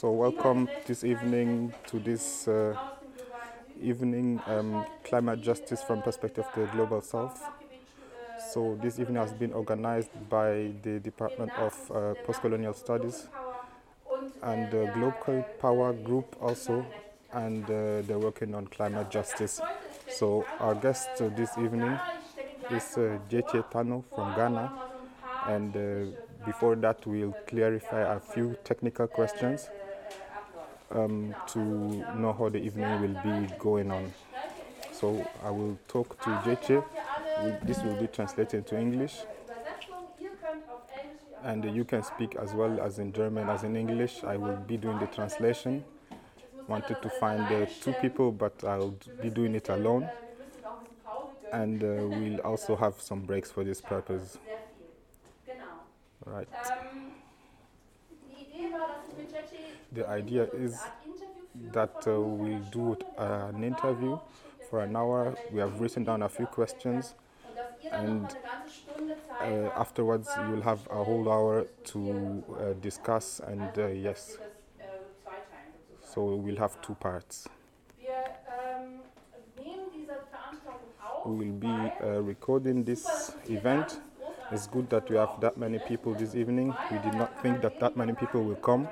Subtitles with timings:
[0.00, 2.76] So welcome this evening to this uh,
[3.80, 7.40] evening um, climate justice from perspective of the global south.
[8.52, 13.28] So this evening has been organized by the Department of uh, Postcolonial Studies
[14.42, 16.84] and the Global Power Group also,
[17.32, 19.60] and uh, they're working on climate justice.
[20.08, 21.96] So our guest this evening
[22.70, 24.72] is uh, Jeche Tano from Ghana,
[25.46, 29.68] and uh, before that we'll clarify a few technical questions
[30.90, 34.12] um, to know how the evening will be going on.
[34.92, 36.82] So I will talk to Jeche.
[37.64, 39.22] This will be translated into English.
[41.42, 44.22] And you can speak as well as in German as in English.
[44.22, 45.84] I will be doing the translation.
[46.68, 50.08] Wanted to find uh, two people, but I'll be doing it alone.
[51.52, 54.38] And uh, we'll also have some breaks for this purpose.
[56.24, 56.48] Right.
[59.92, 60.80] The idea is
[61.72, 64.18] that uh, we'll do an interview
[64.70, 65.36] for an hour.
[65.50, 67.14] We have written down a few questions,
[67.90, 68.34] and
[69.40, 69.44] uh,
[69.76, 73.40] afterwards you'll have a whole hour to uh, discuss.
[73.46, 74.38] And uh, yes,
[76.00, 77.48] so we'll have two parts.
[81.24, 84.00] We will be uh, recording this event.
[84.52, 86.74] It's good that we have that many people this evening.
[86.90, 88.86] We did not think that that many people will come,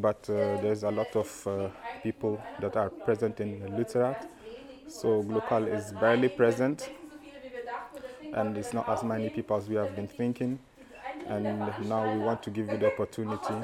[0.00, 1.68] but uh, there's a lot of uh,
[2.02, 4.26] people that are present in Lützerath.
[4.88, 6.90] So Global is barely present,
[8.32, 10.58] and it's not as many people as we have been thinking.
[11.28, 11.44] And
[11.88, 13.54] now we want to give you the opportunity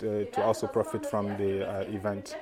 [0.00, 2.36] to, to also profit from the uh, event.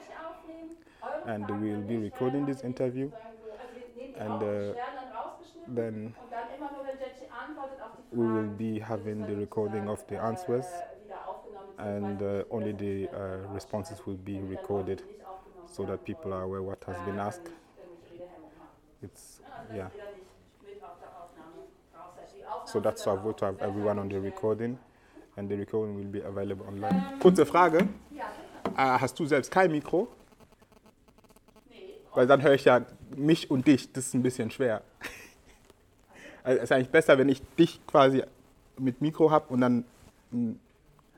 [1.27, 3.11] And we'll be recording this interview,
[4.17, 4.75] and uh,
[5.69, 6.15] then
[8.12, 10.66] we will be having the recording of the answers
[11.78, 15.02] and uh, only the uh, responses will be recorded
[15.66, 17.48] so that people are aware what has been asked.
[19.02, 19.40] It's,
[19.74, 19.89] yeah.
[22.67, 24.78] So that's our vote to have everyone on the recording
[25.36, 27.18] and the recording will be available online.
[27.20, 27.89] Kurze Frage.
[28.77, 30.08] Äh, hast du selbst kein Mikro?
[32.14, 32.83] Weil dann höre ich ja
[33.17, 33.92] mich und dich.
[33.92, 34.83] Das ist ein bisschen schwer.
[36.45, 38.23] Also es ist eigentlich besser, wenn ich dich quasi
[38.79, 39.85] mit Mikro habe und dann
[40.33, 40.58] ein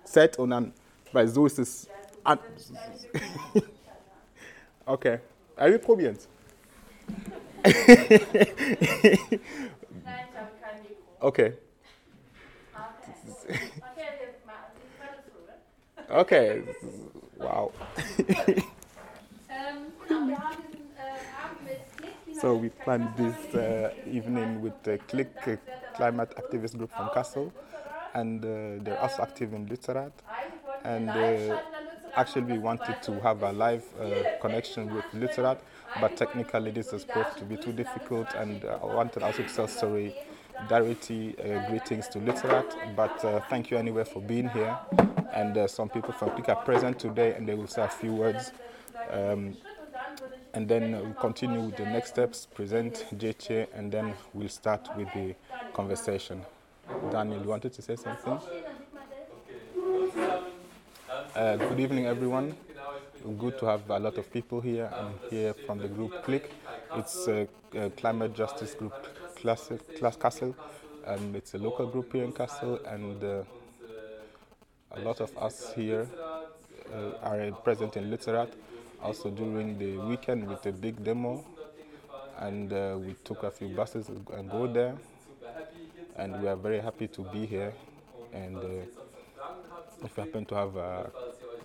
[0.05, 0.73] Set und dann,
[1.13, 1.89] weil so ist es.
[2.25, 2.39] An
[4.87, 5.21] okay,
[5.57, 6.29] also wir probieren es.
[11.21, 11.55] okay.
[16.09, 16.63] Okay,
[17.39, 17.73] wow.
[22.45, 25.57] So we planned this uh, evening with the Click uh,
[25.97, 27.51] Climate Activist Group from Kassel,
[28.13, 30.13] and uh, they're also active in Lützerath.
[30.85, 31.63] And uh,
[32.15, 35.57] actually, we wanted to have a live uh, connection with Lützerath,
[36.03, 38.35] but technically this has proved to be too difficult.
[38.35, 41.35] And uh, I wanted also to tell solidarity
[41.71, 42.95] greetings to Lützerath.
[42.95, 44.77] But thank you anyway for being here.
[45.33, 48.53] And some people from Click are present today, and they will say a few words.
[49.11, 49.57] Um,
[50.55, 55.09] and then we'll continue with the next steps, present JC, and then we'll start with
[55.13, 55.35] the
[55.73, 56.43] conversation.
[57.11, 58.39] Daniel, you wanted to say something?
[61.35, 62.55] Uh, good evening, everyone.
[63.39, 64.89] Good to have a lot of people here.
[64.95, 66.51] I'm here from the group CLIck.
[66.97, 68.95] It's a, a climate justice group,
[69.35, 70.55] Class, Class Castle,
[71.07, 72.79] and it's a local group here in Castle.
[72.87, 73.43] And uh,
[74.93, 76.07] a lot of us here
[76.95, 78.53] uh, are present in Lützerath
[79.05, 81.45] also during the weekend with a big demo
[82.39, 84.97] and uh, we took a few buses and go there
[86.17, 87.73] and we are very happy to be here.
[88.33, 88.69] And uh,
[90.05, 91.03] if you happen to have uh,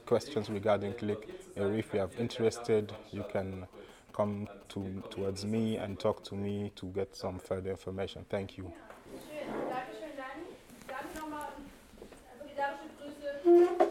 [0.05, 3.65] questions regarding click or if you are interested you can
[4.11, 8.25] come to, towards me and talk to me to get some further information.
[8.29, 8.71] Thank you.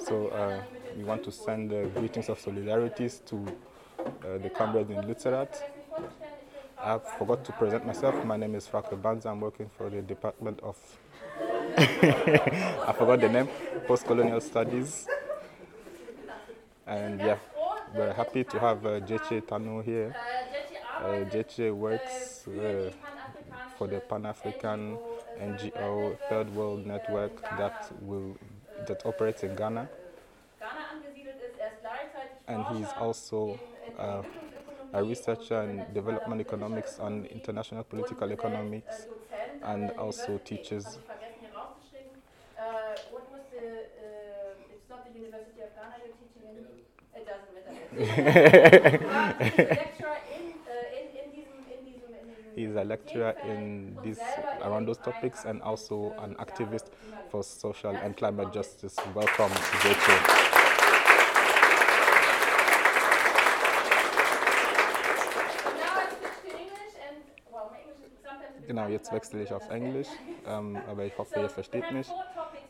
[0.07, 0.63] So uh,
[0.99, 3.37] we want to send uh, greetings of solidarities to
[4.01, 5.63] uh, the comrades in Lützerath.
[6.77, 8.25] I forgot to present myself.
[8.25, 9.27] My name is Frake Banza.
[9.27, 10.77] I'm working for the Department of,
[11.79, 13.49] I forgot the name,
[13.87, 15.07] Post-Colonial Studies.
[16.85, 17.39] And yeah,
[17.95, 20.17] we're happy to have uh, Jeche Tanu here.
[21.01, 22.91] Uh, Jeche works uh,
[23.77, 24.99] for the Pan-African
[25.41, 28.37] NGO Third World Network that will
[28.89, 29.89] that operates in Ghana.
[32.49, 33.61] And he's also
[33.99, 34.23] uh,
[34.93, 39.07] a researcher in development economics and international political economics,
[39.63, 40.99] and also teaches
[43.11, 43.23] one
[45.93, 46.67] are you teaching in?
[47.15, 47.75] It doesn't matter.
[47.89, 52.85] But he's a lecturer in, uh, in, in diesem, in diesem, in diesem He's a
[52.85, 56.31] lecturer Themenfeld in und these selber in around those einem topics and also aktiven, an
[56.33, 57.31] ähm, activist ja, Klimaschutz.
[57.31, 58.59] for social That's and climate okay.
[58.59, 58.97] justice.
[59.15, 60.15] Welcome, Zeche.
[65.79, 67.17] Now I switch to English and,
[67.53, 69.83] well, my English is sometimes a bit Genau, jetzt wechsle ich understand.
[69.83, 70.09] Englisch,
[70.47, 72.07] ähm, aber ich hoffe, ihr versteht mich.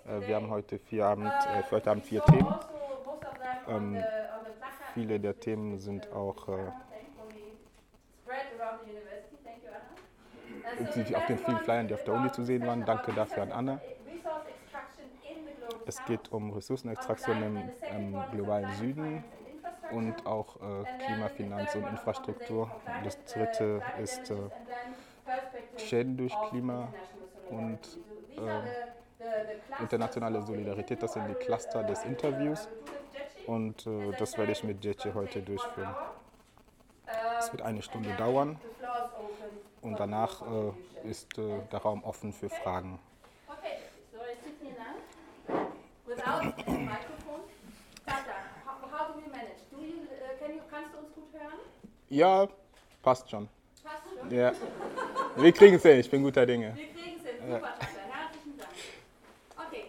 [0.06, 2.54] Äh, wir haben heute vier, Abend, äh, für heute Abend vier Themen.
[3.68, 4.02] Ähm,
[4.94, 6.52] Viele der Themen sind auch äh,
[11.14, 12.84] auf den vielen Flyern, die auf der Uni zu sehen waren.
[12.84, 13.80] Danke dafür an Anna.
[15.86, 19.24] Es geht um Ressourcenextraktion im ähm, globalen Süden
[19.90, 22.70] und auch äh, Klima, Finanz und Infrastruktur.
[23.04, 24.34] Das dritte ist äh,
[25.76, 26.92] Schäden durch Klima
[27.50, 27.80] und
[28.36, 31.02] äh, internationale Solidarität.
[31.02, 32.69] Das sind die Cluster des Interviews
[33.46, 35.94] und äh, das werde ich mit Jetje heute durchführen.
[37.38, 38.60] Es wird eine Stunde dauern
[39.82, 42.98] und danach äh, ist äh, der Raum offen für Fragen.
[46.19, 46.48] Uh?
[52.10, 52.48] Ja,
[53.02, 53.48] passt schon.
[54.31, 54.53] Ja.
[55.37, 56.75] Wir kriegen es hin, ich bin guter Dinge.
[56.76, 57.37] Wir kriegen es hin.
[57.47, 57.87] Super, Tata.
[57.87, 58.70] Herzlichen Dank.
[59.67, 59.85] Okay,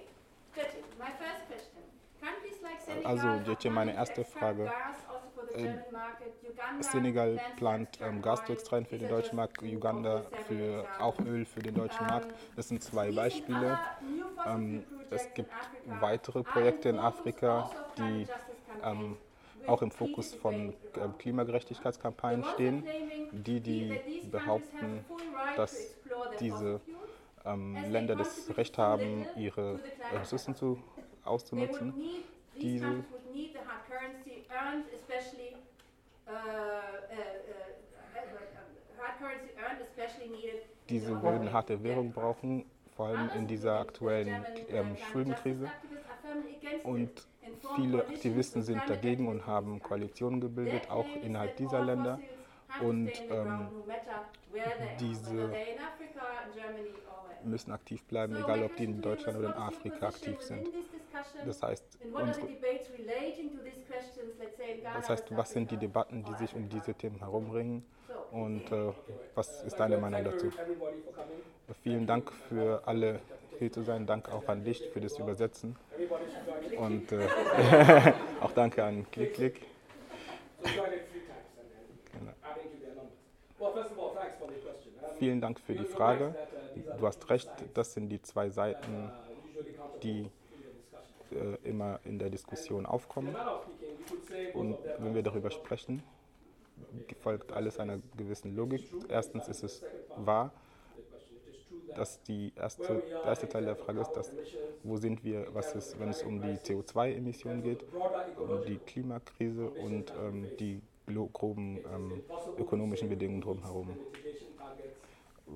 [0.56, 1.84] Jetje, my first question.
[2.22, 4.72] Countries like Senegal Also, Jetje, meine erste Frage.
[4.72, 5.70] also.
[6.50, 11.44] Uganda Senegal plant ähm, Gas zu extrahieren für den deutschen Markt, Uganda für auch Öl
[11.46, 12.28] für den deutschen Markt.
[12.56, 13.80] Das sind zwei Beispiele.
[14.46, 15.52] Ähm, es gibt
[16.00, 18.28] weitere Projekte in Afrika, die
[18.84, 19.18] ähm,
[19.70, 22.84] auch im Fokus von ähm, Klimagerechtigkeitskampagnen stehen,
[23.32, 24.00] die, die
[24.32, 25.06] behaupten,
[25.56, 25.96] dass
[26.40, 26.82] diese
[27.46, 29.80] ähm, Länder das Recht haben, ihre
[30.12, 30.80] äh, Ressourcen zu,
[31.24, 31.94] auszunutzen.
[32.62, 33.04] Diese
[40.90, 42.66] diese würden harte Währung brauchen,
[43.00, 45.72] vor allem in dieser aktuellen ähm, Schuldenkrise.
[46.84, 47.10] Und
[47.78, 52.20] viele Aktivisten sind dagegen und haben Koalitionen gebildet, auch innerhalb dieser Länder.
[52.82, 53.70] Und ähm,
[55.00, 55.56] diese
[57.46, 60.68] müssen aktiv bleiben, egal ob die in Deutschland oder in Afrika aktiv sind.
[61.46, 62.50] Das heißt, unsere,
[64.94, 67.86] das heißt, was sind die Debatten, die sich um diese Themen herumringen
[68.32, 68.92] und äh,
[69.36, 70.52] was ist deine Meinung dazu?
[71.84, 73.20] Vielen Dank für alle
[73.60, 75.76] hier zu sein, danke auch an dich für das Übersetzen
[76.78, 77.28] und äh,
[78.42, 79.62] auch danke an Klick Klick.
[80.64, 82.34] Genau.
[85.18, 86.34] Vielen Dank für die Frage.
[86.98, 89.12] Du hast recht, das sind die zwei Seiten,
[90.02, 90.30] die
[91.32, 93.36] äh, immer in der Diskussion aufkommen.
[94.54, 96.02] Und wenn wir darüber sprechen,
[97.22, 98.90] folgt alles einer gewissen Logik.
[99.10, 99.84] Erstens ist es
[100.16, 100.52] wahr,
[101.96, 104.32] dass die erste, der erste Teil der Frage ist, dass,
[104.84, 107.84] wo sind wir, was ist, wenn es um die CO2-Emissionen geht,
[108.38, 110.82] um die Klimakrise und ähm, die
[111.34, 112.24] groben ähm,
[112.58, 113.98] ökonomischen Bedingungen drumherum.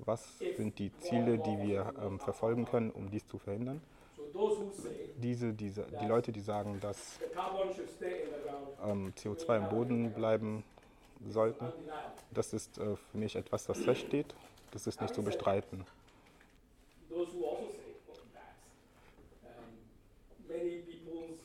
[0.06, 3.82] Was sind die Ziele, die wir ähm, verfolgen können, um dies zu verhindern?
[5.18, 7.20] Diese, diese, die Leute, die sagen, dass
[8.84, 10.64] ähm, CO2 im Boden bleiben
[11.30, 11.72] sollten,
[12.32, 14.34] das ist äh, für mich etwas, das feststeht.
[14.72, 15.86] Das ist nicht zu bestreiten.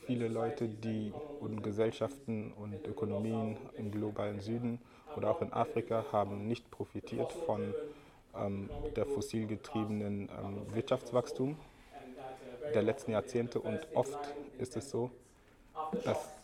[0.08, 4.80] Viele Leute, die und Gesellschaften und Ökonomien im globalen Süden
[5.14, 7.74] oder auch in Afrika haben nicht profitiert von
[8.34, 11.58] ähm, der fossilgetriebenen ähm, Wirtschaftswachstum
[12.72, 13.60] der letzten Jahrzehnte.
[13.60, 14.18] Und oft
[14.56, 15.10] ist es so,
[16.04, 16.34] dass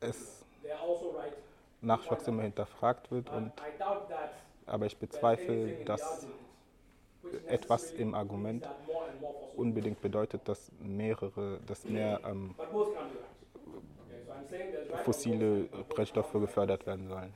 [0.00, 0.42] es
[1.82, 3.28] Nachwachstum hinterfragt wird.
[3.28, 3.52] Und
[4.64, 6.26] aber ich bezweifle, dass
[7.48, 8.66] etwas im Argument
[9.56, 12.54] unbedingt bedeutet, dass mehrere, dass mehr ähm,
[15.04, 17.32] fossile Brennstoffe gefördert werden sollen.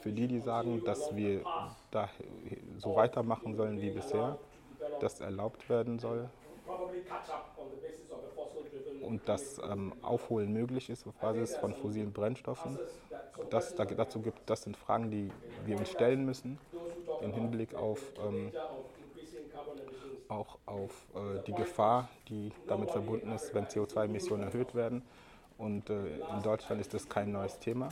[0.00, 1.42] Für die, die sagen, dass wir
[1.90, 2.08] da
[2.78, 4.38] so weitermachen sollen wie bisher,
[5.00, 6.28] dass erlaubt werden soll
[9.02, 12.78] und dass ähm, Aufholen möglich ist auf Basis von fossilen Brennstoffen,
[13.50, 15.30] das da, dazu gibt, das sind Fragen, die
[15.64, 16.58] wir uns stellen müssen
[17.20, 18.52] im Hinblick auf ähm,
[20.30, 25.02] auch auf äh, die Gefahr, die damit verbunden ist, wenn CO2-Emissionen erhöht werden.
[25.58, 27.90] Und äh, in Deutschland ist das kein neues Thema.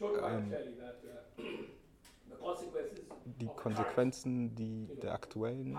[0.00, 0.54] Ähm,
[3.24, 5.78] die Konsequenzen die der, aktuellen,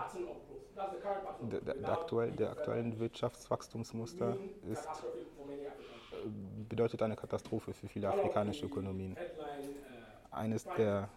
[1.40, 4.36] der, der, aktuell, der aktuellen Wirtschaftswachstumsmuster
[4.70, 6.28] ist, äh,
[6.68, 9.16] bedeutet eine Katastrophe für viele afrikanische Ökonomien.
[10.36, 11.08] Eines der,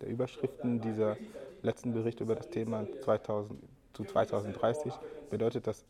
[0.00, 1.16] der Überschriften dieser
[1.62, 3.60] letzten Bericht über das Thema 2000,
[3.92, 4.92] zu 2030
[5.30, 5.84] bedeutet, dass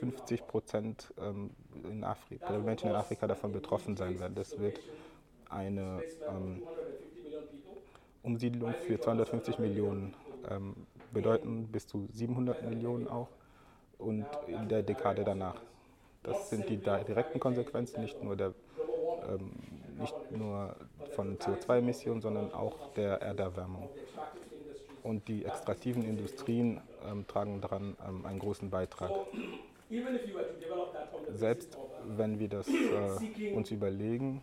[0.00, 1.50] 50 Prozent ähm,
[1.84, 4.34] in Afrika, Menschen in Afrika davon betroffen sein werden.
[4.34, 4.80] Das wird
[5.50, 6.62] eine ähm,
[8.22, 10.14] Umsiedlung für 250 Millionen
[10.50, 10.74] ähm,
[11.12, 13.28] bedeuten, bis zu 700 Millionen auch
[13.98, 15.56] und in der Dekade danach.
[16.22, 18.54] Das sind die direkten Konsequenzen, nicht nur, der,
[19.28, 19.52] ähm,
[19.98, 20.76] nicht nur
[21.14, 23.88] von CO2-Emissionen, sondern auch der Erderwärmung.
[25.02, 29.10] Und die extraktiven Industrien ähm, tragen daran ähm, einen großen Beitrag.
[31.34, 31.76] Selbst
[32.16, 34.40] wenn wir das äh, uns überlegen,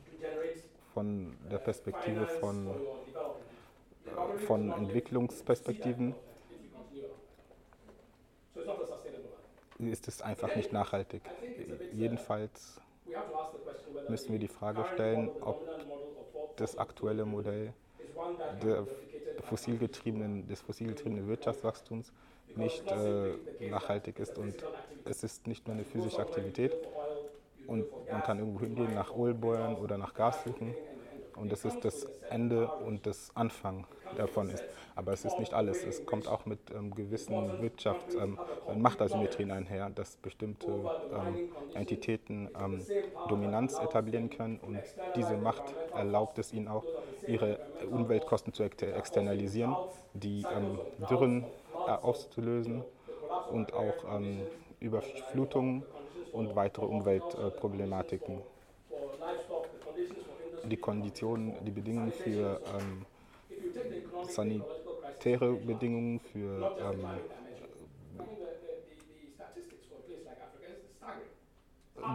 [0.94, 6.16] von der Perspektive von, äh, von Entwicklungsperspektiven,
[9.80, 11.24] ist es einfach nicht nachhaltig.
[11.94, 12.80] Jedenfalls
[14.12, 15.68] müssen wir die Frage stellen, ob
[16.58, 17.74] das aktuelle Modell
[18.62, 18.86] der
[19.44, 22.12] fossilgetriebenen, des fossilgetriebenen Wirtschaftswachstums
[22.56, 24.56] nicht äh, nachhaltig ist und
[25.06, 26.76] es ist nicht nur eine physische Aktivität
[27.68, 30.76] und man kann irgendwo hingehen, nach Öl bohren oder nach Gas suchen
[31.38, 33.88] und das ist das Ende und das Anfang
[34.18, 34.64] davon ist.
[34.96, 35.86] Aber es ist nicht alles.
[35.86, 38.38] Es kommt auch mit ähm, gewissen Wirtschafts- ähm,
[38.76, 42.86] Machtasymmetrien einher, dass bestimmte ähm, Entitäten ähm,
[43.30, 44.82] Dominanz etablieren können und
[45.16, 45.64] diese Macht
[45.96, 46.84] erlaubt es ihnen auch,
[47.28, 49.76] ihre Umweltkosten zu externalisieren,
[50.14, 51.46] die ähm, Dürren
[51.88, 52.84] äh, auszulösen
[53.52, 54.42] und auch ähm,
[54.80, 55.84] Überflutungen
[56.32, 58.42] und weitere Umweltproblematiken.
[60.64, 63.06] Die Konditionen, die Bedingungen für ähm,
[64.28, 67.06] sanitäre Bedingungen, für ähm,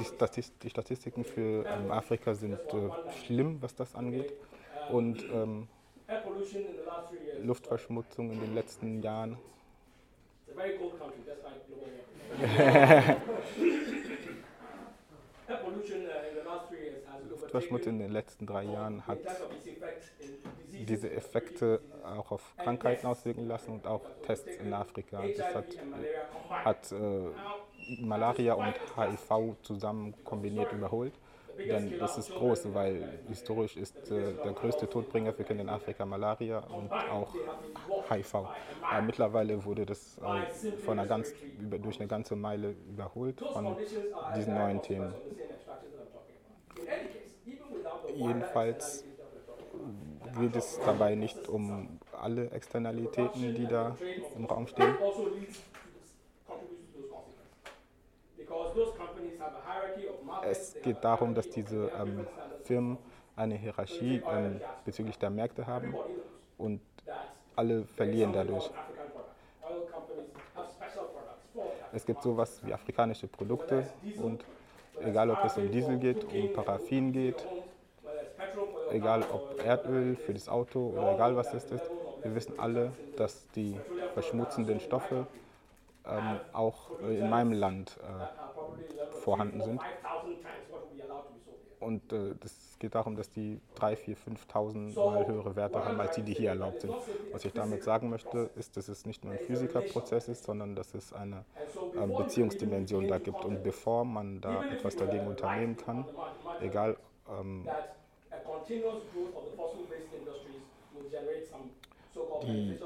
[0.00, 2.90] die, Statist die, Statistiken für ähm, Afrika sind äh,
[3.24, 4.32] schlimm, was das angeht.
[4.90, 5.68] Und ähm,
[7.42, 9.38] Luftverschmutzung in den letzten Jahren.
[17.30, 19.18] Luftverschmutzung in den letzten drei Jahren hat
[20.84, 25.22] diese Effekte auch auf Krankheiten auswirken lassen und auch Tests in Afrika.
[25.36, 25.66] Das hat,
[26.50, 31.14] hat äh, Malaria und HIV zusammen kombiniert überholt.
[31.58, 36.04] Denn das ist groß, weil historisch ist äh, der größte Todbringer für Kinder in Afrika
[36.04, 37.32] Malaria und auch
[38.10, 38.34] HIV.
[38.34, 43.76] Aber mittlerweile wurde das äh, von einer ganz, über, durch eine ganze Meile überholt von
[44.36, 45.14] diesen neuen Themen.
[48.14, 49.04] Jedenfalls
[50.38, 53.96] geht es dabei nicht um alle Externalitäten, die da
[54.36, 54.94] im Raum stehen.
[60.42, 62.26] Es geht darum, dass diese ähm,
[62.64, 62.98] Firmen
[63.34, 65.94] eine Hierarchie ähm, bezüglich der Märkte haben
[66.58, 66.80] und
[67.54, 68.70] alle verlieren dadurch.
[71.92, 73.88] Es gibt sowas wie afrikanische Produkte
[74.22, 74.44] und
[75.00, 77.46] egal ob es um Diesel geht, um Paraffin geht,
[78.90, 81.90] egal ob Erdöl für das Auto oder egal was es ist,
[82.22, 83.78] wir wissen alle, dass die
[84.14, 85.26] verschmutzenden Stoffe
[86.06, 89.80] ähm, auch in meinem Land äh, vorhanden sind.
[91.78, 96.16] Und äh, das geht darum, dass die 3.000, 4.000, 5.000 Mal höhere Werte haben, als
[96.16, 96.94] die, die hier erlaubt sind.
[97.32, 100.94] Was ich damit sagen möchte, ist, dass es nicht nur ein Physikerprozess ist, sondern dass
[100.94, 101.44] es eine
[101.94, 103.44] äh, Beziehungsdimension da gibt.
[103.44, 106.06] Und bevor man da etwas dagegen unternehmen kann,
[106.60, 106.96] egal
[107.28, 107.68] ähm,
[112.42, 112.78] die,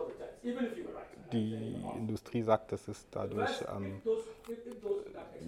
[1.32, 4.00] die Industrie sagt, dass es dadurch ähm,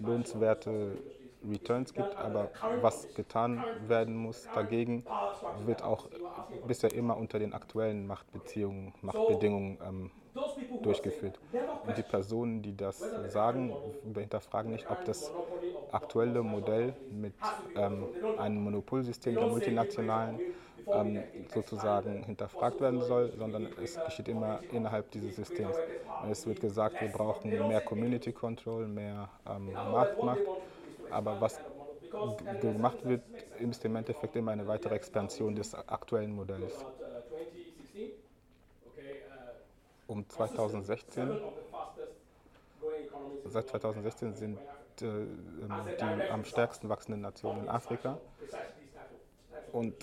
[0.01, 0.97] lohnenswerte
[1.51, 2.51] Returns gibt, aber
[2.81, 5.05] was getan werden muss dagegen,
[5.67, 6.09] wird auch
[6.67, 10.11] bisher immer unter den aktuellen Machtbeziehungen, Machtbedingungen ähm,
[10.83, 11.39] durchgeführt.
[11.87, 13.73] Und die Personen, die das sagen,
[14.15, 15.31] hinterfragen nicht, ob das
[15.91, 17.35] aktuelle Modell mit
[17.77, 18.07] ähm,
[18.39, 20.41] einem Monopolsystem der multinationalen
[20.87, 21.23] ähm,
[21.53, 25.77] sozusagen hinterfragt werden soll, sondern es geschieht immer innerhalb dieses Systems.
[26.31, 30.41] Es wird gesagt, wir brauchen mehr Community Control, mehr ähm, Marktmacht,
[31.11, 31.61] aber was
[32.61, 33.23] gemacht wird,
[33.59, 36.85] ist im Endeffekt immer eine weitere Expansion des aktuellen Modells.
[40.13, 41.41] Um 2016,
[43.47, 44.59] seit 2016 sind
[45.01, 45.25] äh,
[45.99, 48.19] die am stärksten wachsenden Nationen in Afrika.
[49.73, 49.95] Und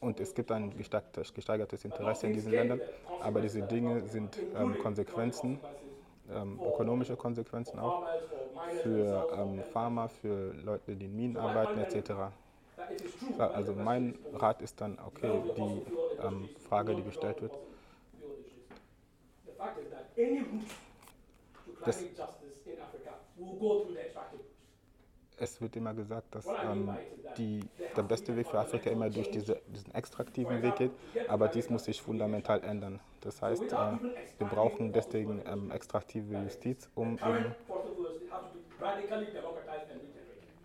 [0.00, 2.80] Und es gibt ein gesteigertes Interesse in diesen Ländern,
[3.20, 5.60] aber diese Dinge sind ähm, Konsequenzen,
[6.34, 8.06] ähm, ökonomische Konsequenzen auch
[8.82, 12.10] für ähm, Farmer, für Leute, die in Minen arbeiten etc.
[13.38, 15.82] Also mein Rat ist dann, okay, die
[16.26, 17.52] ähm, Frage, die gestellt wird,
[21.84, 22.04] das,
[25.38, 26.96] es wird immer gesagt, dass ähm,
[27.36, 27.60] die,
[27.96, 30.92] der beste Weg für Afrika immer durch diese, diesen extraktiven Weg geht,
[31.28, 33.00] aber dies muss sich fundamental ändern.
[33.20, 33.76] Das heißt, äh,
[34.38, 37.54] wir brauchen deswegen ähm, extraktive Justiz, um eben.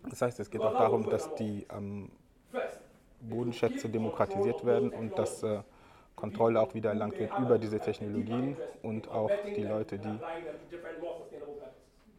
[0.08, 2.10] Das heißt, es geht auch darum, dass die ähm,
[3.20, 5.62] Bodenschätze demokratisiert werden und dass äh,
[6.20, 10.18] Kontrolle auch wieder erlangt wird über diese Technologien und auch die Leute, die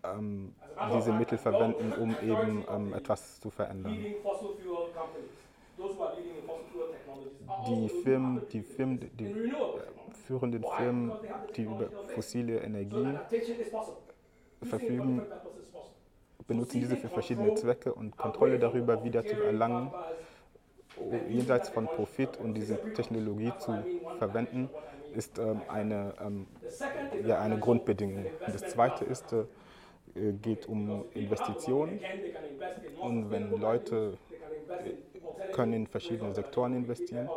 [0.03, 0.53] ähm,
[0.95, 3.97] diese Mittel verwenden, um eben ähm, etwas zu verändern.
[7.67, 9.53] Die Firmen, die, Firmen, die äh,
[10.25, 11.11] führenden Firmen,
[11.55, 13.19] die über fossile Energien
[14.63, 15.21] verfügen,
[16.47, 19.91] benutzen diese für verschiedene Zwecke und Kontrolle darüber wieder zu erlangen,
[21.29, 23.83] jenseits von Profit und diese Technologie zu
[24.17, 24.69] verwenden,
[25.15, 26.47] ist ähm, eine, ähm,
[27.25, 28.25] ja, eine Grundbedingung.
[28.25, 29.43] Und das Zweite ist, äh,
[30.41, 31.99] geht um Investitionen
[33.01, 34.17] und wenn Leute
[34.69, 37.29] äh, können in verschiedene Sektoren investieren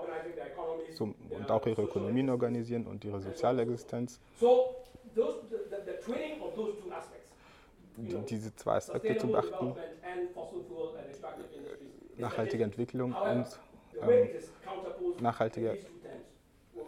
[0.94, 4.21] zum, und auch ihre Ökonomien organisieren und ihre soziale Existenz.
[7.97, 9.75] Die, diese zwei Aspekte zu beachten,
[12.18, 13.47] nachhaltige Entwicklung und
[14.02, 14.28] ähm,
[15.21, 15.75] nachhaltiger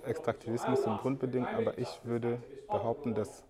[0.04, 3.42] Extraktivismus sind Grundbedingungen, aber ich würde behaupten, dass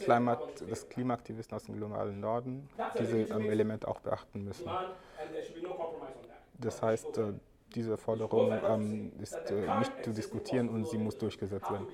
[0.00, 4.70] Klimat, dass Klimaaktivisten aus dem globalen Norden diese ähm, Elemente auch beachten müssen.
[6.58, 7.32] Das heißt, äh,
[7.74, 11.86] diese Forderung ähm, ist äh, nicht zu diskutieren und sie muss durchgesetzt werden.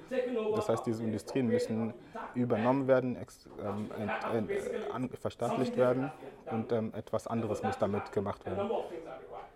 [0.54, 1.94] Das heißt, diese Industrien müssen
[2.34, 6.12] übernommen werden, ex, ähm, ent, ent, an, verstaatlicht werden
[6.50, 8.70] und ähm, etwas anderes muss damit gemacht werden.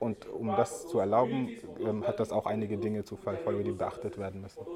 [0.00, 4.18] Und um das zu erlauben, ähm, hat das auch einige Dinge zu Folge, die beachtet
[4.18, 4.66] werden müssen.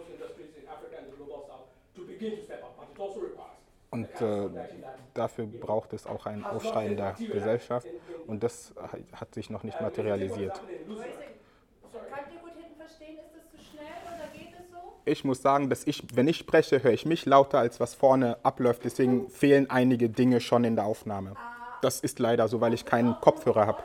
[3.90, 4.48] Und äh,
[5.14, 7.88] dafür braucht es auch ein Aufschrei in der Gesellschaft
[8.26, 8.74] und das
[9.12, 10.60] hat sich noch nicht materialisiert.
[15.04, 18.36] Ich muss sagen, dass ich, wenn ich spreche, höre ich mich lauter, als was vorne
[18.42, 18.84] abläuft.
[18.84, 21.34] Deswegen fehlen einige Dinge schon in der Aufnahme.
[21.80, 23.82] Das ist leider so, weil ich keinen Kopfhörer habe.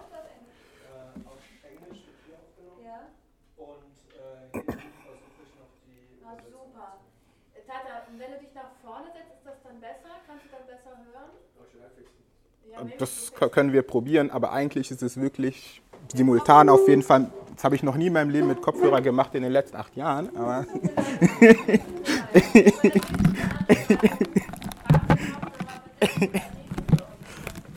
[12.98, 15.82] das können wir probieren, aber eigentlich ist es wirklich
[16.14, 17.30] simultan auf jeden Fall.
[17.56, 19.96] Das habe ich noch nie in meinem Leben mit Kopfhörer gemacht in den letzten acht
[19.96, 20.36] Jahren.
[20.36, 20.66] Aber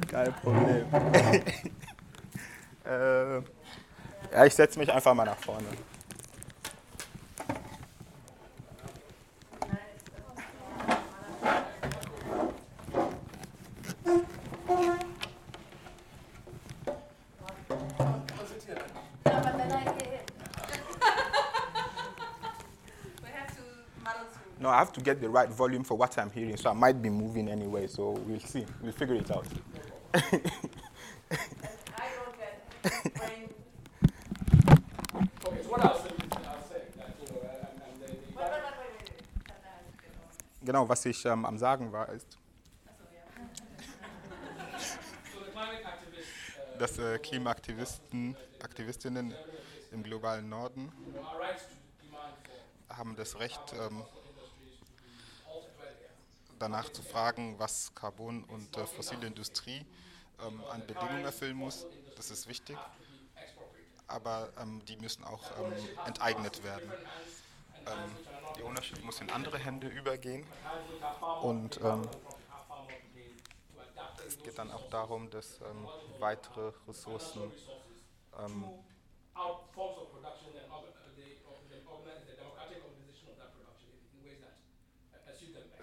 [0.08, 0.86] Kein Problem.
[2.84, 3.36] äh,
[4.32, 5.66] ja, ich setze mich einfach mal nach vorne.
[24.66, 27.00] No, I have to get the right volume for what I'm hearing, so I might
[27.00, 28.66] be moving anyway, so we'll see.
[28.82, 29.46] We'll figure it out.
[40.64, 42.36] Genau, was ich ähm, am Sagen war, ist,
[46.76, 49.32] dass äh, Klimaaktivisten, Aktivistinnen
[49.92, 50.90] im globalen Norden
[52.88, 54.02] haben das Recht, ähm,
[56.58, 59.84] danach zu fragen, was Carbon und äh, fossile Industrie
[60.46, 61.86] ähm, an Bedingungen erfüllen muss.
[62.16, 62.76] Das ist wichtig.
[64.08, 65.72] Aber ähm, die müssen auch ähm,
[66.06, 66.90] enteignet werden.
[67.86, 68.16] Ähm,
[68.56, 70.46] die Ownership muss in andere Hände übergehen.
[71.42, 72.08] Und ähm,
[74.26, 75.88] es geht dann auch darum, dass ähm,
[76.18, 77.52] weitere Ressourcen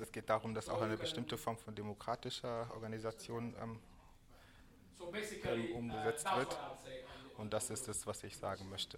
[0.02, 3.80] es geht darum, dass auch eine bestimmte Form von demokratischer Organisation ähm,
[5.46, 6.58] ähm, umgesetzt wird.
[7.38, 8.98] Und das ist es, was ich sagen möchte.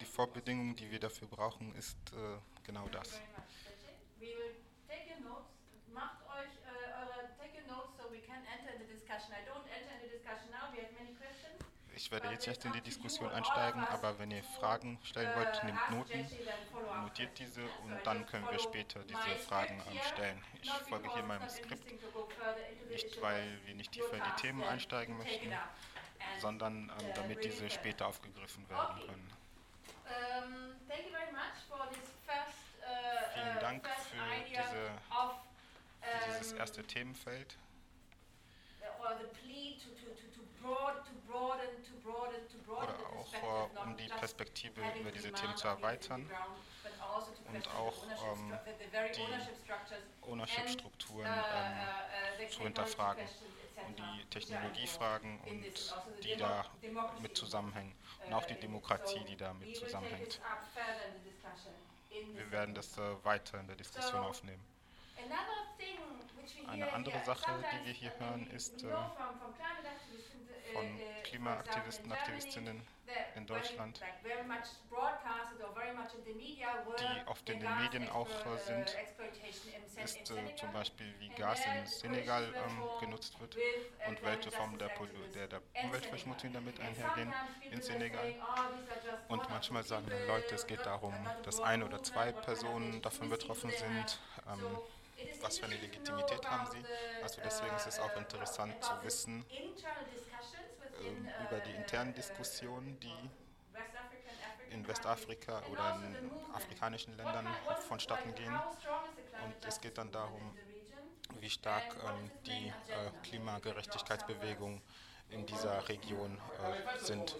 [0.00, 3.20] Die Vorbedingung, die wir dafür brauchen, ist äh, genau das.
[3.20, 3.46] discussion.
[6.96, 8.16] I don't enter in the discussion now.
[8.16, 8.95] We have many questions.
[11.94, 15.66] Ich werde jetzt nicht in die Diskussion einsteigen, aber wenn ihr Fragen stellen wollt, Uh,
[15.66, 16.28] nehmt Noten,
[17.02, 20.44] notiert diese und dann können wir später diese Fragen stellen.
[20.62, 21.90] Ich folge hier meinem Skript,
[22.90, 25.52] nicht weil wir nicht tiefer in die Themen einsteigen möchten,
[26.40, 29.30] sondern ähm, uh, damit diese später aufgegriffen werden können.
[30.04, 30.74] Uh,
[33.34, 34.90] Vielen uh, Dank für diese-
[36.00, 37.56] Für dieses erste Themenfeld
[42.66, 46.28] oder auch äh, um die Perspektive über diese Themen zu erweitern,
[47.14, 47.94] also und auch,
[48.32, 48.58] ähm,
[49.14, 53.24] die Ownership-Strukturen uh, ähm, uh, the zu hinterfragen
[53.86, 56.64] und die Technologiefragen und also die da
[57.20, 57.94] mit zusammenhängen
[58.26, 58.54] und uh, auch die.
[58.56, 60.40] Demokratie, die da mit zusammenhängt.
[62.10, 64.62] Wir werden das äh, weiter in der Diskussion aufnehmen.
[65.18, 66.15] Another thing
[66.66, 68.92] Eine andere Sache, die wir hier hören, ist, äh,
[70.72, 72.82] Von Klimaaktivisten, Aktivistinnen,
[73.34, 74.00] in Deutschland,
[76.98, 78.96] die oft in den Medien auch, äh, sind,
[80.02, 83.56] ist äh, zum Beispiel, wie Gas in Senegal ähm, genutzt wird
[84.08, 84.90] und welche Formen der,
[85.34, 87.32] der, der Umweltverschmutzung damit einhergehen
[87.70, 88.34] in Senegal.
[89.28, 94.18] Und manchmal sagen Leute, es geht darum, dass ein oder zwei Personen davon betroffen sind.
[94.48, 94.78] Ähm,
[95.40, 96.82] was für eine Legitimität haben sie?
[97.22, 99.44] Also deswegen ist es auch interessant zu wissen
[101.04, 103.30] ähm, über die internen Diskussionen, die
[104.70, 107.46] in Westafrika oder in afrikanischen Ländern
[107.88, 108.58] vonstatten gehen.
[109.44, 110.56] Und es geht dann darum,
[111.40, 113.20] wie stark ähm, die äh, agenda?
[113.22, 114.80] Klimagerechtigkeitsbewegungen
[115.30, 117.36] in dieser Region äh, sind.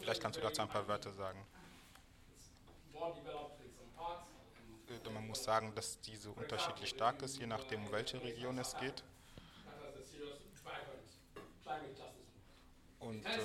[0.00, 1.46] Vielleicht kannst du dazu ein paar Wörter sagen.
[3.02, 4.30] more developed in some parts.
[4.92, 8.58] And Äh, Man muss sagen, dass diese unterschiedlich stark ist, je nachdem, um welche Region
[8.58, 9.02] es geht.
[13.00, 13.38] Und äh,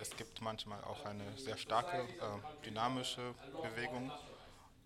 [0.00, 4.10] es gibt manchmal auch eine sehr starke, äh, dynamische Bewegung.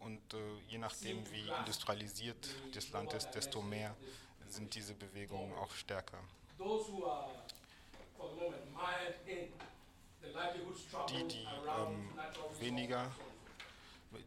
[0.00, 0.37] Und äh,
[0.68, 3.94] je nachdem, wie industrialisiert das Land ist, desto mehr
[4.48, 6.18] sind diese Bewegungen auch stärker.
[11.09, 11.46] Die, die
[11.79, 12.11] ähm,
[12.61, 13.11] weniger,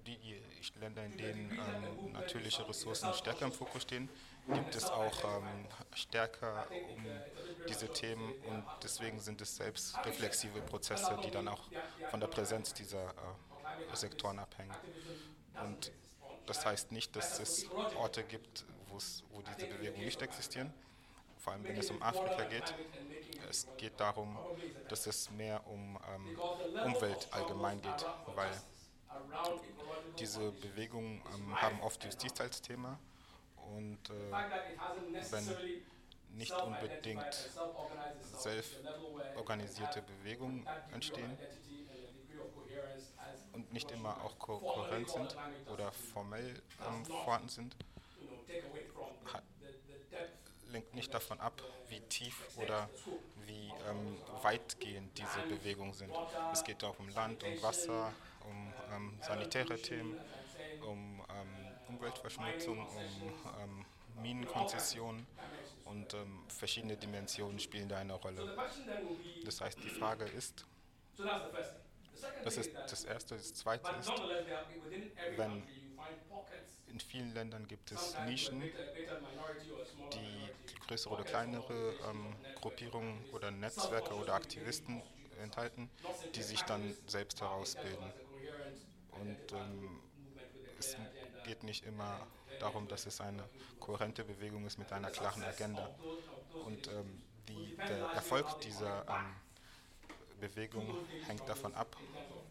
[0.05, 0.41] die, die
[0.75, 4.09] Länder, in denen ähm, natürliche Ressourcen stärker im Fokus stehen,
[4.53, 7.25] gibt es auch ähm, stärker um
[7.67, 11.69] diese Themen und deswegen sind es selbst reflexive Prozesse, die dann auch
[12.05, 14.77] von der Präsenz dieser äh, Sektoren abhängen.
[15.57, 15.91] Und
[16.45, 20.73] das heißt nicht, dass es Orte gibt, wo es- wo diese Bewegungen nicht existieren,
[21.37, 22.75] vor allem wenn es um Afrika geht.
[23.49, 24.41] Es geht darum,
[24.87, 26.41] dass es mehr um ähm,
[26.79, 28.63] Umwelt allgemein geht, weil
[30.19, 32.99] diese Bewegungen ähm, haben oft Justiz als Thema
[33.75, 35.83] und äh, necessarily
[36.33, 40.67] nicht unbedingt and self-organized itself selbst to the level where it can organisierte have Bewegungen
[40.93, 41.37] entstehen
[43.53, 45.35] und nicht immer auch kohärent sind
[45.71, 47.75] oder formell ähm, vorhanden sind,
[50.71, 52.89] lenkt nicht davon ab, wie tief oder
[53.45, 56.13] wie ähm, weitgehend diese Bewegungen sind.
[56.53, 58.13] Es geht auch um Land, um Wasser,
[58.93, 60.17] ähm, sanitäre Themen,
[60.81, 63.85] um ähm, Umweltverschmutzung, um ähm,
[64.21, 65.25] Minenkonzessionen
[65.85, 68.55] und ähm, verschiedene Dimensionen spielen da eine Rolle.
[69.45, 70.65] Das heißt, die Frage ist,
[72.43, 73.35] das ist das Erste.
[73.35, 74.11] Das Zweite ist,
[75.35, 75.63] wenn
[76.87, 78.61] in vielen Ländern gibt es Nischen,
[80.13, 80.49] die
[80.87, 85.01] größere oder kleinere ähm, Gruppierungen oder Netzwerke oder Aktivisten
[85.41, 85.89] enthalten,
[86.35, 88.13] die sich dann selbst herausbilden.
[89.21, 89.99] Und ähm,
[90.79, 90.95] es
[91.45, 92.27] geht nicht immer
[92.59, 93.43] darum, dass es eine
[93.79, 95.89] kohärente Bewegung ist mit einer klaren Agenda.
[96.65, 99.35] Und ähm, die, der Erfolg dieser ähm,
[100.39, 101.95] Bewegung hängt davon ab,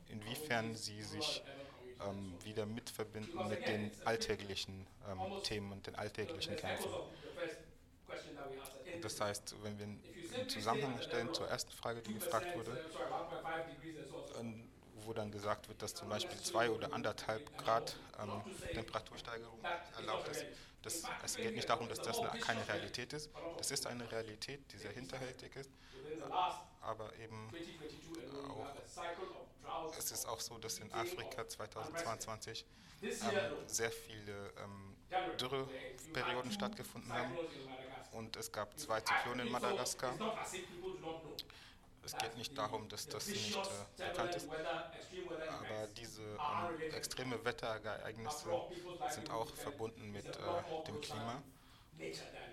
[0.09, 1.42] inwiefern sie sich
[2.05, 6.90] ähm, wieder mitverbinden mit den alltäglichen ähm, Themen und den alltäglichen Kämpfen.
[9.02, 12.81] Das heißt, wenn wir einen Zusammenhang stellen zur ersten Frage, die gefragt wurde,
[15.06, 18.42] wo dann gesagt wird, dass zum Beispiel zwei oder anderthalb Grad ähm,
[18.72, 19.58] Temperatursteigerung
[19.96, 20.44] erlaubt ist.
[20.82, 23.30] Das, es geht nicht darum, dass das eine, keine Realität ist.
[23.58, 25.70] Das ist eine Realität, die sehr hinterhältig ist,
[26.80, 27.50] aber eben
[29.66, 32.64] auch, es ist auch so, dass in Afrika 2022
[33.02, 33.10] ähm,
[33.66, 34.96] sehr viele ähm,
[35.38, 37.36] Dürreperioden stattgefunden haben
[38.12, 40.14] und es gab zwei Zyklone in Madagaskar.
[42.06, 48.48] Es geht nicht darum, dass das nicht äh, bekannt ist, aber diese ähm, extreme Wetterereignisse
[49.10, 51.42] sind auch verbunden mit äh, dem Klima.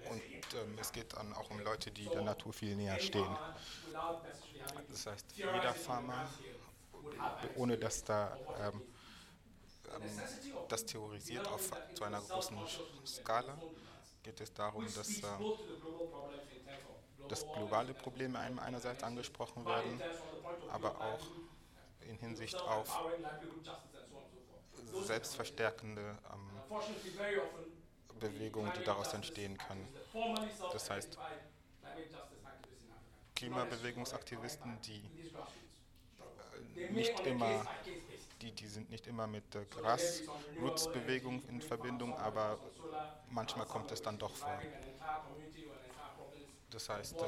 [0.09, 0.21] Und
[0.55, 3.37] ähm, es geht dann auch um Leute, die der Natur viel näher stehen.
[4.89, 6.27] Das heißt, jeder Farmer,
[7.55, 8.81] ohne dass da ähm,
[9.95, 10.21] ähm,
[10.67, 12.57] das theorisiert auf zu einer großen
[13.05, 13.55] Skala,
[14.23, 15.27] geht es darum, dass, äh,
[17.29, 20.01] dass globale Probleme einem einerseits angesprochen werden,
[20.71, 21.21] aber auch
[22.01, 22.99] in Hinsicht auf
[25.01, 26.53] selbstverstärkende ähm,
[28.19, 29.87] Bewegungen, die daraus entstehen können.
[30.71, 31.17] Das heißt,
[33.35, 35.03] Klimabewegungsaktivisten, die
[36.79, 37.65] äh, nicht immer,
[38.41, 42.57] die, die sind nicht immer mit der Grassroots-Bewegung in Verbindung, aber
[43.29, 44.61] manchmal kommt es dann doch vor.
[46.73, 47.25] Das heißt, äh,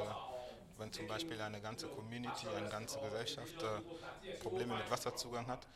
[0.78, 5.66] wenn zum Beispiel eine ganze Community, eine ganze Gesellschaft äh, Probleme mit Wasserzugang hat,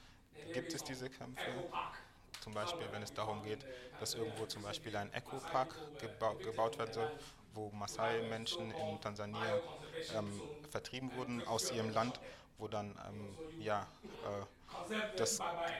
[0.52, 1.50] gibt es diese Kämpfe.
[2.40, 3.64] Zum Beispiel, wenn es darum geht,
[4.00, 7.10] dass irgendwo zum Beispiel ein Eco-Park geba gebaut werden soll,
[7.54, 9.60] wo Maasai-Menschen in Tansania
[10.14, 12.18] ähm, vertrieben wurden aus ihrem Land,
[12.58, 13.86] wo dann ähm, ja,
[14.24, 15.38] äh, das,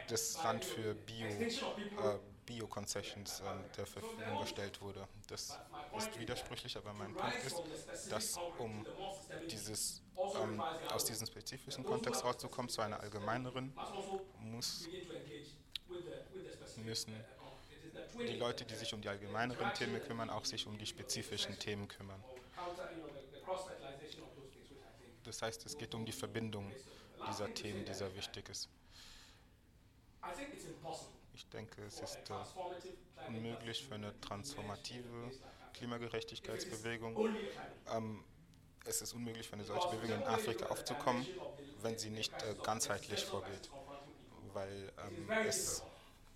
[0.09, 1.51] das Land für Bio, äh,
[2.51, 3.45] Bio-Concessions äh,
[3.77, 5.07] der Verfügung gestellt wurde.
[5.29, 5.57] Das
[5.97, 7.63] ist widersprüchlich, aber mein Punkt ist,
[8.11, 8.85] dass um
[9.49, 10.03] dieses,
[10.43, 10.61] ähm,
[10.93, 13.73] aus diesem spezifischen Kontext rauszukommen zu einer allgemeineren,
[14.41, 14.89] muss,
[16.77, 17.15] müssen
[18.19, 21.87] die Leute, die sich um die allgemeineren Themen kümmern, auch sich um die spezifischen Themen
[21.87, 22.23] kümmern.
[25.23, 26.73] Das heißt, es geht um die Verbindung
[27.29, 28.69] dieser Themen, die sehr wichtig ist.
[31.41, 35.31] Ich denke, es ist äh, unmöglich für eine transformative
[35.73, 37.35] Klimagerechtigkeitsbewegung,
[37.91, 38.23] ähm,
[38.85, 41.27] es ist unmöglich für eine solche Bewegung in Afrika aufzukommen,
[41.81, 43.71] wenn sie nicht äh, ganzheitlich vorgeht,
[44.53, 45.83] weil ähm, es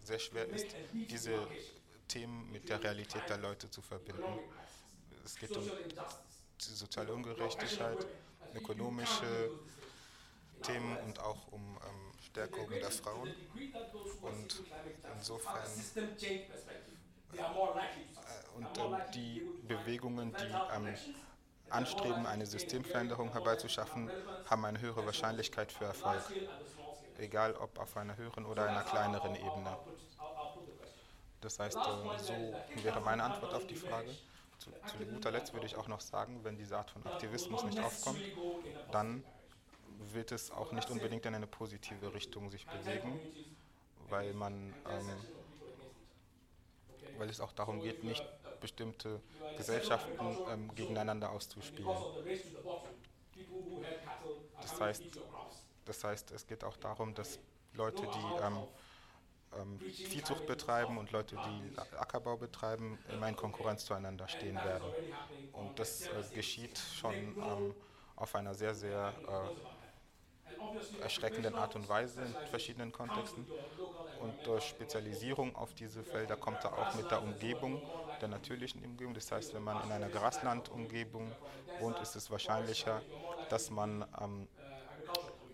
[0.05, 1.49] sehr schwer ist, diese
[2.09, 4.39] Themen mit der Realität der Leute zu verbinden.
[5.23, 5.71] Es geht um
[6.57, 8.07] soziale Ungerechtigkeit,
[8.55, 9.51] ökonomische
[10.65, 13.35] Themen und auch um ähm, Stärkung der Frauen.
[14.23, 14.63] Und
[15.17, 15.63] insofern
[17.33, 17.39] äh,
[18.57, 20.95] und ähm, die Bewegungen, die ähm,
[21.71, 24.11] anstreben, eine Systemveränderung herbeizuschaffen,
[24.49, 26.23] haben eine höhere Wahrscheinlichkeit für Erfolg,
[27.19, 29.77] egal ob auf einer höheren oder einer kleineren Ebene.
[31.41, 34.11] Das heißt, äh, so wäre meine Antwort auf die Frage.
[34.59, 37.79] Zu, zu guter Letzt würde ich auch noch sagen, wenn diese Art von Aktivismus nicht
[37.81, 38.23] aufkommt,
[38.93, 39.23] dann
[40.13, 43.19] wird es auch nicht unbedingt in eine positive Richtung sich bewegen,
[44.09, 45.11] weil man ähm,
[47.19, 48.25] weil es auch darum geht, nicht
[48.61, 49.21] bestimmte
[49.57, 51.97] Gesellschaften ähm, gegeneinander auszuspielen.
[54.63, 55.03] Das heißt,
[55.85, 57.39] das heißt, es geht auch darum, dass
[57.75, 58.59] Leute, die ähm,
[59.61, 64.89] ähm, Viehzucht betreiben und Leute, die Ackerbau betreiben, immer in Konkurrenz zueinander stehen werden.
[65.53, 67.75] Und das äh, geschieht schon ähm,
[68.17, 69.74] auf einer sehr, sehr äh,
[71.03, 73.47] erschreckenden Art und Weise in verschiedenen Kontexten.
[74.21, 77.83] Und durch Spezialisierung auf diese Felder kommt er auch mit der Umgebung,
[78.21, 79.15] der natürlichen Umgebung.
[79.15, 81.33] Das heißt, wenn man in einer Graslandumgebung
[81.81, 83.03] wohnt, ist es wahrscheinlicher,
[83.51, 84.49] dass man ähm,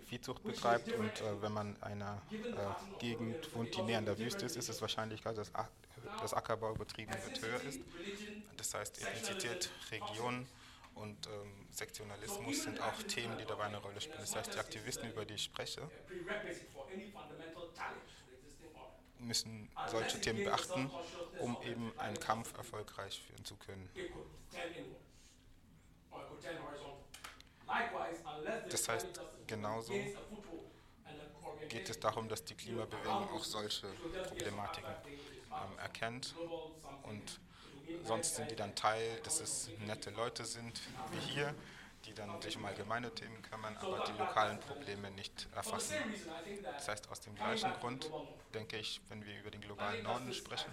[0.06, 0.92] Viehzucht betreibt.
[0.92, 4.56] Und äh, wenn man in einer äh, Gegend wohnt, die näher an der Wüste ist,
[4.56, 5.50] ist es wahrscheinlicher, dass
[6.20, 7.80] das Ackerbau betrieben wird, höher ist.
[8.56, 10.46] Das heißt, Ethnizität, Region
[11.00, 14.20] und ähm, Sektionalismus sind auch Themen, die dabei eine Rolle spielen.
[14.20, 15.88] Das heißt, die Aktivisten, über die ich spreche,
[19.18, 20.90] müssen solche Themen beachten,
[21.38, 23.88] um eben einen Kampf erfolgreich führen zu können.
[28.70, 29.94] Das heißt, genauso
[31.68, 33.86] geht es darum, dass die Klimabewegung auch solche
[34.28, 34.92] Problematiken
[35.50, 36.34] ähm, erkennt
[37.04, 37.40] und
[38.04, 40.80] sonst sind die dann Teil, dass es nette Leute sind
[41.12, 41.54] wie hier,
[42.06, 45.94] die dann sich um allgemeine Themen kümmern, aber die lokalen Probleme nicht erfassen.
[46.64, 48.10] Das heißt, aus dem gleichen Grund
[48.54, 50.70] denke ich, wenn wir über den globalen Norden sprechen,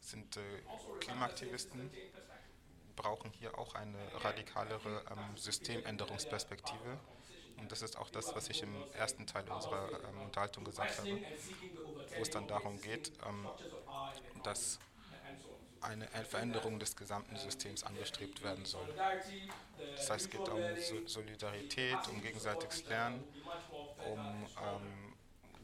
[0.00, 0.40] sind äh,
[1.00, 1.90] Klimaaktivisten
[2.96, 6.98] brauchen hier auch eine radikalere ähm, Systemänderungsperspektive.
[7.58, 11.20] Und das ist auch das, was ich im ersten Teil unserer ähm, Unterhaltung gesagt habe,
[12.16, 13.48] wo es dann darum geht, ähm,
[14.42, 14.78] dass
[15.86, 18.88] eine Veränderung des gesamten Systems angestrebt werden soll.
[19.96, 20.62] Das heißt, es geht um
[21.06, 23.22] Solidarität, um gegenseitiges Lernen,
[24.10, 25.14] um ähm,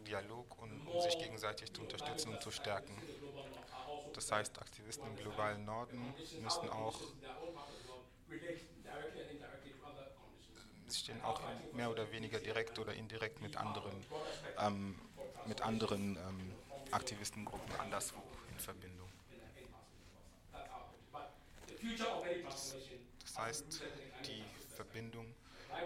[0.06, 2.96] Dialog und um sich gegenseitig zu unterstützen und zu stärken.
[4.14, 7.00] Das heißt, Aktivisten im globalen Norden müssen auch
[10.94, 11.40] stehen auch
[11.72, 14.04] mehr oder weniger direkt oder indirekt mit anderen,
[14.58, 14.98] ähm,
[15.46, 16.52] mit anderen ähm,
[16.90, 19.08] Aktivistengruppen anderswo in Verbindung.
[23.24, 23.82] Das heißt,
[24.26, 24.44] die
[24.76, 25.34] Verbindung,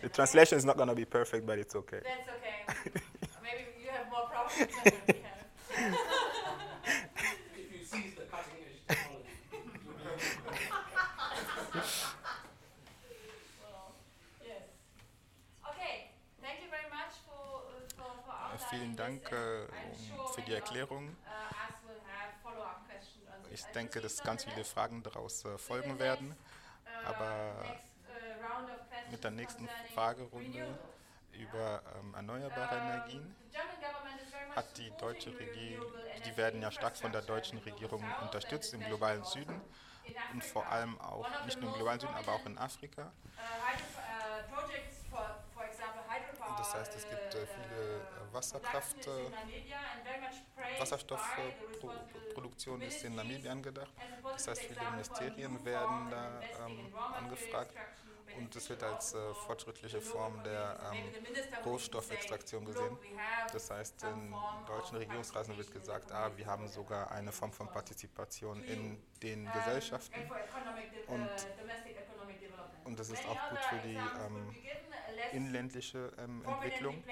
[0.00, 2.00] The translation is not gonna be perfect, but it's okay.
[2.02, 2.47] That's okay.
[18.70, 19.66] Vielen Dank äh,
[20.34, 21.16] für die Erklärung.
[23.50, 24.64] Ich denke, dass ganz viele.
[24.64, 26.36] Fragen daraus äh, folgen werden.
[27.04, 27.54] aber
[29.10, 30.78] Mit der nächsten Fragerunde
[31.32, 33.34] über ähm, erneuerbare Energien
[34.58, 35.86] hat die deutsche Regierung,
[36.26, 39.60] die werden ja stark von der deutschen Regierung unterstützt, im globalen Süden
[40.32, 43.12] und vor allem auch nicht nur im globalen Süden, aber auch in Afrika.
[46.56, 49.30] Das heißt, es gibt, äh, viele, äh, Wasserkraft, äh,
[50.80, 53.92] Wasserstoffproduktion ist in Namibia angedacht.
[54.24, 57.70] Das heißt, viele Ministerien werden da ähm, angefragt
[58.36, 62.90] und es wird als äh, for fortschrittliche Form der ähm, Rohstoffextraktion gesehen.
[62.90, 64.30] "Look, we have Das heißt, in
[64.66, 69.50] deutschen of Regierungskreisen wird gesagt, ah, wir haben sogar eine Form von Partizipation in den
[69.52, 70.20] Gesellschaften.
[71.06, 71.46] Und-.
[72.84, 74.54] Und das ist auch gut für die ähm,
[75.32, 77.02] inländliche ähm, Entwicklung.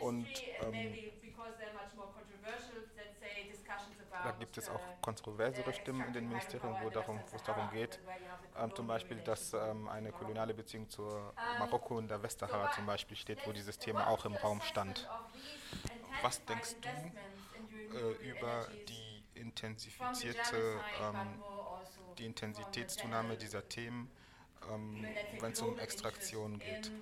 [0.00, 0.26] Und,
[4.24, 8.00] Da gibt es auch kontroversere Stimmen in den Ministerien, wo, darum, wo es darum geht,
[8.56, 11.02] ähm, zum Beispiel, dass ähm, eine koloniale Beziehung zu
[11.58, 15.08] Marokko und der Westsahara zum Beispiel steht, wo dieses Thema auch im Raum stand.
[16.22, 21.42] Was denkst du äh, über die intensifizierte, ähm,
[22.18, 24.10] die Intensitätszunahme dieser Themen,
[24.70, 25.06] ähm,
[25.40, 26.92] wenn es um Extraktion geht?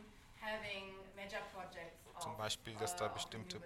[2.18, 3.60] Zum Beispiel, dass da bestimmte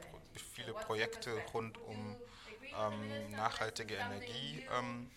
[0.53, 2.17] viele Projekte rund um
[2.81, 5.11] ähm, nachhaltige Energie ähm,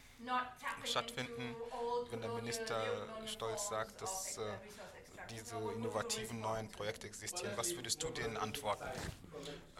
[0.84, 1.56] stattfinden,
[2.10, 4.42] wenn der Minister stolz sagt, dass äh,
[5.30, 7.54] diese innovativen neuen Projekte existieren.
[7.56, 8.86] Was würdest du denen antworten?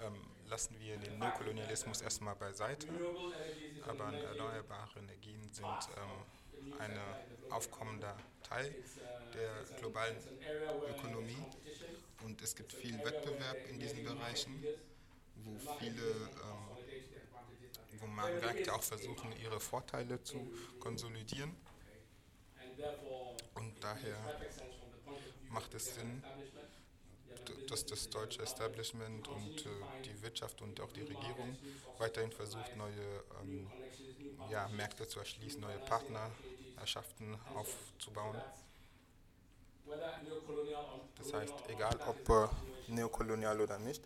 [0.06, 0.14] Ähm,
[0.50, 2.88] lassen wir den Neokolonialismus erstmal beiseite,
[3.88, 7.00] aber erneuerbare Energien sind ähm, ein
[7.50, 8.74] aufkommender Teil
[9.34, 10.18] der globalen
[10.90, 11.44] Ökonomie
[12.24, 14.64] und es gibt viel Wettbewerb in diesen Bereichen,
[15.44, 16.77] wo viele ähm,
[18.02, 21.56] wo Märkte auch versuchen, ihre Vorteile zu konsolidieren.
[23.56, 24.18] Und daher
[25.50, 26.24] macht es Sinn,
[27.70, 29.70] dass das deutsche Establishment und äh,
[30.06, 31.58] die Wirtschaft und auch die Regierung
[31.98, 33.70] weiterhin versucht, neue ähm,
[34.50, 38.42] ja, Märkte zu erschließen, neue Partnerschaften aufzubauen.
[41.18, 42.48] Das heißt, egal ob äh,
[42.92, 44.04] neokolonial oder nicht,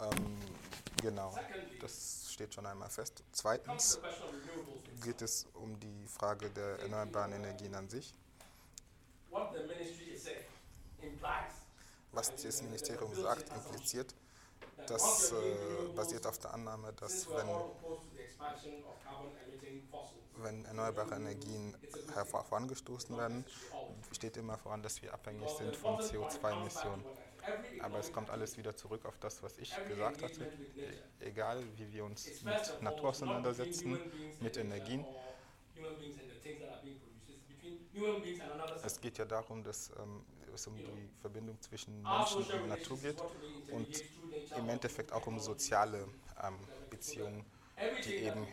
[0.00, 0.38] ähm,
[1.04, 1.34] genau,
[1.80, 3.22] das steht schon einmal fest.
[3.32, 4.00] Zweitens
[5.02, 8.14] geht es um die Frage der erneuerbaren Energien an sich.
[12.12, 14.14] Was das Ministerium sagt, impliziert,
[14.86, 17.48] das äh, basiert auf der Annahme, dass wenn,
[20.36, 21.76] wenn erneuerbare Energien
[22.30, 23.44] vorangestoßen werden,
[24.12, 27.04] steht immer voran, dass wir abhängig sind von CO2-Emissionen.
[27.78, 30.48] Aber es kommt alles wieder zurück auf das, was ich gesagt hatte.
[30.80, 34.00] E- Egal, wie wir uns mit Natur auseinandersetzen,
[34.40, 35.06] mit Energien.
[38.82, 40.24] Es geht ja darum, dass ähm,
[40.54, 43.24] es um die Verbindung zwischen Menschen und Natur geht
[43.68, 44.04] und
[44.52, 46.08] im Endeffekt auch um soziale
[46.42, 47.44] ähm, Beziehungen,
[48.04, 48.48] die eben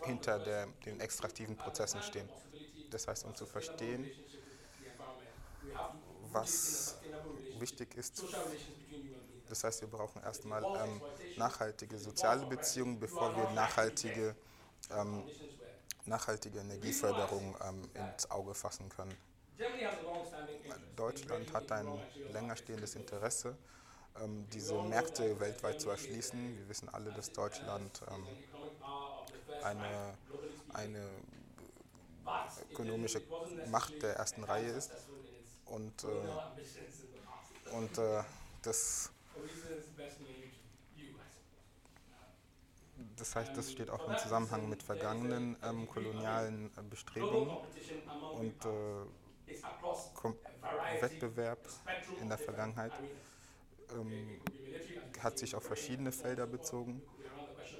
[0.00, 2.30] hinter der, den extraktiven Prozessen stehen.
[2.90, 4.10] Das heißt, um zu verstehen,
[6.32, 7.01] was
[7.62, 8.22] wichtig ist,
[9.48, 11.00] das heißt, wir brauchen erstmal ähm,
[11.36, 14.34] nachhaltige soziale Beziehungen, bevor wir nachhaltige,
[14.94, 15.22] ähm,
[16.04, 19.16] nachhaltige Energieförderung ähm, ins Auge fassen können.
[20.96, 21.86] Deutschland hat ein
[22.32, 23.56] länger stehendes Interesse
[24.20, 26.58] ähm, diese Märkte weltweit zu erschließen.
[26.58, 28.26] Wir wissen alle, dass Deutschland ähm,
[29.62, 30.14] eine,
[30.72, 31.08] eine
[32.70, 33.22] ökonomische
[33.70, 34.92] Macht der ersten Reihe ist
[35.66, 36.06] und, äh,
[37.72, 38.22] und äh,
[38.62, 39.10] das,
[43.16, 47.56] das heißt, das steht auch im Zusammenhang mit vergangenen ähm, kolonialen äh, Bestrebungen
[48.34, 49.04] und äh,
[51.00, 51.58] Wettbewerb
[52.20, 52.92] in der Vergangenheit
[53.90, 54.40] ähm,
[55.20, 57.02] hat sich auf verschiedene Felder bezogen,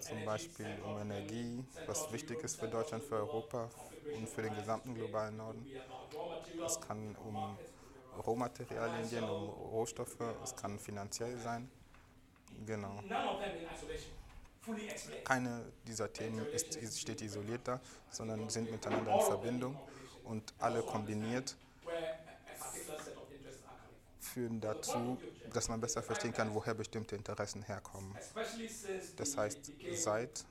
[0.00, 3.68] zum Beispiel um Energie, was wichtig ist für Deutschland, für Europa
[4.16, 5.66] und für den gesamten globalen Norden.
[6.64, 7.56] Es kann um
[8.26, 11.70] Rohmaterialien gehen, um Rohstoffe, es kann finanziell sein.
[12.66, 13.02] Genau.
[15.24, 19.78] Keine dieser Themen ist, steht isoliert da, sondern sind miteinander in Verbindung
[20.24, 21.56] und alle kombiniert
[24.20, 25.18] führen dazu,
[25.52, 28.16] dass man besser verstehen kann, woher bestimmte Interessen herkommen.
[29.16, 30.44] Das heißt, seit,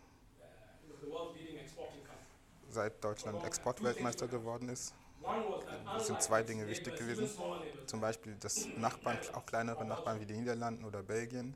[2.69, 4.93] seit Deutschland Exportweltmeister geworden ist,
[5.99, 7.29] sind zwei Dinge wichtig gewesen.
[7.85, 11.55] Zum Beispiel, dass Nachbarn, auch kleinere Nachbarn wie die Niederlanden oder Belgien,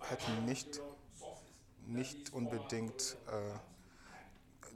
[0.00, 0.80] hätten nicht,
[1.86, 3.58] nicht unbedingt äh,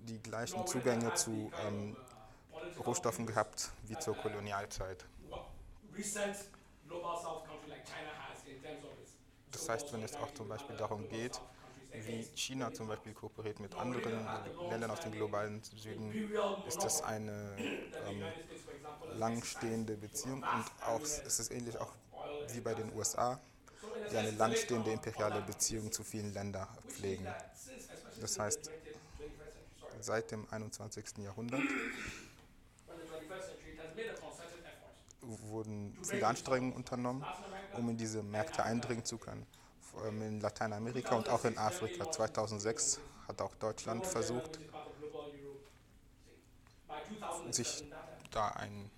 [0.09, 1.97] die gleichen Zugänge zu ähm,
[2.85, 5.05] Rohstoffen gehabt wie zur Kolonialzeit.
[9.51, 11.41] Das heißt, wenn es auch zum Beispiel darum geht,
[11.93, 14.27] wie China zum Beispiel kooperiert mit anderen
[14.71, 16.31] Ländern aus dem globalen Süden,
[16.67, 17.57] ist das eine
[18.09, 18.23] ähm,
[19.19, 21.93] langstehende Beziehung und auch es ist ähnlich auch
[22.53, 23.41] wie bei den USA,
[24.11, 27.27] die eine langstehende imperiale Beziehung zu vielen Ländern pflegen.
[28.21, 28.71] Das heißt,
[30.01, 31.19] seit dem 21.
[31.19, 31.63] Jahrhundert
[35.23, 37.25] wurden viele Anstrengungen unternommen,
[37.77, 39.47] um in diese Märkte eindringen zu können.
[40.03, 42.11] Allem in Lateinamerika und auch in Afrika.
[42.11, 44.59] 2006 hat auch Deutschland versucht,
[47.51, 47.85] sich
[48.31, 48.91] da einen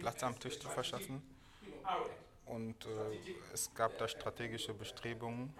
[0.00, 1.22] Platz am Tisch zu verschaffen.
[2.46, 2.88] Und äh,
[3.52, 5.54] es gab da strategische Bestrebungen,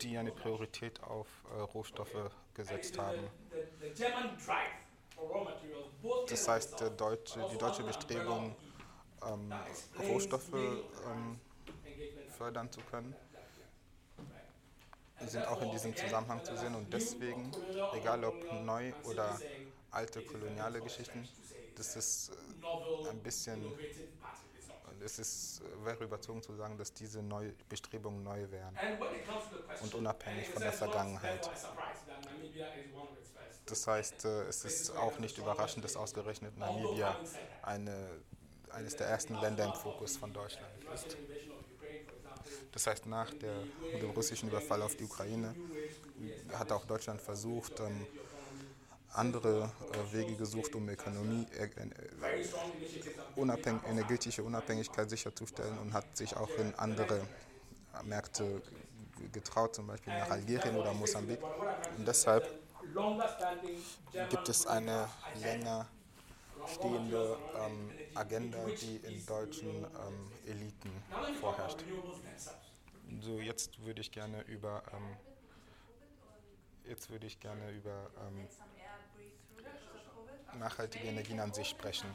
[0.00, 3.28] die eine Priorität auf äh, Rohstoffe gesetzt haben.
[6.28, 8.54] Das heißt, deutsche, die deutsche Bestrebung,
[9.26, 9.52] ähm,
[9.98, 11.40] Rohstoffe ähm,
[12.38, 13.14] fördern zu können,
[15.26, 17.50] sind auch in diesem Zusammenhang zu sehen und deswegen,
[17.94, 19.38] egal ob neu oder
[19.90, 21.28] alte koloniale Geschichten,
[21.76, 23.64] das ist äh, ein bisschen,
[25.04, 28.76] es ist, wäre überzogen zu sagen, dass diese neu, Bestrebungen neu wären
[29.82, 31.50] und unabhängig von der Vergangenheit.
[33.66, 37.16] Das heißt, äh, es ist auch nicht überraschend, dass ausgerechnet Namibia
[37.62, 38.10] eine,
[38.70, 41.16] eines der ersten Länder im Fokus von Deutschland ist.
[42.74, 43.54] Das heißt, nach der,
[44.02, 45.54] dem russischen Überfall auf die Ukraine
[46.52, 48.04] hat auch Deutschland versucht, ähm,
[49.12, 51.68] andere äh, Wege gesucht, um Ökonomie, äh,
[53.36, 57.20] unabhängig, energetische Unabhängigkeit sicherzustellen und hat sich auch in andere
[58.02, 58.60] Märkte
[59.32, 61.38] getraut, zum Beispiel nach Algerien oder Mosambik.
[61.96, 62.44] Und deshalb
[64.30, 65.08] gibt es eine
[65.40, 65.86] länger
[66.66, 70.90] stehende ähm, Agenda, die in deutschen ähm, Eliten
[71.40, 71.84] vorherrscht.
[73.20, 75.16] So, jetzt würde ich gerne über ähm,
[76.88, 78.48] jetzt würde ich gerne über ähm,
[80.58, 82.08] nachhaltige Energien an sich sprechen.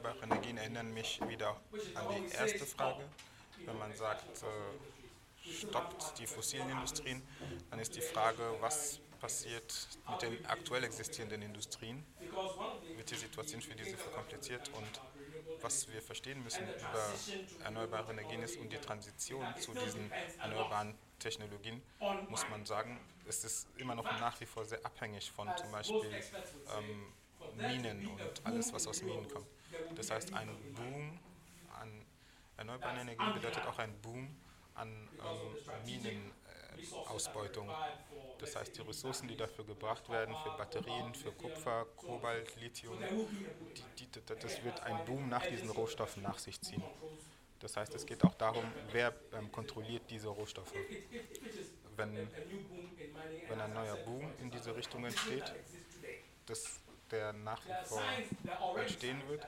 [0.00, 1.56] Erneuerbare Energien erinnern mich wieder
[1.94, 3.04] an die erste Frage.
[3.64, 7.22] Wenn man sagt, äh, stoppt die fossilen Industrien,
[7.70, 12.04] dann ist die Frage, was passiert mit den aktuell existierenden Industrien?
[12.96, 14.70] Wird die Situation für diese verkompliziert?
[14.70, 15.00] Und
[15.60, 17.12] was wir verstehen müssen über
[17.64, 21.82] erneuerbare Energien ist und die Transition zu diesen erneuerbaren Technologien,
[22.28, 22.98] muss man sagen,
[23.28, 26.22] es ist immer noch nach wie vor sehr abhängig von zum Beispiel
[26.78, 27.12] ähm,
[27.56, 29.46] Minen und alles, was aus Minen kommt.
[29.94, 31.18] Das heißt, ein Boom
[31.80, 32.04] an
[32.56, 34.36] erneuerbaren Energien bedeutet auch ein Boom
[34.74, 36.32] an ähm, Minen,
[37.06, 37.70] Ausbeutung.
[38.38, 42.98] Das heißt, die Ressourcen, die dafür gebracht werden, für Batterien, für Kupfer, Kobalt, Lithium,
[43.98, 46.82] die, die, das wird ein Boom nach diesen Rohstoffen nach sich ziehen.
[47.60, 50.72] Das heißt, es geht auch darum, wer ähm, kontrolliert diese Rohstoffe.
[51.96, 52.30] Wenn,
[53.48, 55.52] wenn ein neuer Boom in diese Richtung entsteht,
[56.46, 58.02] dass der nach wie vor
[58.78, 59.46] entstehen wird.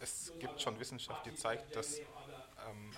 [0.00, 2.92] Es gibt schon Wissenschaft, die zeigt, dass ähm,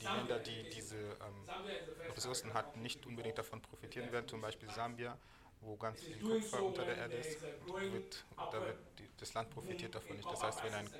[0.00, 4.28] die Länder, die diese ähm, Ressourcen hatten, nicht unbedingt davon profitieren werden.
[4.28, 5.16] Zum Beispiel Sambia,
[5.60, 9.94] wo ganz viel Kupfer unter der Erde ist, wird, da wird die, das Land profitiert
[9.94, 10.30] davon nicht.
[10.30, 10.90] Das heißt, wenn ein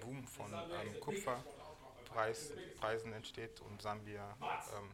[0.00, 4.36] Boom von ähm, Kupferpreisen entsteht und Sambia
[4.78, 4.90] ähm,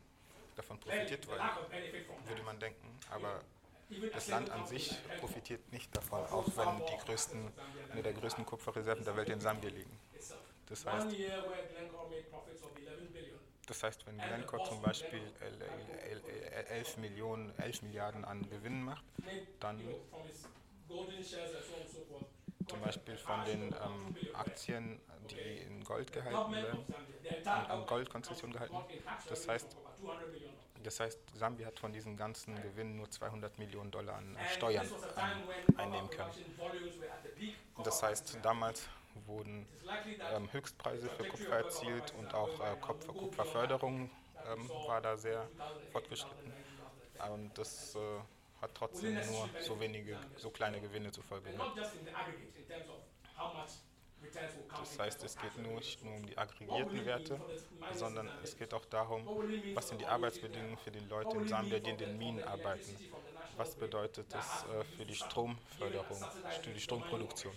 [0.57, 1.39] davon profitiert, weil,
[2.27, 3.43] würde man denken, aber
[4.13, 7.53] das Land an sich profitiert nicht davon, auch wenn die größten,
[7.93, 9.99] eine der größten Kupferreserven der Welt in Sambia liegen.
[10.69, 11.07] Das heißt,
[13.67, 15.21] das heißt, wenn Glencore zum Beispiel
[16.69, 19.05] 11, Millionen, 11 Milliarden an Gewinnen macht,
[19.61, 19.81] dann
[22.69, 26.85] zum Beispiel von den ähm, Aktien, die in Gold gehalten werden,
[27.45, 28.77] an Goldkonzession gehalten.
[29.29, 29.77] Das heißt,
[30.83, 35.79] das heißt, Sambia hat von diesen ganzen Gewinnen nur 200 Millionen Dollar an Steuern ein,
[35.79, 36.31] einnehmen können.
[37.85, 38.89] Das heißt, damals
[39.27, 39.67] wurden
[40.35, 44.11] ähm, Höchstpreise für Kupfer erzielt und auch äh, Kupfer, Kupferförderung
[44.53, 45.49] ähm, war da sehr
[45.93, 46.53] fortgeschritten.
[47.33, 47.99] Und das äh,
[48.61, 51.79] hat trotzdem nur so wenige, so kleine Gewinne zu Folge gehabt.
[54.79, 57.41] Das heißt, es geht nicht nur um die aggregierten Werte,
[57.95, 59.27] sondern es geht auch darum,
[59.75, 62.97] was sind die Arbeitsbedingungen für die Leute in Sambia, die in den Minen arbeiten.
[63.57, 66.23] Was bedeutet das äh, für die Stromförderung,
[66.63, 67.55] für die Stromproduktion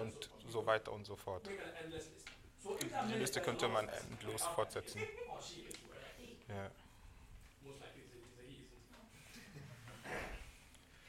[0.00, 1.48] und so weiter und so fort.
[3.08, 5.00] Die Liste könnte man endlos fortsetzen.
[6.48, 6.70] Ja.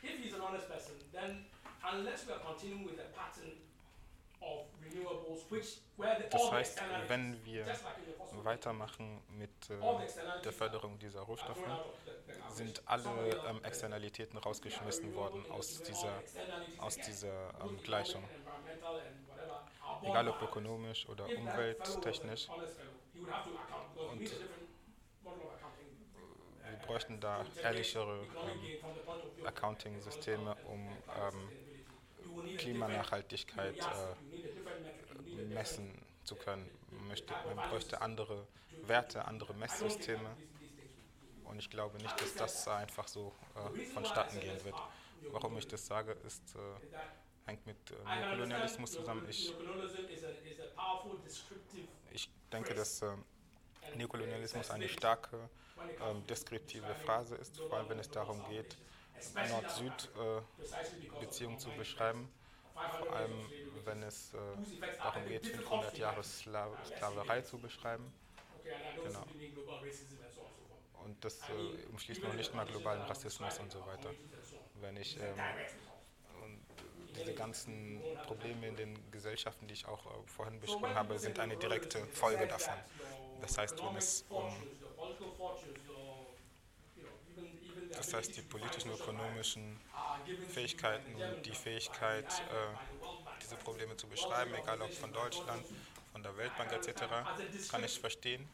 [0.02, 1.46] If he's an honest person, then
[1.84, 3.52] unless we are continuing with the pattern
[6.32, 7.66] das heißt, wenn wir
[8.44, 11.60] weitermachen mit äh, der Förderung dieser Rohstoffe,
[12.50, 13.10] sind alle
[13.48, 16.22] ähm, Externalitäten rausgeschmissen worden aus dieser,
[16.78, 18.24] aus dieser ähm, Gleichung.
[20.04, 22.48] Egal ob ökonomisch oder umwelttechnisch.
[24.12, 24.32] Und
[26.70, 30.88] wir bräuchten da ehrlichere ähm, Accounting-Systeme, um
[32.58, 35.92] Klimanachhaltigkeit äh, messen
[36.24, 36.70] zu können.
[36.92, 38.48] Man, möchte, man bräuchte andere
[38.84, 40.36] Werte, andere Messsysteme.
[41.46, 44.76] Und ich glaube nicht, dass das einfach so äh, vonstatten gehen wird.
[45.32, 46.60] Warum ich das sage, ist, äh,
[47.48, 49.26] hängt mit äh, Neokolonialismus zusammen.
[49.28, 49.54] Ich,
[52.12, 53.08] ich denke, dass äh,
[53.96, 55.50] Neokolonialismus eine starke
[56.02, 58.78] ähm, deskriptive Phrase ist, vor allem wenn es darum geht,
[59.50, 62.32] Nord-Süd-Beziehung äh, zu beschreiben.
[62.98, 63.34] Vor allem,
[63.86, 64.38] wenn es äh,
[64.98, 68.14] darum geht, 500 Jahre Sklaverei zu beschreiben.
[69.04, 69.26] Genau.
[71.04, 74.12] Und das äh, umschließt noch nicht mal globalen Rassismus und so weiter.
[74.76, 75.36] Wenn ich ähm,
[77.16, 81.58] diese ganzen Probleme in den Gesellschaften, die ich auch äh, vorhin beschrieben habe, sind eine
[81.58, 82.76] direkte Folge davon.
[83.42, 84.54] Das heißt, wenn es um
[88.00, 89.78] das heißt, die politischen, ökonomischen
[90.54, 95.66] Fähigkeiten und die Fähigkeit, äh, diese Probleme zu beschreiben, egal ob von Deutschland,
[96.14, 97.04] von der Weltbank etc.,
[97.70, 98.48] kann ich verstehen,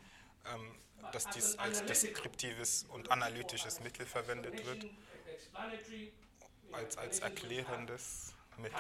[0.52, 0.76] ähm,
[1.12, 4.88] dass dies als deskriptives und analytisches Mittel verwendet wird,
[6.72, 8.80] als, als erklärendes Mittel.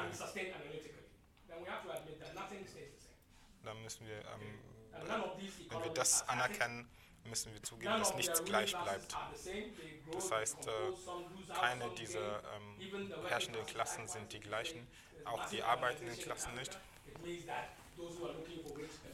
[3.63, 4.59] Dann müssen wir, ähm,
[5.69, 6.89] wenn wir das anerkennen,
[7.25, 9.15] müssen wir zugeben, dass nichts gleich bleibt.
[10.11, 14.87] Das heißt, äh, keine dieser ähm, herrschenden Klassen sind die gleichen,
[15.25, 16.77] auch die arbeitenden Klassen nicht.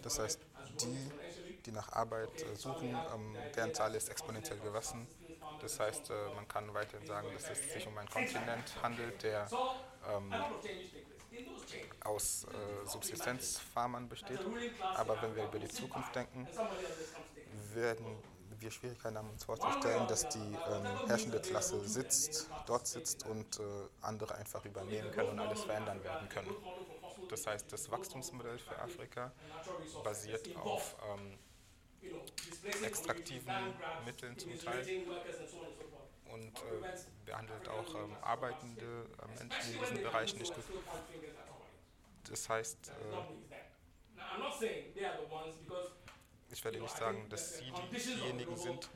[0.02, 0.40] Das heißt,
[0.82, 1.12] die,
[1.66, 5.08] die nach Arbeit äh, suchen, ähm, deren Zahl ist exponentiell gewachsen.
[5.62, 9.48] Das heißt, äh, man kann weiterhin sagen, dass es sich um einen Kontinent handelt, der
[10.10, 10.34] ähm,
[12.04, 14.40] aus äh, Subsistenzfarmern besteht.
[14.96, 16.48] Aber wenn wir über die Zukunft denken,
[17.76, 18.06] werden
[18.60, 23.64] wir Schwierigkeiten haben, uns vorzustellen, dass die ähm, herrschende Klasse sitzt, dort sitzt und äh,
[24.02, 26.56] andere einfach übernehmen können und alles verändern werden können.
[27.30, 29.32] Das heißt, das Wachstumsmodell für Afrika
[30.04, 31.40] basiert auf ähm,
[32.84, 33.54] extraktiven
[34.06, 34.86] Mitteln zum Teil
[36.32, 40.64] und äh, behandelt auch ähm, arbeitende äh, Menschen in diesen Bereichen nicht gut.
[42.30, 42.92] Das heißt, äh,
[46.52, 48.90] ich werde nicht sagen, dass sie die, diejenigen sind,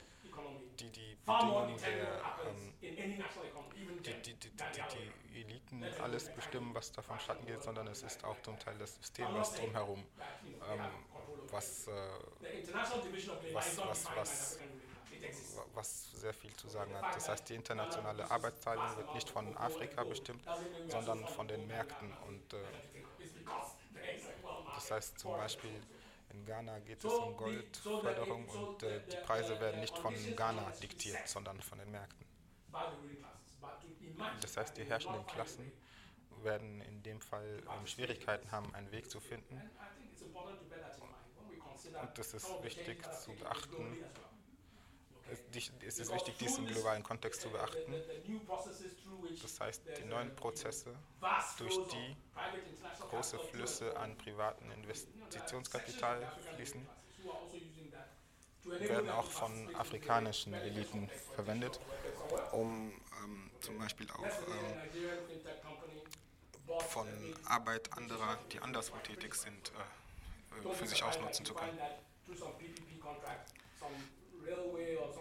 [0.80, 7.62] die die Bedingungen der ähm, die, die, die, Eliten alles bestimmen, was da vonstatten geht,
[7.64, 10.06] sondern es ist auch zum Teil das System, was drumherum,
[10.72, 10.80] ähm,
[11.51, 11.91] was, äh,
[13.53, 14.60] was- was- was-
[15.74, 17.16] was sehr viel zu sagen hat.
[17.16, 20.43] Das heißt, die internationale Arbeitsteilung wird nicht von Afrika bestimmt,
[20.88, 22.14] sondern so von den Märkten.
[22.28, 22.58] Und äh,
[24.76, 25.32] das heißt zum.
[25.32, 25.82] Beispiel,
[26.36, 31.28] in Ghana geht es um Goldförderung und äh, die Preise werden nicht von Ghana diktiert,
[31.28, 32.26] sondern von den Märkten.
[34.42, 35.72] Das heißt, die herrschenden Klassen
[36.44, 39.62] werden in dem Fall ähm, Schwierigkeiten haben, einen Weg zu finden.
[42.02, 44.04] Und das ist wichtig zu beachten.
[45.86, 47.95] Es, ist wichtig, dies im globalen Kontext zu beachten.
[49.41, 50.93] Das heißt, die neuen Prozesse,
[51.57, 52.15] durch die
[53.09, 56.88] große Flüsse an privaten Investitionskapital fließen,
[58.65, 61.80] werden auch von afrikanischen Eliten verwendet,
[62.51, 62.91] um
[63.23, 64.82] ähm, zum Beispiel auch ähm,
[66.89, 67.07] von
[67.45, 69.71] Arbeit anderer, die anderswo tätig sind,
[70.63, 71.78] äh, für sich ausnutzen zu können.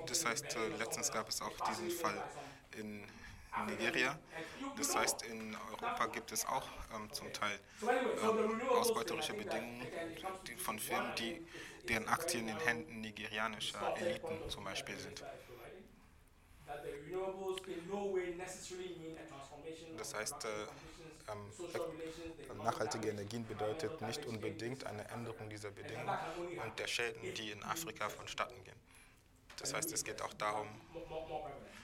[0.06, 2.22] Das heißt, äh, letztens gab es auch diesen Fall
[2.76, 3.04] in
[3.66, 4.18] Nigeria.
[4.76, 9.86] Das heißt, in Europa gibt es auch ähm, zum Teil ähm, ausbeuterische Bedingungen
[10.58, 11.46] von Firmen, die,
[11.88, 15.24] deren Aktien in Händen nigerianischer Eliten zum Beispiel sind.
[19.96, 20.48] Das heißt, äh,
[21.30, 26.18] ähm, äh, nachhaltige Energien bedeutet nicht unbedingt eine Änderung dieser Bedingungen
[26.64, 28.74] und der Schäden, die in Afrika vonstatten gehen.
[29.64, 30.68] Das heißt, es geht auch darum,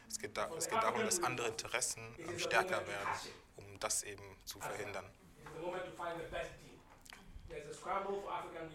[0.07, 3.09] es geht, da, es geht darum, dass andere Interessen ähm, stärker werden,
[3.57, 5.07] um das eben zu verhindern.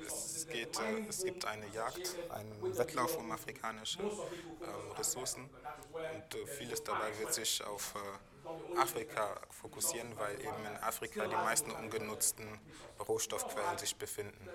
[0.08, 5.52] Es, geht, äh, es gibt eine Jagd, einen Wettlauf um afrikanische ähm, Ressourcen
[5.94, 11.36] und äh, vieles dabei wird sich auf äh, Afrika fokussieren, weil eben in Afrika die
[11.36, 12.60] meisten ungenutzten
[13.08, 14.50] Rohstoffquellen sich befinden.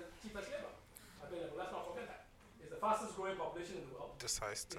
[4.18, 4.78] Das heißt, äh,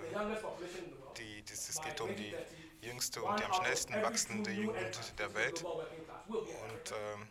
[1.18, 2.34] die, dies, es geht um die
[2.82, 5.64] jüngste und die am schnellsten wachsende Jugend der Welt.
[5.64, 7.28] Und ähm,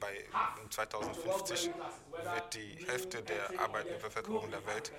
[0.00, 0.24] bei
[0.70, 1.70] 2050
[2.10, 4.92] wird die Hälfte der arbeitenden Bevölkerung der Welt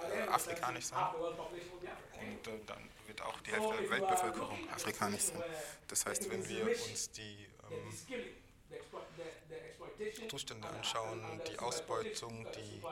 [0.00, 1.06] äh, afrikanisch sein.
[1.16, 5.42] Und äh, dann wird auch die Hälfte der Weltbevölkerung afrikanisch sein.
[5.88, 7.88] Das heißt, wenn wir uns die ähm,
[10.28, 12.82] Zustände anschauen, die Ausbeutung, die,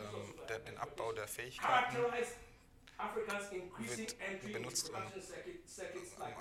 [0.00, 1.96] ähm, der, den Abbau der Fähigkeiten,
[3.78, 4.96] wird benutzt, um,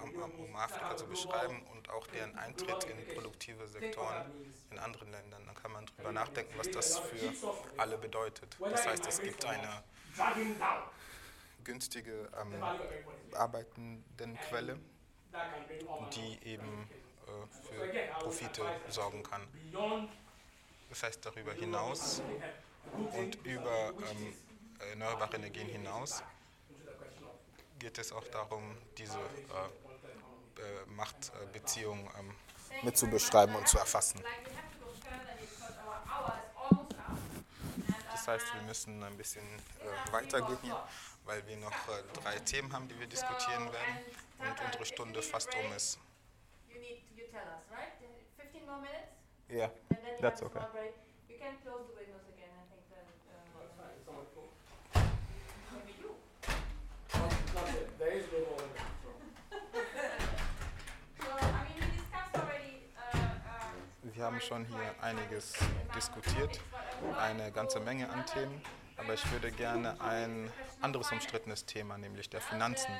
[0.03, 4.25] um, um, um Afrika zu beschreiben und auch deren Eintritt in produktive Sektoren
[4.71, 5.45] in anderen Ländern.
[5.45, 7.33] Dann kann man darüber nachdenken, was das für
[7.77, 8.57] alle bedeutet.
[8.59, 9.83] Das heißt, es gibt eine
[11.63, 12.63] günstige ähm,
[13.33, 14.79] Arbeitendenquelle,
[16.13, 16.89] die eben
[17.27, 19.47] äh, für Profite sorgen kann.
[20.89, 22.21] Das heißt, darüber hinaus
[23.17, 24.33] und über ähm,
[24.91, 26.23] erneuerbare Energien hinaus
[27.79, 29.21] geht es auch darum, diese äh,
[30.61, 32.35] äh, Machtbeziehung ähm,
[32.83, 34.21] mitzubeschreiben und zu erfassen.
[38.11, 40.83] Das heißt, wir müssen ein bisschen äh, weitergehen hier,
[41.23, 43.95] weil wir noch äh, drei Themen haben, die wir diskutieren werden.
[44.39, 45.97] Und unsere Stunde fast um ist.
[46.69, 47.91] You need you tell us, right?
[48.37, 49.11] 15 more minutes?
[49.49, 50.59] Yeah, And then you That's have a okay.
[50.59, 50.93] small break.
[51.27, 53.03] You can close the windows again, I think then
[53.33, 53.49] uh,
[55.73, 56.15] maybe you.
[57.11, 57.48] So I mean we discussed already uh, um,
[64.01, 65.53] Wir haben schon hier einiges
[65.95, 66.59] diskutiert,
[67.17, 68.61] eine ganze Menge an Themen,
[68.97, 70.51] aber ich würde gerne ein
[70.81, 72.91] anderes umstrittenes Thema, nämlich der Finanzen,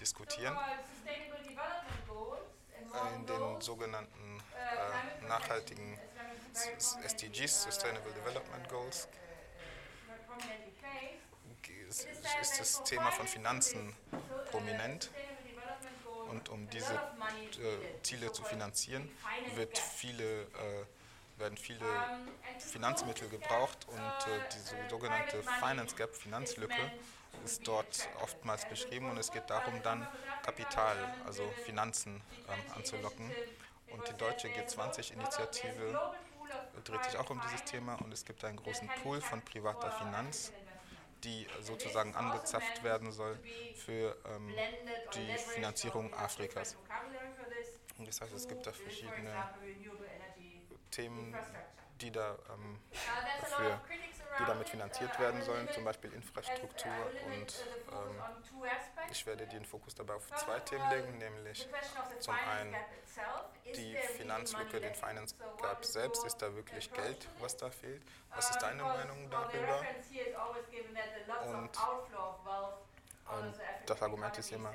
[0.00, 0.56] diskutieren.
[3.16, 5.98] In den sogenannten äh, nachhaltigen
[7.04, 9.08] SDGs, Sustainable Development Goals.
[11.94, 13.94] Ist ist das Thema von Finanzen
[14.50, 15.10] prominent.
[16.30, 19.08] Und um diese äh, Ziele zu finanzieren,
[19.54, 21.86] wird viele, äh, werden viele
[22.58, 26.90] Finanzmittel gebraucht und äh, diese sogenannte Finance Gap, Finanzlücke,
[27.44, 30.06] ist dort oftmals beschrieben und es geht darum, dann
[30.42, 33.30] Kapital, also Finanzen ähm, anzulocken.
[33.90, 36.14] Und die deutsche G20-Initiative
[36.84, 40.52] dreht sich auch um dieses Thema und es gibt einen großen Pool von privater Finanz,
[41.24, 43.38] die sozusagen angezapft werden soll
[43.74, 44.54] für ähm,
[45.14, 46.76] die Finanzierung Afrikas.
[47.98, 49.32] Und das heißt, es gibt da verschiedene
[50.90, 51.34] Themen,
[52.00, 52.78] die, da, ähm,
[53.58, 53.80] Now,
[54.38, 54.70] die damit it.
[54.70, 56.92] finanziert werden sollen, zum Beispiel as- Infrastruktur
[57.26, 57.54] und
[57.92, 58.22] ähm,
[59.10, 61.68] ich werde den Fokus dabei auf zwei Themen legen, nämlich
[62.20, 62.74] zum einen
[63.76, 64.94] die Finanzlücke, den?
[64.94, 68.02] Finance Gap selbst, ist da wirklich Geld, was da fehlt?
[68.34, 69.84] Was ist deine Meinung darüber?
[71.46, 71.70] Und,
[73.32, 73.54] ähm,
[73.86, 74.74] das Argument ist immer,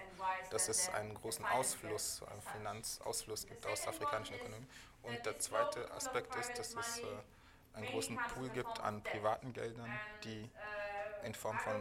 [0.52, 2.28] dass es einen großen Ausfluss, such?
[2.54, 4.70] Finanzausfluss gibt aus afrikanischen Ökonomien.
[5.04, 7.06] Und der zweite Aspekt ist, dass es äh,
[7.80, 9.90] einen großen Pool gibt an privaten Geldern,
[10.24, 10.50] die
[11.24, 11.76] in Form von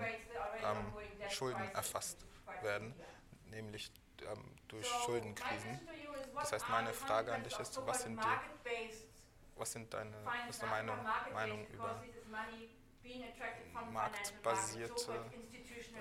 [0.64, 0.92] ähm,
[1.30, 2.24] Schulden erfasst
[2.62, 2.94] werden,
[3.50, 3.90] nämlich
[4.22, 5.80] ähm, durch Schuldenkrisen.
[6.40, 8.26] Das heißt, meine Frage an dich ist, was sind die-
[9.56, 10.14] Was sind deine,
[10.46, 10.72] was ist deine
[11.34, 12.04] Meinung, über
[13.92, 15.12] marktbasierte,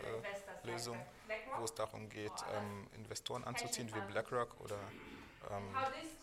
[0.04, 0.98] äh, Lösung,
[1.58, 4.78] wo es darum geht, ähm, Investoren anzuziehen wie BlackRock oder
[5.50, 5.76] ähm,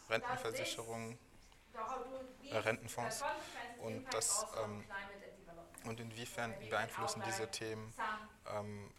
[0.09, 1.19] Rentenversicherungen
[2.51, 3.23] äh, Rentenfonds.
[3.79, 4.85] Und das, ähm,
[5.87, 7.93] und inwiefern beeinflussen diese Themen,
[8.55, 8.91] ähm,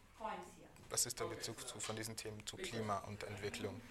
[0.90, 3.82] was ist der Bezug zu, von diesen Themen zu Klima und Entwicklung?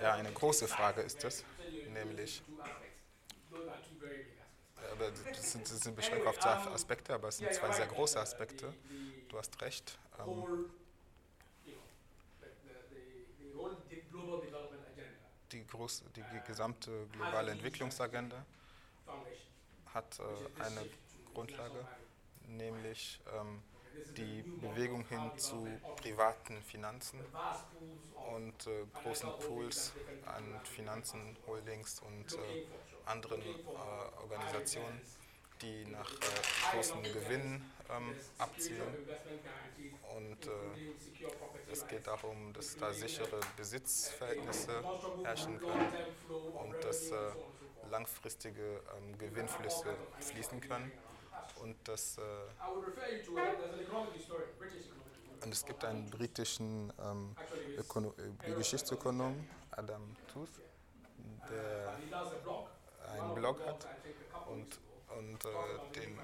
[0.00, 1.44] Ja, eine große Frage ist das,
[1.88, 3.88] nämlich, aspects.
[4.92, 8.20] aber das sind, das sind beschränkt auf zwei Aspekte, aber es sind zwei sehr große
[8.20, 8.74] Aspekte.
[9.28, 9.98] Du hast recht.
[10.18, 10.64] Ähm, whole,
[11.64, 11.80] you know,
[12.40, 13.00] the, the, the,
[13.50, 18.44] the whole de- global development agenda die, große, die gesamte globale Entwicklungsagenda
[19.04, 19.36] foundation.
[19.94, 20.88] hat äh, eine
[21.34, 21.86] Grundlage,
[22.46, 23.62] nämlich ähm,
[24.16, 27.20] die Bewegung hin zu privaten Finanzen
[28.34, 29.92] und äh, großen Pools
[30.26, 32.66] an Finanzen, Holdings und äh,
[33.06, 35.00] anderen äh, Organisationen,
[35.62, 38.94] die nach äh, großen Gewinnen ähm, abzielen.
[40.16, 40.50] Und äh,
[41.70, 44.82] es geht darum, dass da sichere Besitzverhältnisse
[45.24, 45.92] herrschen können
[46.54, 47.16] und dass äh,
[47.90, 50.92] langfristige ähm, Gewinnflüsse fließen können
[51.60, 52.22] und dass äh,
[55.44, 57.34] und es gibt einen britischen ähm,
[57.76, 58.14] Ökono
[58.46, 60.60] äh, Geschichtsökonom, Adam Tooth,
[61.50, 61.96] der
[63.12, 63.88] einen Blog hat
[64.48, 64.78] und.
[65.22, 66.22] Und äh, den äh,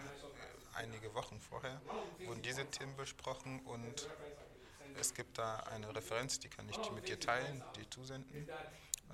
[0.75, 1.81] einige Wochen vorher
[2.25, 4.09] wurden diese Themen besprochen und
[4.99, 8.49] es gibt da eine Referenz, die kann ich mit dir teilen, die zusenden.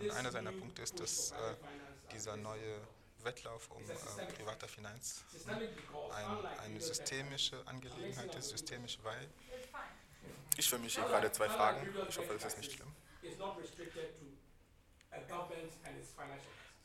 [0.01, 1.35] Und einer seiner Punkte ist, dass äh,
[2.12, 2.80] dieser neue
[3.22, 9.28] Wettlauf um äh, private Finanz ein, eine systemische Angelegenheit ist, systemisch, weil
[10.57, 12.93] ich für mich hier gerade zwei Fragen, ich hoffe, es ist nicht schlimm.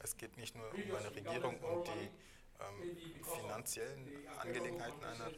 [0.01, 2.09] Es geht nicht nur um eine Regierung und die
[2.59, 5.29] ähm, finanziellen Angelegenheiten einer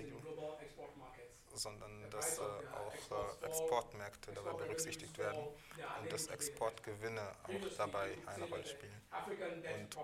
[0.97, 1.41] markets.
[1.53, 5.43] sondern dass äh, auch äh, Exportmärkte dabei berücksichtigt werden
[6.01, 9.01] und dass Exportgewinne auch dabei eine Rolle spielen.
[9.11, 9.97] Und-.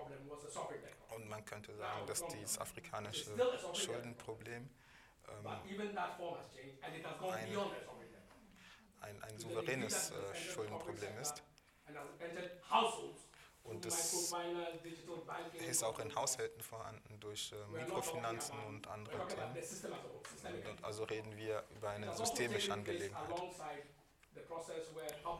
[1.16, 3.30] Und man könnte sagen, dass dieses afrikanische
[3.74, 4.68] Schuldenproblem
[5.28, 5.44] ähm,
[6.54, 6.78] debt.
[9.00, 11.42] ein, ein souveränes äh, Schuldenproblem ist.
[13.68, 14.32] Und das
[15.68, 19.54] ist auch in Haushalten vorhanden durch äh, Mikrofinanzen und andere Themen.
[19.54, 23.42] the system as a whole, systemic Und also reden wir über eine also systemische Angelegenheit.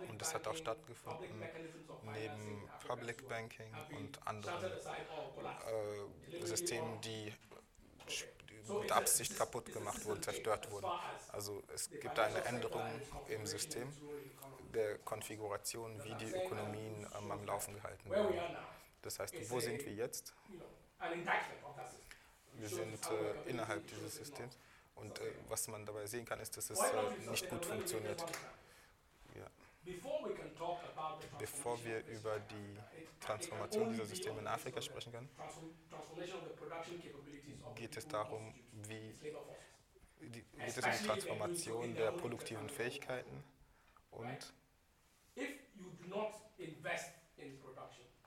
[0.09, 1.41] Und es hat auch stattgefunden
[2.13, 7.33] neben Public Banking und anderen äh, Systemen, die
[8.69, 10.87] mit Absicht kaputt gemacht wurden, zerstört wurden.
[11.33, 12.85] Also es gibt eine Änderung
[13.29, 13.89] im System
[14.75, 18.57] der Konfiguration, wie die Ökonomien am Laufen gehalten werden.
[19.03, 20.35] Das heißt, wo sind wir jetzt?
[22.55, 24.59] Wir sind äh, innerhalb dieses Systems
[24.97, 28.25] und äh, was man dabei sehen kann, ist, dass es äh, nicht gut funktioniert.
[29.37, 29.47] Ja.
[31.39, 32.79] Bevor wir über die
[33.21, 35.29] Transformation dieser Systeme in Afrika sprechen können,
[37.75, 38.55] geht es darum,
[38.89, 39.13] wie
[40.21, 43.45] geht es um die Transformation der produktiven Fähigkeiten
[44.11, 44.53] und,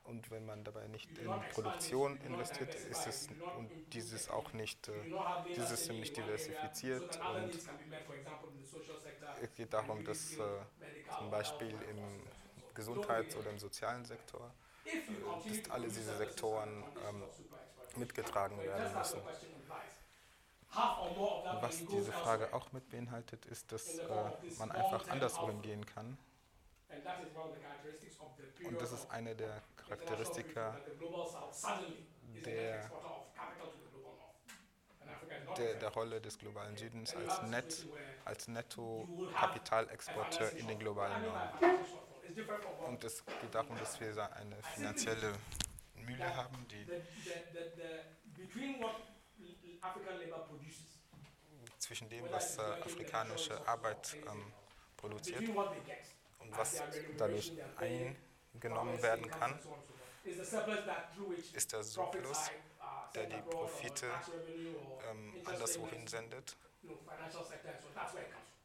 [0.05, 3.27] und wenn man dabei nicht in Produktion investiert, ist es
[3.57, 4.93] und dieses auch nicht, äh,
[5.49, 7.59] dieses System nicht diversifiziert und
[9.41, 10.39] es geht darum, dass äh,
[11.17, 12.40] zum Beispiel im
[12.81, 14.51] Gesundheits- oder im sozialen Sektor,
[14.83, 17.23] dass alle diese Sektoren ähm,
[17.95, 19.21] mitgetragen werden müssen.
[21.61, 24.05] Was diese Frage auch mit beinhaltet, ist, dass äh,
[24.57, 26.17] man einfach anderswo hingehen kann.
[28.65, 30.75] Und das ist eine der Charakteristika
[32.45, 32.89] der-
[35.57, 37.85] der, der Rolle des globalen Südens als, Net,
[38.25, 41.21] als Netto-Kapitalexporteur in den globalen.
[41.23, 41.49] Norden.
[42.85, 45.33] Und es geht darum, dass wir eine finanzielle
[45.95, 46.85] Mühle haben, die
[51.77, 54.53] zwischen dem, was äh, afrikanische Arbeit ähm,
[54.95, 56.83] produziert und as was
[57.17, 59.59] dadurch eingenommen werden kann,
[61.53, 62.51] ist der Surplus,
[63.15, 64.07] der die Profite
[65.09, 66.55] ähm, anderswo hinsendet,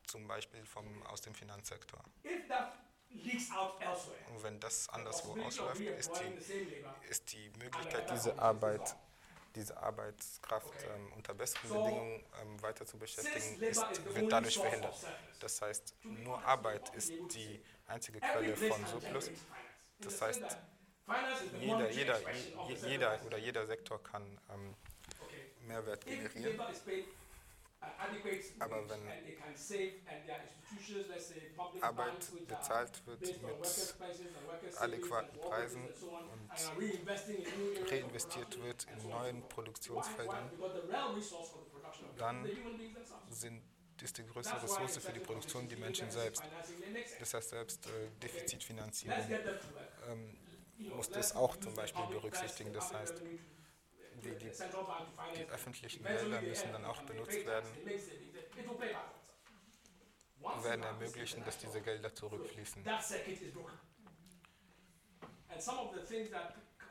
[0.07, 2.01] zum Beispiel vom, aus dem Finanzsektor.
[4.31, 8.97] Und wenn das anderswo ausläuft, ist die, ist die Möglichkeit, diese Arbeit,
[9.55, 14.95] diese Arbeitskraft ähm, unter besseren Bedingungen ähm, weiter zu beschäftigen, ist, wird dadurch verhindert.
[15.41, 19.31] Das heißt, nur Arbeit ist die einzige Quelle von Surplus.
[20.01, 20.43] Das heißt,
[21.61, 22.19] Jeder, jeder,
[22.85, 24.75] jeder oder jeder Sektor kann ähm.
[25.67, 26.61] Mehrwert generieren.
[28.59, 29.15] Aber wenn
[31.81, 33.97] Arbeit bezahlt wird mit
[34.75, 35.91] adäquaten Preisen
[36.27, 36.75] und
[37.91, 39.49] reinvestiert wird in neuen?
[39.49, 40.53] Produktionsfeldern,
[42.17, 42.53] Dann
[43.29, 43.63] sind,
[44.03, 46.51] ist die größte Ressource für die Produktion die Menschen selbst.
[47.19, 49.41] Das heißt, selbst äh, Defizitfinanzierung
[50.09, 50.39] ähm,
[50.93, 52.73] muss das auch zum Beispiel berücksichtigen.
[52.73, 53.23] Das heißt,
[54.27, 54.51] die- die-
[55.37, 57.69] die öffentlichen Gelder müssen dann auch benutzt werden
[60.53, 62.85] und werden ermöglichen, dass diese Gelder zurückfließen.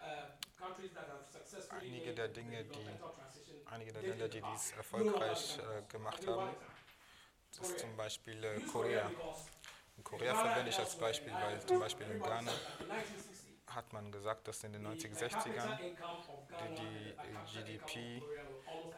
[0.01, 0.27] uh,
[0.59, 2.99] countries that have successfully Einige der Dinge, die
[3.71, 6.49] Einige der Länder, in die dies erfolgreich äh, gemacht haben,
[7.59, 9.11] ist zum Beispiel äh, Korea.
[9.97, 12.51] Und Korea verwende ich als Beispiel, weil zum Beispiel in Ghana
[13.75, 16.47] said that in 1960, hat man gesagt, dass in den the 1960ern capita income of
[16.47, 17.13] Ghana die
[17.53, 18.21] GDP,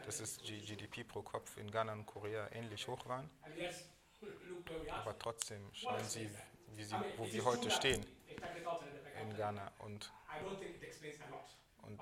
[0.05, 3.29] das ist GDP pro Kopf in Ghana und Korea ähnlich hoch waren.
[4.89, 6.29] Aber trotzdem schauen Sie,
[6.75, 8.05] wie sie, wo wir heute stehen
[9.21, 9.71] in Ghana.
[9.79, 10.11] Und,
[11.83, 11.99] und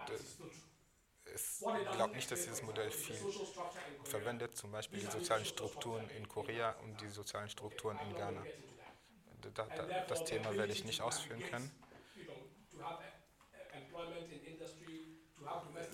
[1.91, 3.19] glaubt doesn't nicht, dass dieses Modell viel
[4.03, 8.43] verwendet, zum Beispiel die sozialen Strukturen in Korea und die sozialen Strukturen in Ghana.
[9.53, 11.84] Da, da, das Thema werde ich nicht ausführen können.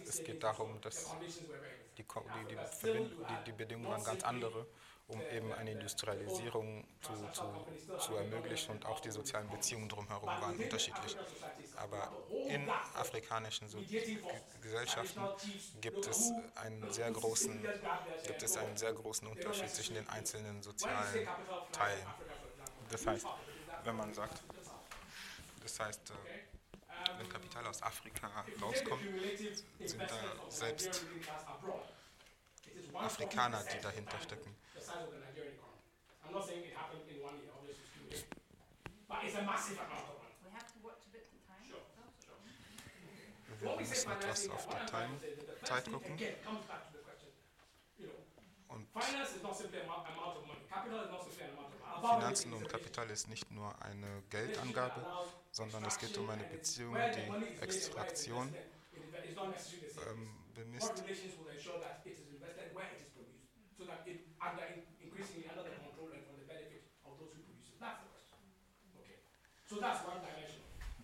[0.05, 1.17] Es geht darum, dass
[1.97, 2.05] die,
[2.45, 2.57] die,
[3.27, 4.67] die, die, Bedingungen waren ganz andere,
[5.07, 7.65] um eben eine Industrialisierung zu, zu,
[7.97, 11.17] zu ermöglichen und auch die sozialen Beziehungen drumherum waren unterschiedlich.
[11.75, 12.11] Aber
[12.47, 13.83] in afrikanischen so
[14.27, 15.31] Ge- Gesellschaften
[15.81, 17.71] gibt es einen sehr großen,
[18.25, 21.29] gibt es einen sehr großen Unterschied zwischen den einzelnen sozialen
[21.71, 22.15] Teilen.
[22.89, 23.33] Das heißt,
[23.83, 24.43] wenn man sagt,
[25.61, 26.13] das heißt,
[27.17, 28.27] wenn Kapital aus Afrika
[28.61, 29.03] rauskommt,
[29.85, 31.05] sind da selbst
[32.93, 34.55] Afrikaner, die dahinter stecken.
[36.23, 38.23] I'm not saying it happened in one year, obviously, it's two years.
[39.09, 40.31] But it's a massive amount of money.
[40.47, 41.59] We have to watch a bit the time.
[41.67, 42.07] Sure, though.
[42.23, 42.39] sure.
[43.59, 45.11] Wir When we say müssen etwas financing, auf die I'm Time,
[45.67, 46.13] Zeit thing, gucken.
[46.15, 47.29] again, comes back to the question,
[47.99, 48.15] you know,
[48.71, 50.63] Und finance is not simply a amount amount of money.
[50.71, 51.80] Capital is not simply an amount of money.
[51.99, 55.05] Finanzen und Kapital ist nicht nur eine Geldangabe,
[55.51, 58.53] sondern es geht um eine Beziehung, die Extraktion
[60.07, 61.03] ähm, bemisst.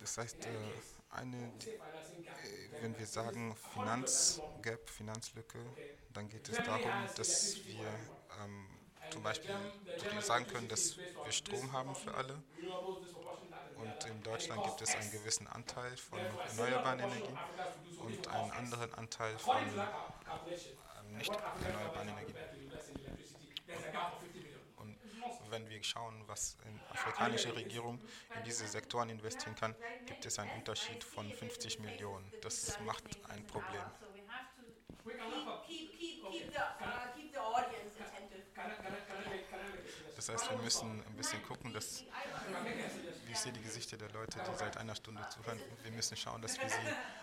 [0.00, 0.48] Das heißt, äh,
[1.10, 5.58] eine, äh, wenn wir sagen 100% Finanzgap, Finanzlücke,
[6.12, 7.88] dann geht es darum, dass wir
[8.42, 8.77] ähm,
[9.10, 9.54] zum Beispiel
[10.20, 12.34] sagen können, dass wir Strom haben für alle.
[13.76, 14.22] Und in.
[14.22, 17.38] Deutschland gibt es einen gewissen Anteil von erneuerbaren Energien
[18.00, 21.32] und einen anderen Anteil von ähm, nicht
[21.64, 22.28] erneuerbaren Energien.
[22.28, 24.58] are prepared to invest in electricity, there's a gap of 50 billion.
[24.76, 28.00] Und wenn wir schauen, was eine afrikanische Regierung
[28.36, 29.74] in diese Sektoren investieren kann,
[30.06, 32.30] gibt es einen Unterschied von 50 Millionen.
[32.42, 33.82] Das macht ein Problem.
[35.66, 37.87] Keep, keep, keep the, uh, keep the audience
[40.16, 42.12] Das heißt, wir müssen ein bisschen gucken, dass suggestion?
[43.30, 45.60] ich sehe die Gesichter der Leute, die seit einer Stunde zuhören.
[45.82, 46.76] Wir müssen schauen, dass wir sie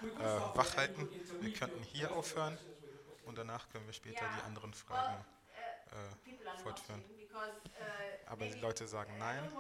[0.08, 1.10] äh, wach halten.
[1.42, 2.58] Wir könnten hier aufhören
[3.26, 5.26] und danach können wir später die anderen Fragen
[5.92, 7.04] äh, fortführen.
[8.28, 9.52] Aber die Leute sagen nein.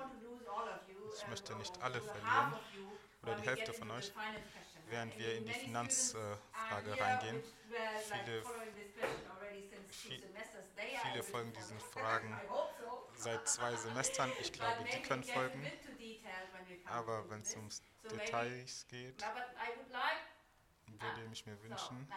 [1.18, 2.54] Ich möchte nicht alle verlieren
[3.22, 4.14] oder die Hälfte von euch.
[4.90, 7.44] Während wir in die Finanzfrage reingehen.
[8.10, 8.44] like, Viele-
[11.04, 11.80] Viele folgen diesen.
[11.94, 12.40] Fragen
[13.16, 14.32] seit zwei Semestern.
[14.42, 15.72] Ich glaube, die können folgen.
[16.86, 19.22] Aber wenn es maybe- Details geht,
[20.88, 22.08] würde ich mir wünschen,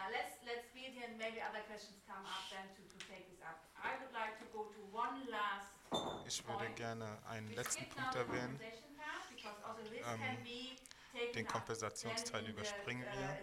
[6.25, 8.59] ich würde gerne einen letzten Punkt erwähnen.
[10.03, 10.43] also Ähm,
[11.35, 13.39] Den Kompensationsteil überspringen uh, wir.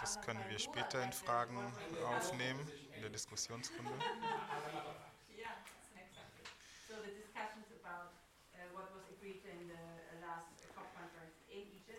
[0.00, 1.56] Das können wir später in Fragen
[2.04, 2.60] aufnehmen,
[2.94, 3.90] in der Diskussionsrunde.
[3.90, 5.10] Uh, uh.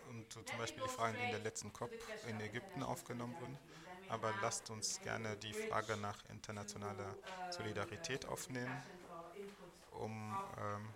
[0.08, 1.90] Und so zum Beispiel die Fragen, die in der letzten COP
[2.28, 3.58] in Ägypten aufgenommen wurden.
[4.08, 7.16] Aber lasst uns gerne die Frage nach internationaler
[7.50, 8.82] Solidarität aufnehmen,
[9.92, 10.88] um ähm,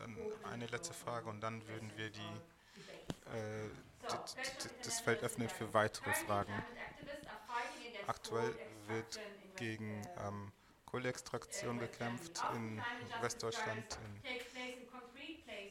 [0.00, 2.42] dann eine letzte Frage und dann würden wir die,
[3.26, 3.70] äh,
[4.82, 6.64] das Feld öffnen für weitere Fragen.
[8.02, 9.20] Aktuell wird
[9.56, 10.52] gegen ähm,
[10.86, 12.84] Kohleextraktion gekämpft in
[13.20, 13.98] Westdeutschland.
[14.04, 14.22] In,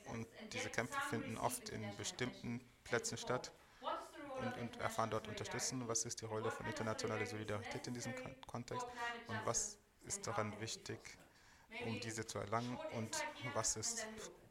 [0.05, 3.53] und diese Kämpfe finden oft in bestimmten Plätzen statt
[4.37, 5.87] und, und erfahren dort Unterstützung.
[5.87, 8.87] Was ist die Rolle von internationaler Solidarität in diesem Kon- Kontext
[9.27, 11.18] und was ist daran wichtig,
[11.85, 14.07] um diese zu erlangen und was ist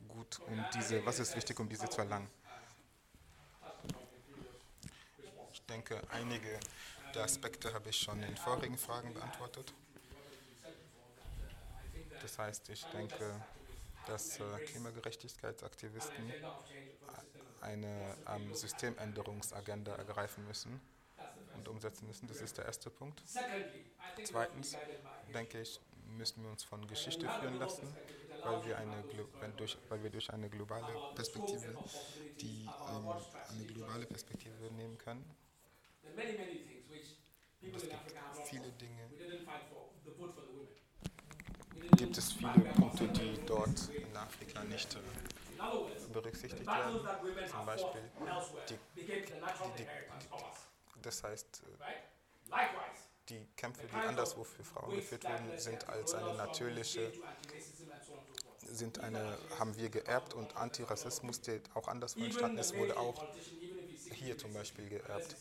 [0.08, 2.28] gut, um diese, was ist wichtig, um diese zu erlangen?
[5.52, 6.58] Ich denke, einige
[7.14, 9.72] der Aspekte habe ich schon in vorigen Fragen beantwortet.
[12.20, 13.44] Das heißt, ich denke,
[14.06, 16.32] dass äh, Klimagerechtigkeitsaktivisten
[17.60, 20.80] eine ähm, Systemänderungsagenda ergreifen müssen
[21.56, 22.26] und umsetzen müssen.
[22.26, 23.22] Das ist der erste Punkt.
[24.24, 24.76] Zweitens
[25.34, 25.80] denke ich,
[26.16, 27.86] müssen wir uns von Geschichte führen lassen,
[28.42, 29.04] weil wir, eine,
[29.56, 31.76] durch, weil wir durch eine globale Perspektive
[32.40, 33.12] die ähm,
[33.50, 35.24] eine globale Perspektive nehmen können.
[37.61, 38.12] Und es gibt
[38.44, 38.70] viele.
[38.72, 39.11] Dinge,
[41.96, 44.98] gibt es viele Punkte, die dort in Afrika nicht äh,
[46.12, 47.00] berücksichtigt werden.
[47.50, 48.02] Zum Beispiel
[48.68, 48.78] die-
[49.76, 49.88] die-
[50.32, 50.68] us,
[51.02, 52.50] Das heißt, äh,
[53.28, 57.12] die Kämpfe, die anderswo für Frauen geführt wurden, sind als eine natürliche,
[58.62, 63.24] sind eine, haben wir geerbt und Antirassismus, der auch anderswo entstanden ist, wurde auch
[64.12, 65.36] hier zum Beispiel geerbt.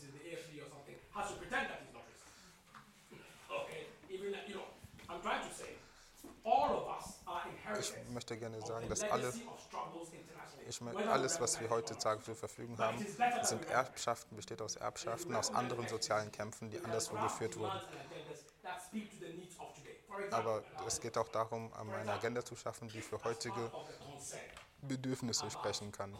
[7.80, 9.32] Ich möchte gerne sagen, dass alle,
[10.68, 13.04] ich, alles, was wir heutzutage zur Verfügung haben,
[13.42, 17.80] sind Erbschaften, besteht aus Erbschaften, aus anderen sozialen Kämpfen, die anderswo geführt wurden.
[20.30, 23.70] Aber es geht auch darum, um eine Agenda zu schaffen, die für heutige
[24.82, 26.16] Bedürfnisse sprechen kann.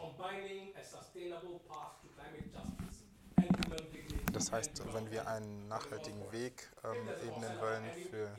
[4.33, 8.37] Das heißt, wenn wir einen nachhaltigen Weg ähm, ebnen wollen für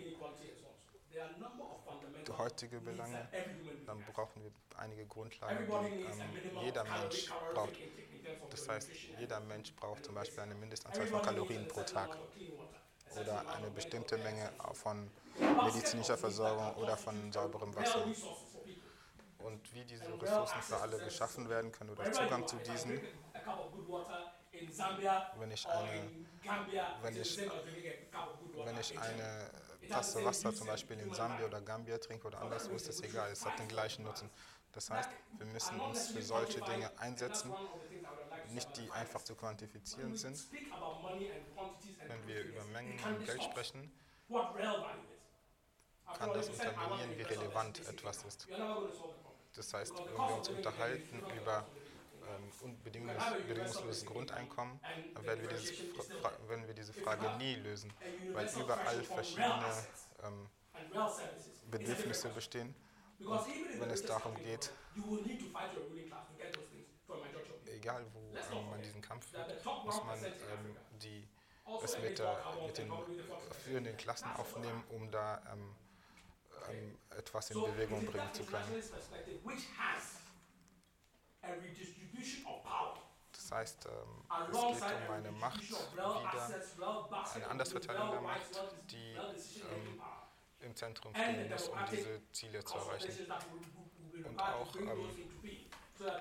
[2.40, 3.30] heutige Belange,
[3.86, 7.80] dann brauchen wir einige Grundlagen, die ähm, jeder Mensch braucht.
[8.50, 12.18] Das heißt, jeder Mensch braucht zum Beispiel eine Mindestanzahl von Kalorien pro Tag
[13.12, 15.12] oder eine bestimmte Menge von
[15.62, 18.12] medizinischer Versorgung that oder von constitute sauberem Wasser.
[19.40, 23.02] Und wie diese Ressourcen für alle geschaffen werden können oder Zugang zu diesen,
[25.40, 26.12] wenn ich eine,
[27.02, 27.40] wenn ich-
[28.66, 29.50] wenn ich eine
[29.90, 33.46] Tasse Wasser zum Beispiel in Sambia oder Gambia trinke oder anderswo, ist das egal, es
[33.46, 34.30] hat den gleichen Nutzen.
[34.72, 37.52] Das heißt, wir müssen uns für solche Dinge einsetzen,
[38.52, 40.38] nicht die einfach zu quantifizieren sind,
[42.08, 43.92] wenn wir über Mengen und Geld sprechen,
[46.18, 48.48] kann das unterminieren, wie relevant etwas ist.
[49.56, 51.66] Das heißt, wenn wir uns unterhalten über
[52.30, 54.80] ähm, bedingungsloses Grundeinkommen,
[55.22, 55.80] werden wir, dieses,
[56.48, 57.92] werden wir diese Frage nie lösen,
[58.34, 59.88] weil überall verschiedene
[60.24, 60.50] ähm.
[61.70, 62.74] Bedürfnisse bestehen.
[63.20, 64.72] If wenn es darum geht,
[67.66, 68.20] egal wo
[68.58, 71.28] ähm, man diesen Kampf führt, muss 1% man ähm, die,
[71.66, 73.54] emit mit, der, mit den probably the 40%.
[73.56, 75.76] führenden Klassen aufnehmen, um da ähm,
[76.70, 78.84] ähm, etwas in Bewegung bringen zu können.
[83.32, 86.62] Das heißt, ähm, es geht um a eine Macht wieder,
[87.34, 90.02] eine Andersverteilung der Macht, die ähm,
[90.62, 93.18] im Zentrum stehen muss, um diese Ziele zu erreichen.
[94.14, 94.86] Will be Und auch, ähm,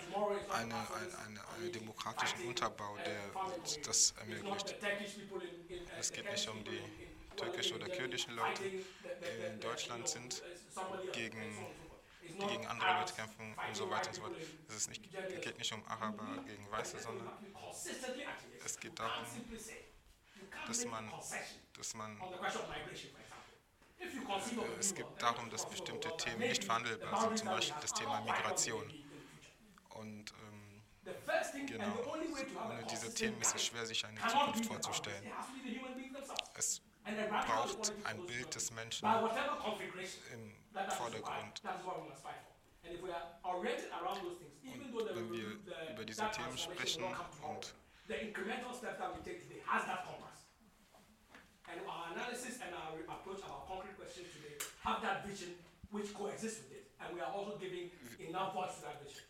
[0.09, 0.75] not Eine,
[1.27, 3.21] eine, einen demokratischen Unterbau, uh, der
[3.85, 4.77] das ermöglicht.
[4.81, 4.87] uh,
[5.99, 6.81] Es geht nicht um die
[7.37, 10.43] türkischen oder kurdischen Leute, die in Deutschland sind,
[10.77, 11.67] uh, gegen-
[12.39, 14.37] die gegen andere Leute kämpfen und so weiter und so fort.
[14.37, 15.03] in Es ist nicht,
[15.43, 17.29] geht nicht um Araber gegen Weiße, sondern
[18.65, 19.25] es geht darum,
[20.67, 21.13] dass man-
[21.77, 22.21] dass man
[24.79, 28.89] es geht darum, dass bestimmte Themen nicht verhandelbar sind, zum Beispiel das Thema Migration.
[28.91, 29.05] in.
[29.91, 30.83] Und ähm,
[31.67, 35.33] genau, ohne diese Themen ist es schwer, sich eine Zukunft vorzustellen.
[36.55, 36.81] Es
[37.47, 38.71] braucht ein Bild des.
[38.71, 39.09] Menschen
[40.33, 41.55] im that, that's, what I, Vordergrund.
[41.63, 42.55] that's what we must fight for.
[42.85, 46.05] And if we are oriented around those things, even though the, wenn wir the, über
[46.05, 47.75] diese Themen sprechen will not come tomorrow, und
[48.09, 50.47] the incremental steps that we take today has that compass.
[51.69, 54.57] And our analysis and our approach, our concrete questions today
[54.89, 55.53] have that vision
[55.93, 56.85] which coexists with it.
[56.97, 59.21] And we are also giving enough voice to that vision.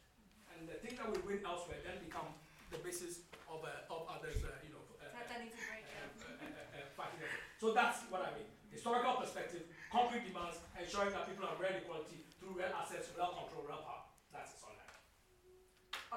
[0.54, 2.30] And the things that we win elsewhere then become
[2.70, 5.82] the basis of, uh, of others, uh, you know, uh, uh, Tata needs a break.
[5.82, 7.42] uh, uh, uh, fighting effort.
[7.58, 8.46] So that's what I mean.
[8.70, 9.66] Historical perspective,
[9.98, 14.06] concrete demands, ensuring that people have real equality through real access, real control, real power.
[14.32, 14.94] That's it on that.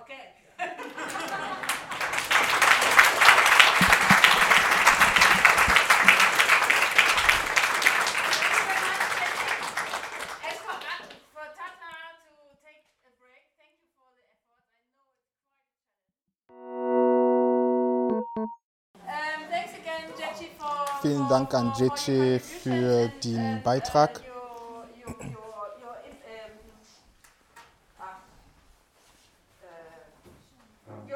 [0.05, 0.37] Okay.
[0.59, 1.97] As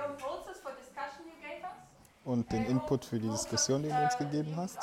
[0.06, 1.76] impulses for discussion you gave us.
[2.24, 4.80] und den Input für die Diskussion, den du uns gegeben hast.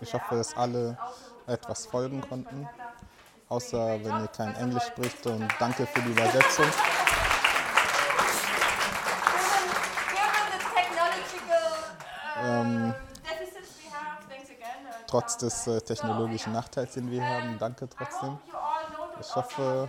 [0.00, 0.98] Ich hoffe, dass alle
[1.46, 2.68] etwas folgen konnten,
[3.48, 5.26] außer wenn ihr kein Englisch spricht.
[5.26, 6.66] Und danke für die Übersetzung.
[12.44, 12.94] Ähm,
[15.06, 18.38] Trotz des äh, technologischen Nachteils, den wir haben, danke trotzdem.
[19.20, 19.88] Ich hoffe,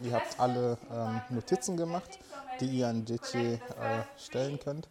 [0.00, 2.18] ihr habt alle ähm, Notizen gemacht,
[2.60, 3.58] die ihr an JC äh,
[4.16, 4.88] stellen könnt.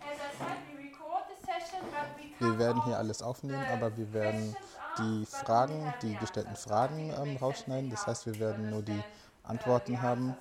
[2.39, 4.55] Wir werden hier alles aufnehmen, aber wir werden
[4.97, 7.89] die Fragen, die gestellten Fragen ähm, rausschneiden.
[7.89, 9.03] Das heißt, wir werden nur die
[9.43, 10.35] Antworten haben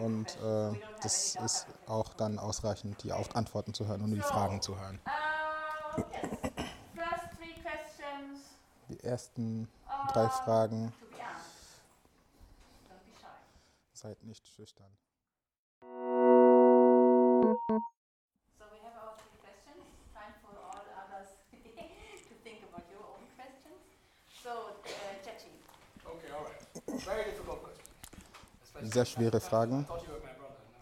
[0.00, 0.72] und äh,
[1.02, 5.00] das ist auch dann ausreichend, die Antworten zu hören und die Fragen zu hören.
[9.00, 9.66] Die ersten
[10.12, 10.92] drei Fragen,
[13.94, 14.86] seid nicht schüchtern.
[15.80, 15.86] So
[18.68, 19.88] we have our three questions.
[20.12, 21.28] Time for all others
[22.28, 23.80] to think about your own questions.
[24.42, 24.50] So,
[24.84, 25.48] uh, Jechi.
[26.04, 26.60] Okay, all right.
[27.02, 27.88] Very difficult question.
[28.62, 29.86] Especially Sehr schwere Fragen.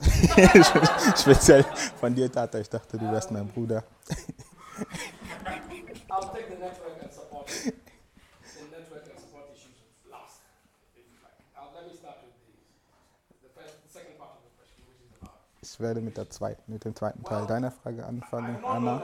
[1.16, 1.62] Speziell
[2.00, 2.58] von dir, Tata.
[2.58, 3.84] Ich dachte, du wärst mein Bruder.
[6.10, 9.78] I'll take the network and support the network and support issues
[10.10, 10.40] last,
[10.96, 11.38] if you like.
[11.54, 12.58] Uh, let me start with the,
[13.46, 15.38] the first, the second part of the question, which is about.
[15.78, 19.00] Ich werde mit, der zweiten, mit dem zweiten Teil deiner Frage anfangen, Anna.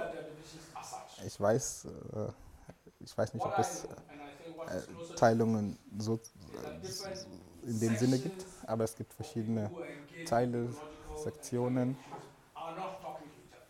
[1.25, 2.33] Ich weiß, äh,
[2.99, 6.19] ich weiß nicht, ob es äh, Teilungen so
[6.83, 7.29] different
[7.63, 9.71] in dem Sinne gibt, aber es gibt verschiedene
[10.27, 10.69] Teile,
[11.15, 11.97] Sektionen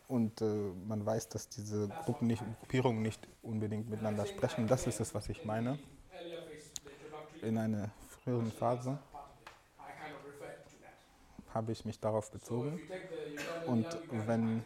[0.08, 0.44] und äh,
[0.88, 4.66] man weiß, dass diese Gruppen nicht, Gruppierungen nicht unbedingt miteinander sprechen.
[4.66, 5.78] Das ist es, was ich meine.
[7.42, 10.96] In einer früheren Phase part of it, I kind of referred to that.
[11.54, 12.80] Habe ich mich darauf bezogen.
[13.66, 14.64] Und wenn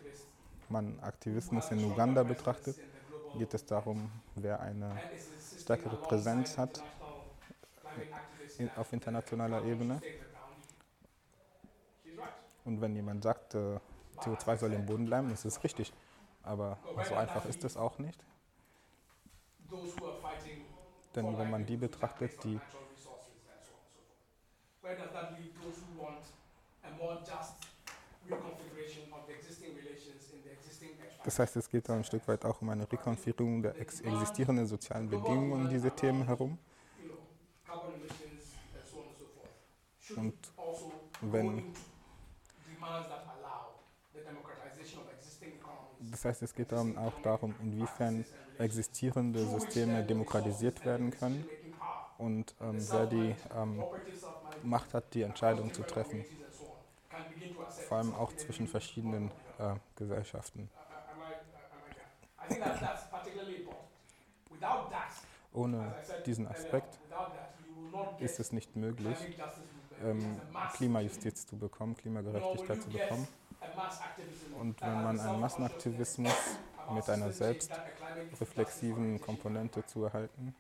[0.69, 2.77] man Aktivismus in Uganda betrachtet,
[3.37, 5.01] geht es darum, wer eine
[5.59, 6.83] stärkere Präsenz hat
[8.77, 10.03] auf internationaler carbon Ebene.
[12.65, 13.79] Und wenn jemand sagt, äh,
[14.19, 15.93] CO2 soll im Boden bleiben, das ist richtig.
[16.43, 16.79] Aber
[17.09, 18.25] so einfach ist es auch nicht.
[21.15, 22.61] Denn wenn man die betrachtet, die,
[31.25, 34.67] das heißt, es geht da ein Stück weit auch um eine Rekonfigurierung der ex existierenden
[34.67, 36.59] sozialen Bedingungen um diese Themen herum.
[40.17, 41.63] Und also wenn-.
[46.11, 48.25] Das heißt, es geht dann auch darum, inwiefern
[48.59, 51.45] existierende Systeme demokratisiert werden können
[52.19, 53.85] und ähm, wer die ähm,
[54.63, 56.25] Macht hat, die Entscheidung zu treffen.
[56.25, 60.69] communities and so on, can begin to accept Vor allem auch zwischen verschiedenen äh, Gesellschaften.
[65.55, 65.95] Ohne
[66.27, 66.99] diesen Aspekt
[68.19, 69.17] ist es nicht möglich,
[70.05, 70.39] ähm,
[70.75, 73.27] Klimajustiz zu bekommen, Klimagerechtigkeit zu bekommen.
[74.61, 76.35] Und wenn man einen Massenaktivismus
[76.93, 80.55] mit einer selbstreflexiven Komponente zu erhalten,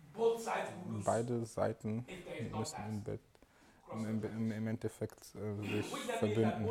[1.05, 2.07] beide Seiten
[2.57, 3.38] müssen im, crossover.
[3.93, 5.87] Im, im, im Endeffekt äh, sich
[6.19, 6.69] verbünden.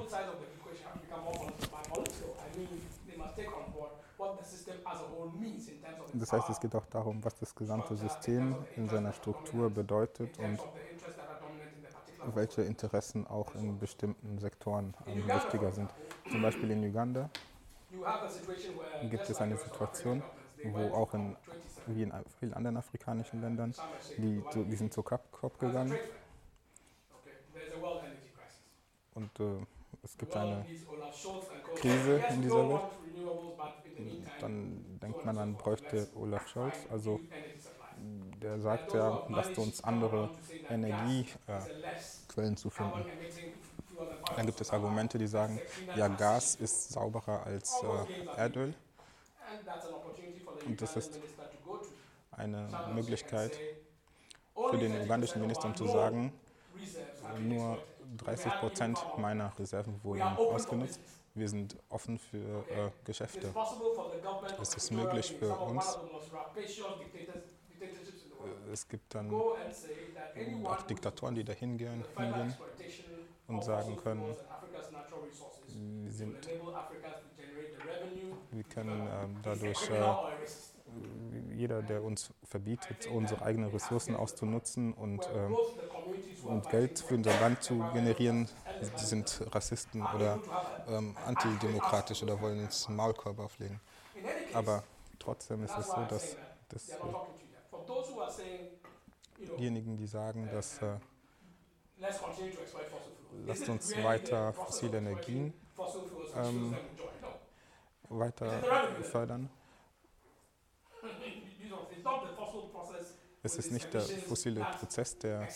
[6.14, 10.60] Das heißt, es geht auch darum, was das gesamte System in seiner Struktur bedeutet und
[12.34, 15.89] welche Interessen auch in bestimmten Sektoren ähm, wichtiger sind.
[16.30, 17.30] Zum Beispiel in Uganda
[19.10, 20.23] gibt es eine Situation,
[20.64, 21.35] wo auch in,
[21.85, 23.73] wie in vielen anderen afrikanischen Ländern,
[24.18, 25.98] die, die sind zur COP gegangen
[29.18, 29.65] und äh,
[30.03, 30.65] es gibt eine.
[31.76, 32.81] Krise in dieser Welt.
[34.39, 37.19] dann denkt man, man bräuchte Olaf Scholz, also
[38.41, 40.30] der sagt ja, lasst uns andere
[40.69, 43.06] Energiequellen zu finden.
[44.35, 45.61] Dann gibt es Argumente, die sagen,
[45.95, 48.73] ja, Gas ist sauberer als äh, Erdöl.
[50.65, 51.19] Und das ist
[52.31, 53.52] eine Möglichkeit
[54.69, 56.34] für den ugandischen Minister, um zu sagen,
[57.39, 57.77] nur
[58.16, 61.00] 30 Prozent meiner Reserven wurden ausgenutzt.
[61.34, 63.54] Wir sind offen für äh, Geschäfte.
[64.62, 65.96] Es ist möglich für uns.
[65.96, 66.00] Äh,
[68.72, 69.32] Es gibt dann
[70.66, 72.56] auch Diktatoren, die da hingehen, hingehen
[73.48, 74.36] und sagen können,
[76.04, 76.48] wir, sind,
[78.52, 80.16] wir können ähm, dadurch äh,
[81.56, 85.58] jeder, der uns verbietet, unsere eigenen Ressourcen auszunutzen und, ähm,
[86.46, 88.48] und Geld für unser Land zu generieren,
[89.00, 90.40] die sind Rassisten oder
[90.88, 93.80] ähm, antidemokratisch oder wollen uns Maulkorb auflegen.
[94.54, 94.84] Aber
[95.20, 96.38] trotzdem ist es so, dass,
[96.70, 96.96] dass äh,
[99.58, 100.98] diejenigen, die sagen, dass äh,
[103.46, 105.54] lasst uns weiter fossile Energien
[106.36, 106.78] ähm,
[108.10, 108.64] weiter
[109.04, 109.50] fördern.
[113.44, 115.48] Es ist nicht der fossile Prozess der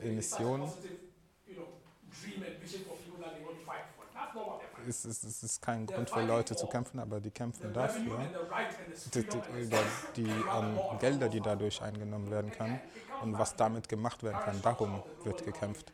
[0.00, 0.72] Emissionen.
[4.88, 8.18] Es ist, es ist kein Grund für Leute zu kämpfen, aber die kämpfen dafür.
[9.14, 9.40] Die, die,
[10.16, 12.80] die ähm, Gelder, die dadurch eingenommen werden kann
[13.22, 15.92] und was damit gemacht werden kann, darum wird gekämpft.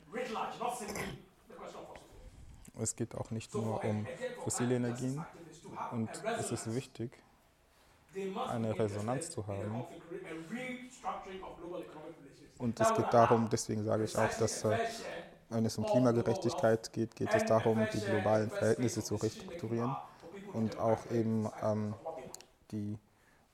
[2.80, 4.06] Es geht auch nicht nur um
[4.42, 5.24] fossile Energien
[5.90, 7.12] und es ist wichtig,
[8.48, 9.84] eine Resonanz zu haben.
[12.58, 14.78] Und es geht darum, deswegen sage ich auch, dass äh,
[15.48, 19.96] wenn es um Klimagerechtigkeit geht, geht es darum, die globalen Verhältnisse zu restrukturieren
[20.52, 21.94] und auch eben ähm,
[22.70, 22.98] die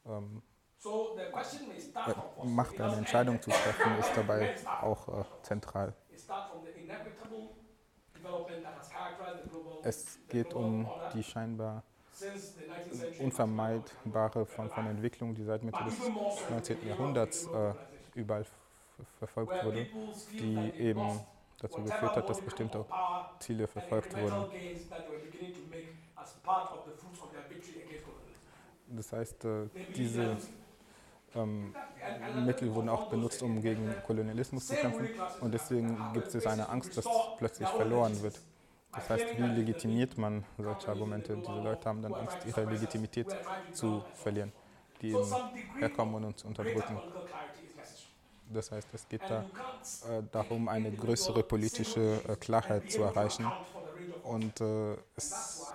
[0.06, 0.42] ähm,
[0.84, 5.94] äh, Macht, eine Entscheidung zu treffen, ist dabei auch äh, zentral.
[9.82, 11.82] Es geht um die scheinbar
[13.18, 15.94] unvermeidbare Form von Entwicklung, die seit Mitte des
[16.50, 16.86] 19.
[16.86, 17.72] Jahrhunderts äh,
[18.14, 18.44] überall
[19.18, 19.86] verfolgt wurde,
[20.32, 21.20] die eben
[21.60, 22.84] dazu geführt hat, dass bestimmte
[23.38, 24.44] Ziele verfolgt wurden.
[28.90, 30.36] Das heißt, äh, diese
[31.34, 31.74] ähm,
[32.44, 35.08] Mittel wurden auch benutzt, um gegen Kolonialismus zu kämpfen
[35.40, 38.40] und deswegen gibt es eine Angst, dass plötzlich verloren wird.
[38.98, 41.36] Das heißt, wie legitimiert man solche Argumente?
[41.36, 43.26] Diese Leute haben dann Angst, ihre Legitimität
[43.72, 44.52] zu verlieren,
[45.00, 45.32] die eben
[45.78, 47.00] herkommen und uns unterdrücken.
[48.52, 49.44] Das heißt, es geht da
[50.08, 53.52] äh, darum, eine größere politische äh, Klarheit zu erreichen.
[54.24, 55.72] Und äh, es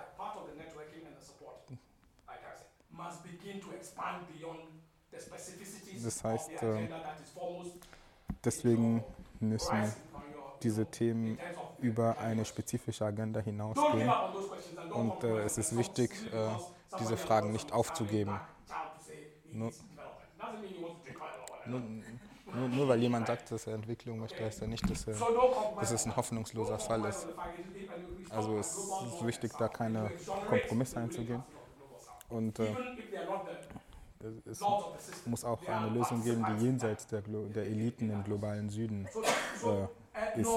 [6.04, 6.88] das heißt, äh,
[8.44, 9.02] deswegen
[9.40, 9.94] müssen
[10.64, 11.38] diese Themen
[11.80, 14.10] über eine spezifische Agenda hinausgehen.
[14.92, 16.48] Und äh, es ist wichtig, äh,
[16.98, 18.40] diese Fragen nicht aufzugeben.
[19.52, 19.70] Nur,
[21.66, 21.80] nur,
[22.54, 25.16] nur, nur, weil jemand sagt, dass er Entwicklung möchte, heißt er nicht, dass, er,
[25.78, 27.26] dass es ein hoffnungsloser Fall ist.
[28.30, 30.10] Also es ist wichtig, da keine
[30.48, 31.42] Kompromisse einzugehen.
[32.28, 32.74] Und äh,
[34.50, 34.60] es
[35.26, 39.86] muss auch eine Lösung geben, die jenseits der, Glo der Eliten im globalen Süden äh,
[40.36, 40.48] ist.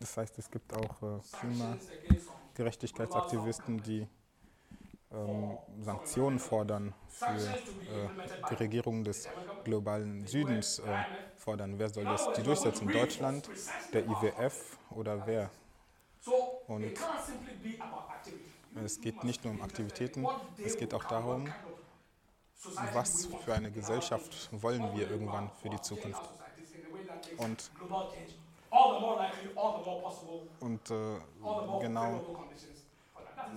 [0.00, 1.20] Das heißt, es gibt auch äh,
[2.54, 4.06] Klimagerechtigkeitsaktivisten, die
[5.12, 8.08] ähm, Sanktionen fordern für äh,
[8.50, 9.28] die Regierung des
[9.64, 10.82] globalen Südens äh,
[11.36, 11.78] fordern.
[11.78, 12.88] Wer soll das die durchsetzen?
[12.88, 13.50] Deutschland,
[13.92, 15.50] der IWF oder wer?
[16.68, 16.84] Und
[18.84, 20.26] es geht nicht nur um Aktivitäten,
[20.64, 21.52] es geht auch darum,
[22.92, 26.22] was für eine Gesellschaft wollen wir irgendwann für die Zukunft.
[27.38, 27.70] Und,
[30.60, 31.18] und äh,
[31.80, 32.20] genau,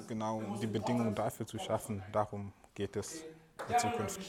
[0.08, 3.24] genau die Bedingungen dafür zu schaffen, darum geht es
[3.70, 4.20] in Zukunft.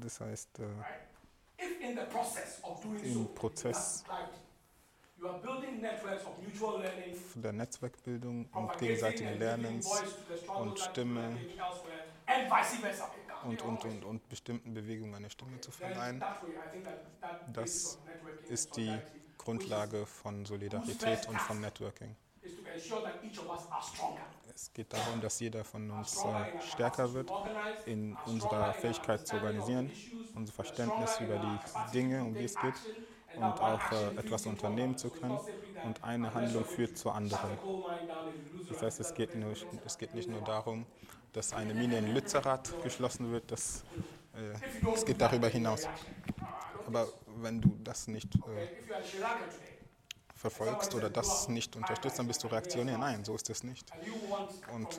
[0.00, 0.64] Das heißt, äh,
[3.02, 4.04] im Prozess
[7.34, 10.02] der Netzwerkbildung und gegenseitigen Lernens
[10.58, 11.36] und Stimme
[13.44, 16.22] und, und, und, und bestimmten Bewegungen eine Stimme zu verleihen.
[17.52, 17.98] Das
[18.48, 18.98] ist die
[19.38, 22.16] Grundlage von Solidarität und von Networking.
[24.54, 27.30] Es geht darum, dass jeder von uns äh, stärker wird
[27.84, 29.90] in unserer Fähigkeit zu organisieren,
[30.34, 32.74] unser Verständnis über die Dinge, um die es geht
[33.36, 35.38] und auch äh, etwas unternehmen zu können.
[35.84, 37.50] Und eine Handlung führt zur anderen.
[38.68, 39.54] Das heißt, es geht, nur,
[39.84, 40.86] es geht nicht nur darum,
[41.32, 43.84] dass eine Mine in Lützerath geschlossen wird, das,
[44.34, 45.88] äh, es geht darüber hinaus.
[46.86, 47.06] Aber
[47.36, 48.66] wenn du das nicht äh,
[50.34, 52.98] verfolgst oder das nicht unterstützt, dann bist du reaktionär.
[52.98, 53.90] Nein, so ist es nicht.
[54.72, 54.98] Und-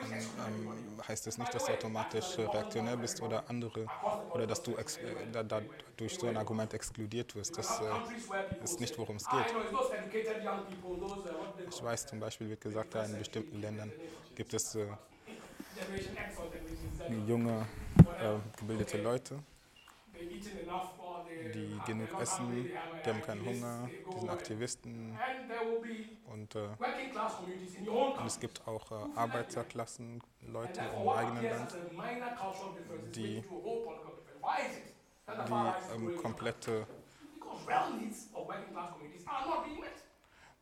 [0.02, 0.72] ähm,
[1.07, 3.88] heißt das nicht, dass du automatisch äh, reaktionär bist oder andere
[4.34, 5.61] oder dass du ex äh, da, da,
[5.95, 7.57] durch so ein Argument exkludiert wirst.
[7.57, 9.45] Das äh, ist nicht, worum es geht.
[11.69, 13.91] Ich weiß zum Beispiel, wird gesagt, da in bestimmten Ländern
[14.35, 14.88] gibt es äh,
[17.26, 17.65] junge,
[18.19, 19.39] äh, gebildete Leute,
[21.39, 22.69] die genug essen,
[23.03, 25.19] die haben keinen Hunger, die sind Aktivisten.
[26.26, 26.76] und, äh,
[28.18, 31.77] und es gibt auch äh, Arbeiterklassen, Leute im eigenen Land,
[33.14, 33.44] die-
[35.38, 36.88] die ähm, komplette.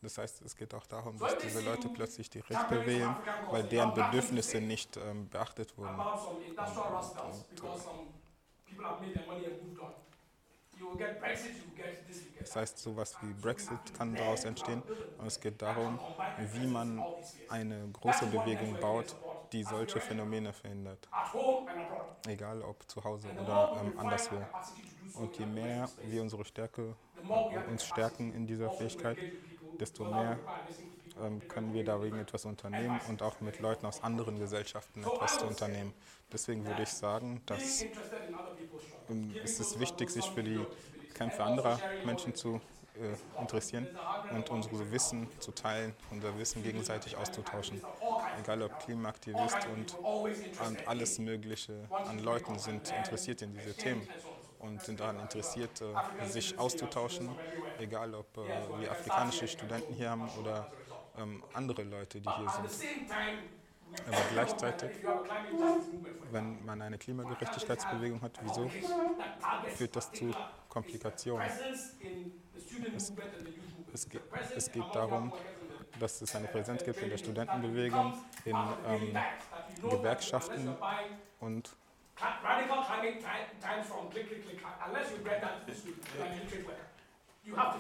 [0.02, 3.20] Das heißt, es geht auch darum, dass diese Leute plötzlich die Rechte wählen,
[3.50, 6.08] weil deren Bedürfnisse nicht ähm, beachtet wurden.
[6.88, 7.44] About some
[8.76, 9.92] people have made their money and moved on.
[12.40, 14.84] Das heißt, sowas wie Brexit kann daraus entstehen.
[15.18, 16.00] Und es geht darum,
[16.54, 17.08] wie man
[17.48, 19.16] eine große Bewegung baut,
[19.52, 21.08] die solche Phänomene verhindert.
[22.28, 24.46] Egal ob zu Hause oder ähm, anderswo.
[25.14, 26.96] Und je mehr wir unsere Stärke,
[27.70, 29.18] uns stärken in dieser Fähigkeit,
[29.80, 30.38] desto mehr
[31.22, 35.46] ähm, können wir dagegen etwas unternehmen und auch mit Leuten aus anderen Gesellschaften etwas zu
[35.46, 35.94] unternehmen.
[36.32, 37.84] Deswegen würde ich sagen, dass
[39.10, 40.66] ähm, es ist wichtig, sich für die
[41.14, 42.60] Kämpfe anderer Menschen zu
[42.96, 43.88] äh, interessieren
[44.32, 47.82] und unsere Wissen zu teilen, unser Wissen gegenseitig auszutauschen.
[48.42, 54.08] Egal ob Klimaaktivist und, und alles Mögliche an Leuten sind interessiert in diese Themen
[54.60, 57.30] und sind daran interessiert, äh, sich auszutauschen,
[57.80, 60.72] egal ob äh, wir afrikanische Studenten hier haben oder
[61.18, 63.12] ähm, andere Leute, die hier sind.
[64.08, 64.92] Aber gleichzeitig,
[66.32, 68.70] wenn man eine Klimagerechtigkeitsbewegung hat, wieso
[69.76, 70.32] führt das zu
[70.68, 71.50] Komplikationen?
[72.92, 73.32] movement.
[73.94, 74.22] Es geht,
[74.56, 75.32] es geht darum,
[76.00, 78.14] dass es eine Präsenz gibt in der Studentenbewegung,
[78.44, 78.56] in
[78.88, 79.18] ähm,
[79.90, 80.76] Gewerkschaften
[81.40, 81.76] und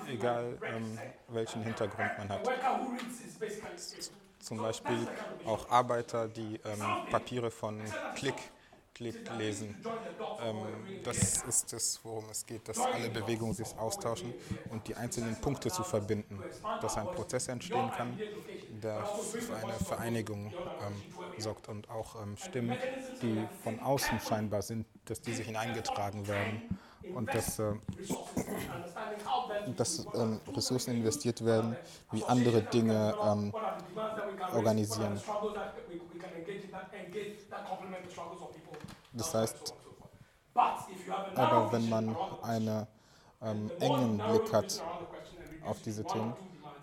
[0.07, 2.49] egal ähm, welchen Hintergrund man hat.
[4.39, 5.07] Zum Beispiel
[5.45, 7.81] auch Arbeiter, die ähm, Papiere von
[8.15, 8.35] Click,
[8.93, 9.75] Click lesen.
[10.43, 10.57] Ähm,
[11.03, 14.33] das ist es, worum es geht, dass alle Bewegungen sich austauschen
[14.69, 16.43] und die einzelnen Punkte zu verbinden,
[16.81, 18.19] dass ein Prozess entstehen kann,
[18.83, 22.77] der für eine Vereinigung ähm, sorgt und auch ähm, Stimmen,
[23.23, 26.61] die von außen scheinbar sind, dass diese hineingetragen werden
[27.13, 27.73] und dass, äh,
[29.75, 31.75] dass ähm, Ressourcen investiert werden,
[32.11, 33.53] wie andere Dinge ähm,
[34.53, 35.21] organisieren.
[39.13, 39.73] Das heißt,
[41.35, 42.87] aber wenn man einen
[43.41, 44.83] ähm, engen Blick hat
[45.65, 46.33] auf diese Themen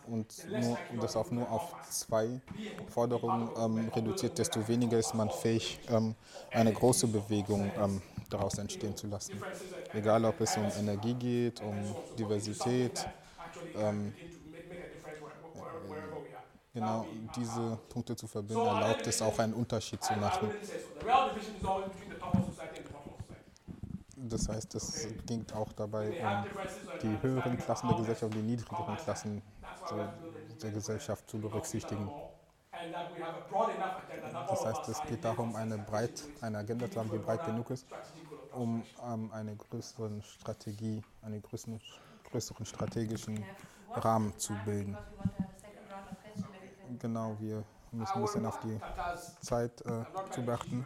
[0.06, 2.40] und, nur, und das auf nur auf zwei
[2.88, 6.14] Forderungen ähm, reduziert, desto weniger ist man fähig, ähm,
[6.50, 9.40] eine große Bewegung ähm, daraus entstehen zu lassen.
[9.92, 11.74] Egal, ob es um Energie geht, um
[12.18, 13.06] Diversität.
[13.76, 14.14] Ähm,
[16.74, 17.06] genau,
[17.36, 20.50] diese Punkte zu verbinden, erlaubt es auch einen Unterschied zu machen.
[24.16, 26.46] Das heißt, es ging auch dabei um
[27.02, 29.42] die höheren Klassen der Gesellschaft und die niedrigeren Klassen
[29.90, 32.10] der, Gesellschaft zu berücksichtigen.
[34.48, 37.86] Das heißt, es geht darum, eine, breit, eine Agenda zu haben, die breit genug ist,
[38.52, 41.80] um ähm, eine größere Strategie, einen größeren,
[42.30, 43.44] größeren strategischen
[43.94, 44.96] Rahmen zu bilden.
[46.98, 48.80] Genau, wir müssen ein bisschen auf die
[49.40, 50.84] Zeit äh, zu beachten.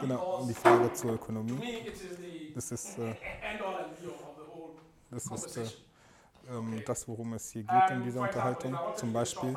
[0.00, 1.90] Genau, und die Frage zur Ökonomie.
[2.54, 3.16] Das ist, äh,
[5.10, 5.66] das, ist äh,
[6.50, 8.76] ähm, das, worum es hier geht in dieser Unterhaltung.
[8.96, 9.56] Zum Beispiel,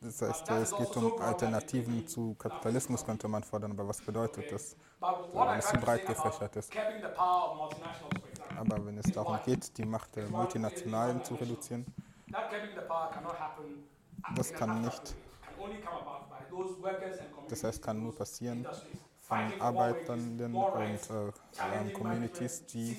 [0.00, 3.72] das heißt, es geht um Alternativen zu Kapitalismus, könnte man fordern.
[3.72, 6.72] Aber was bedeutet das, wenn es zu breit gefächert ist?
[8.56, 11.86] Aber wenn es darum geht, die Macht der Multinationalen zu reduzieren.
[14.34, 15.14] Das kann nicht.
[17.48, 18.66] Das heißt, kann nur passieren
[19.26, 22.96] von more und äh, Communities, die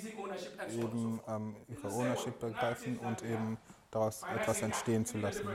[0.73, 3.57] eben ähm, ihre Ownership begreifen und eben
[3.91, 5.47] daraus etwas entstehen zu lassen.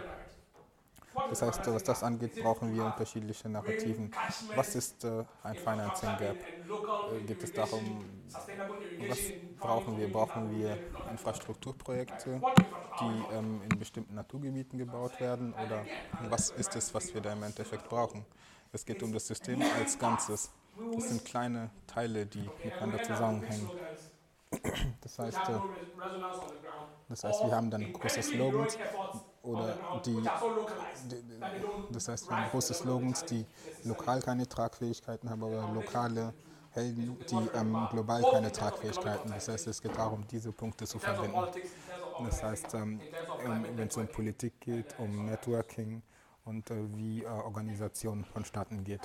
[1.28, 4.10] Das heißt, was das angeht, brauchen wir unterschiedliche Narrativen.
[4.56, 6.36] Was ist äh, ein Financing Gap?
[6.36, 8.04] Äh, geht es darum,
[9.08, 9.18] was
[9.60, 10.10] brauchen wir?
[10.10, 10.78] Brauchen wir
[11.10, 12.40] Infrastrukturprojekte,
[13.00, 15.52] die ähm, in bestimmten Naturgebieten gebaut werden?
[15.52, 15.84] Oder
[16.30, 18.24] was ist es, was wir da im Endeffekt brauchen?
[18.72, 20.50] Es geht um das System als Ganzes.
[20.94, 23.70] Das sind kleine Teile, die miteinander zusammenhängen.
[25.00, 25.60] Das heißt, äh,
[27.08, 28.78] das heißt, wir haben dann große Slogans
[29.42, 30.22] oder die,
[31.90, 33.46] das heißt, wir haben große Slogans, die
[33.84, 36.32] lokal keine Tragfähigkeiten haben, aber lokale
[36.70, 39.30] Helden, die ähm, global keine Tragfähigkeiten.
[39.30, 41.38] Das heißt, es geht darum, diese Punkte zu verbinden.
[42.24, 43.00] Das heißt, ähm,
[43.44, 46.02] ähm, wenn es um Politik geht, um Networking
[46.44, 49.02] und äh, wie äh, Organisation vonstatten geht.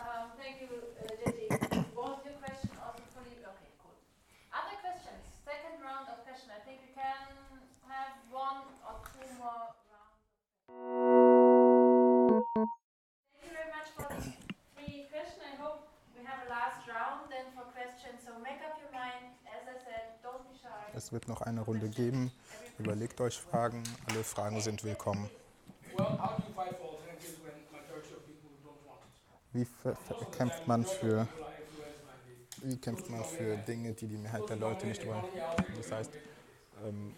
[20.98, 22.32] Es wird noch eine Runde geben.
[22.80, 23.84] Überlegt euch Fragen.
[24.10, 25.30] Alle Fragen sind willkommen.
[29.53, 29.68] Wie
[30.32, 31.28] kämpft man für
[32.64, 35.24] wie kämpft man für Dinge, die die Mehrheit der Leute nicht wollen?
[35.78, 36.11] Das heißt,
[36.84, 37.14] ähm,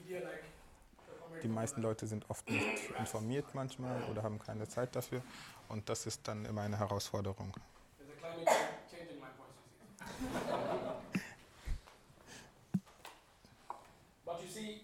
[1.41, 5.22] die meisten Leute sind oft nicht informiert manchmal oder haben keine Zeit dafür
[5.69, 7.53] und das ist dann immer eine Herausforderung.
[7.97, 9.56] there's a climate change- change in my voice.
[10.19, 10.51] you see.
[14.26, 14.81] but you see,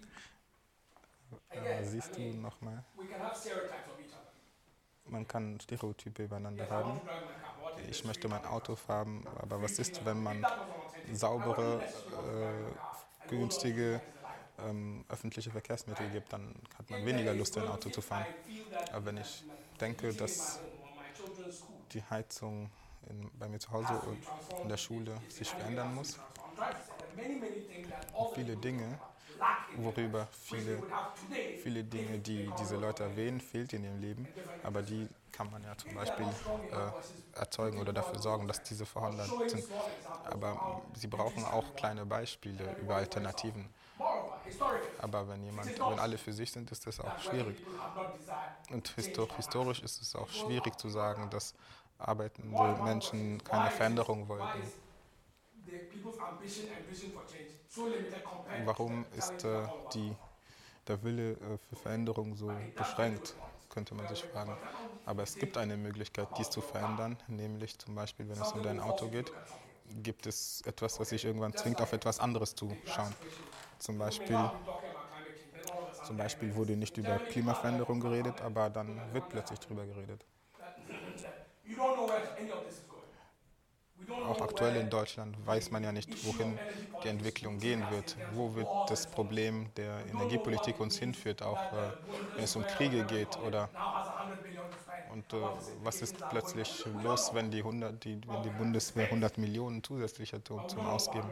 [1.30, 2.84] Aber again, I siehst du nochmal,
[5.08, 7.00] man kann Stereotype übereinander haben.
[7.90, 10.46] Ich möchte mein Auto fahren, aber was ist, wenn man
[11.12, 14.02] saubere, äh, günstige
[14.60, 18.26] ähm, öffentliche Verkehrsmittel gibt, dann hat man weniger Lust, ein Auto zu fahren.
[18.92, 19.44] Aber wenn ich
[19.80, 20.60] denke, dass
[21.92, 22.70] die Heizung
[23.10, 24.18] in, bei mir zu Hause und
[24.62, 26.20] in der Schule sich verändern muss,
[28.34, 29.00] viele Dinge,
[29.74, 30.84] worüber viele,
[31.54, 34.30] viele Dinge, die diese Leute erwähnen, fehlt in ihrem Leben,
[34.64, 36.36] aber die kann man ja zum Beispiel
[36.72, 36.92] äh,
[37.34, 39.68] erzeugen oder dafür sorgen, dass diese vorhanden sind.
[40.24, 40.60] Aber
[40.96, 43.70] sie brauchen auch kleine Beispiele über Alternativen.
[44.98, 47.62] Aber wenn jemand, wenn alle für sich sind, ist das auch schwierig.
[48.70, 51.56] Und histor historisch ist es auch schwierig zu sagen, dass
[51.98, 54.72] arbeitende Menschen keine Veränderung wollten.
[58.52, 60.18] Warum ist äh, die,
[60.88, 63.38] der Wille äh, für Veränderung so beschränkt,
[63.70, 64.60] könnte man sich fragen.
[65.06, 68.80] Aber es gibt eine Möglichkeit, dies zu verändern, nämlich zum Beispiel, wenn es um dein
[68.80, 69.34] Auto geht,
[69.86, 73.16] gibt es etwas, was sich irgendwann zwingt, auf etwas anderes zu schauen.
[73.80, 74.52] Zum Beispiel,
[76.02, 80.26] zum Beispiel wurde nicht über Klimaveränderung geredet, aber dann wird plötzlich darüber geredet.
[84.28, 86.58] Auch aktuell in Deutschland weiß man ja nicht, wohin
[87.04, 88.16] die Entwicklung gehen wird.
[88.34, 91.92] Wo wird das Problem der Energiepolitik uns hinführt, auch äh,
[92.36, 93.70] wenn es um Kriege geht oder
[95.16, 95.38] und äh,
[95.82, 100.46] was ist plötzlich los, wenn die, 100, die, wenn die Bundeswehr 100 Millionen zusätzlich hat
[100.46, 101.30] zum zum Ausgeben.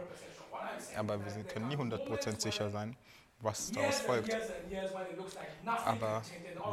[0.98, 2.96] Aber wir können nie 100% sicher sein,
[3.42, 4.38] was daraus folgt.
[5.86, 6.22] Aber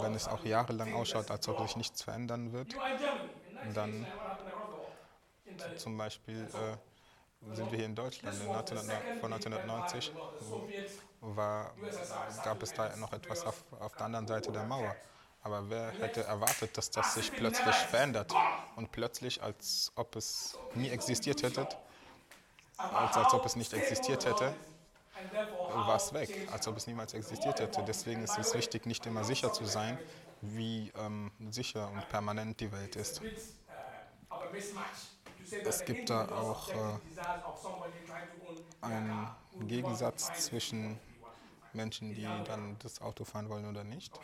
[0.03, 2.77] wenn es auch jahrelang ausschaut, als ob sich nichts verändern wird,
[3.75, 4.07] dann
[5.77, 8.37] zum Beispiel äh, sind wir hier in Deutschland.
[8.41, 10.13] In 1900, vor 1990
[11.21, 11.75] war,
[12.45, 14.95] gab es da noch etwas auf, auf der anderen Seite der Mauer.
[15.43, 18.35] Aber wer hätte erwartet, dass das sich plötzlich verändert
[18.77, 21.67] und plötzlich, als ob es nie existiert hätte,
[22.77, 24.55] als, als ob es nicht existiert hätte,
[25.73, 27.83] war es weg, als ob es niemals existiert hätte.
[27.87, 29.99] Deswegen ist es wichtig, nicht immer sicher zu sein,
[30.43, 33.21] wie ähm, sicher und permanent die Welt ist.
[35.65, 36.99] Es gibt da auch äh,
[38.81, 39.29] einen
[39.67, 40.99] Gegensatz zwischen
[41.73, 44.19] Menschen, die dann das Auto fahren wollen oder nicht.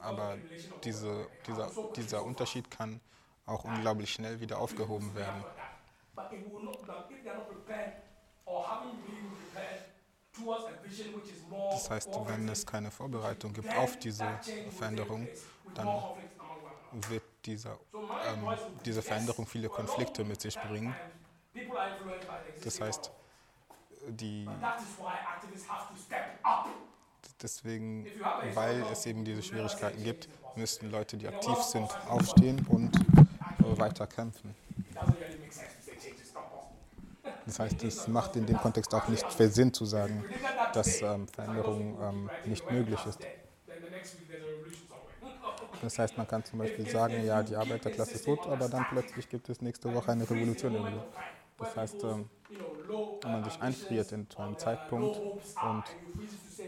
[0.00, 0.36] Aber
[0.84, 3.00] diese, dieser, dieser Unterschied kann
[3.46, 5.44] auch unglaublich schnell wieder aufgehoben werden.
[11.70, 14.24] Das heißt, wenn es keine Vorbereitung gibt auf diese
[14.70, 15.28] Veränderung,
[15.74, 15.88] dann
[17.08, 18.46] wird dieser, ähm,
[18.84, 20.94] diese Veränderung viele Konflikte mit sich bringen.
[22.62, 23.10] Das heißt,
[24.08, 24.48] die
[27.42, 28.06] deswegen,
[28.54, 34.06] weil es eben diese Schwierigkeiten gibt, müssten Leute, die aktiv sind, aufstehen und äh, weiter
[34.06, 34.54] kämpfen.
[37.46, 40.24] Das heißt, es macht in dem Kontext auch nicht viel Sinn zu sagen,
[40.72, 43.18] dass ähm, Veränderung ähm, nicht möglich ist.
[45.80, 49.28] Das heißt, man kann zum Beispiel sagen, ja, die Arbeiterklasse ist tot, aber dann plötzlich
[49.28, 51.04] gibt es nächste Woche eine Revolution irgendwo.
[51.58, 52.28] Das heißt, ähm,
[53.22, 55.22] wenn man sich einfriert in zu einem Zeitpunkt
[55.60, 55.98] und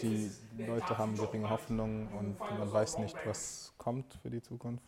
[0.03, 4.85] die Leute haben geringe Hoffnungen und man weiß nicht, was kommt für die Zukunft.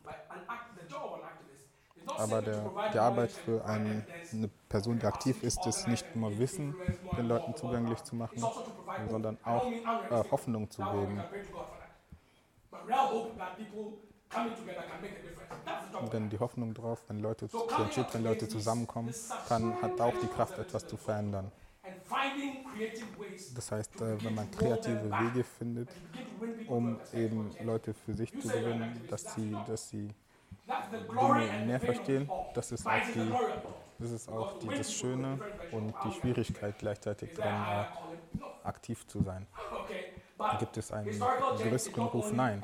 [2.17, 6.77] Aber der, die Arbeit für einen, eine Person, die aktiv ist, ist nicht nur Wissen
[7.17, 8.53] den Leuten zugänglich zu machen,
[8.97, 9.75] sondern auch
[10.11, 11.27] äh, Hoffnung zu geben.
[16.13, 19.15] Denn die Hoffnung drauf, wenn Leute, die entsteht, wenn Leute zusammenkommen,
[19.49, 21.51] kann, hat auch die Kraft, etwas zu verändern.
[23.55, 25.89] Das heißt, äh, wenn man kreative Wege findet,
[26.69, 30.09] um eben Leute für sich zu gewinnen, dass sie, dass sie
[30.67, 33.33] Dinge mehr verstehen, das ist auch die,
[33.99, 35.39] das ist auch die, das Schöne
[35.71, 39.47] und die Schwierigkeit gleichzeitig drin, äh, aktiv zu sein.
[39.85, 40.14] Okay,
[40.59, 42.63] gibt es einen größeren Ruf Nein.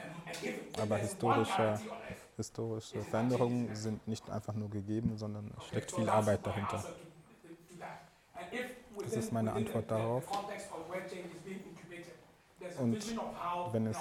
[0.80, 1.80] Aber historische,
[2.36, 6.84] historische Veränderungen sind nicht einfach nur gegeben, sondern es steckt viel Arbeit dahinter.
[9.02, 10.24] Das ist meine Antwort darauf.
[12.78, 13.16] Und
[13.72, 13.98] wenn es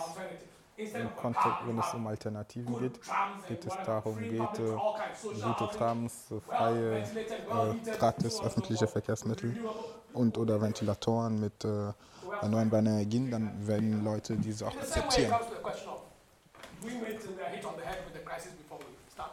[1.18, 3.00] Kontext, wenn es um Alternativen geht,
[3.48, 4.78] geht es darum, geht, äh,
[5.44, 8.88] gute Trams, äh, freie, äh, gratis öffentliche.
[8.88, 9.58] Verkehrsmittel
[10.14, 11.92] und oder Ventilatoren mit äh,
[12.42, 15.34] erneuerbaren Energien, dann werden Leute diese auch akzeptieren.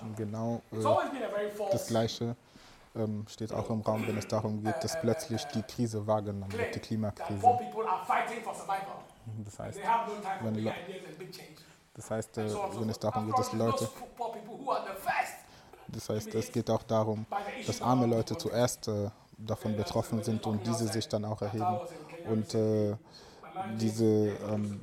[0.00, 2.36] Und genau äh, das Gleiche
[2.96, 6.74] ähm, steht auch im Raum, wenn es darum geht, dass plötzlich die Krise wahrgenommen wird,
[6.74, 7.40] die Klimakrise.
[9.44, 9.80] Das heißt,
[10.42, 10.72] wenn
[11.94, 13.88] das heißt, äh, wenn es darum geht, dass Leute,
[15.88, 17.26] das heißt, es geht auch darum,
[17.66, 21.80] dass arme Leute zuerst äh, davon betroffen sind und diese sich dann auch erheben.
[22.26, 22.96] Und äh,
[23.78, 24.80] diese, ähm,